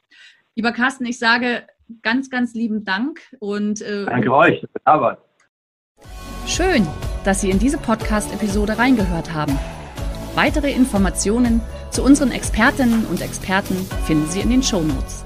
lieber 0.56 0.72
Carsten, 0.72 1.06
ich 1.06 1.20
sage 1.20 1.68
ganz, 2.02 2.32
ganz 2.32 2.56
lieben 2.56 2.84
Dank 2.84 3.20
und 3.38 3.84
äh, 3.84 4.06
danke 4.06 4.34
euch. 4.34 4.66
Aber. 4.84 5.24
Schön, 6.48 6.88
dass 7.24 7.42
Sie 7.42 7.52
in 7.52 7.60
diese 7.60 7.78
Podcast-Episode 7.78 8.80
reingehört 8.80 9.36
haben. 9.36 9.56
Weitere 10.34 10.72
Informationen 10.72 11.62
zu 11.92 12.04
unseren 12.04 12.32
Expertinnen 12.32 13.06
und 13.06 13.22
Experten 13.22 13.76
finden 14.08 14.26
Sie 14.26 14.40
in 14.40 14.50
den 14.50 14.64
Show 14.64 14.82
Notes. 14.82 15.26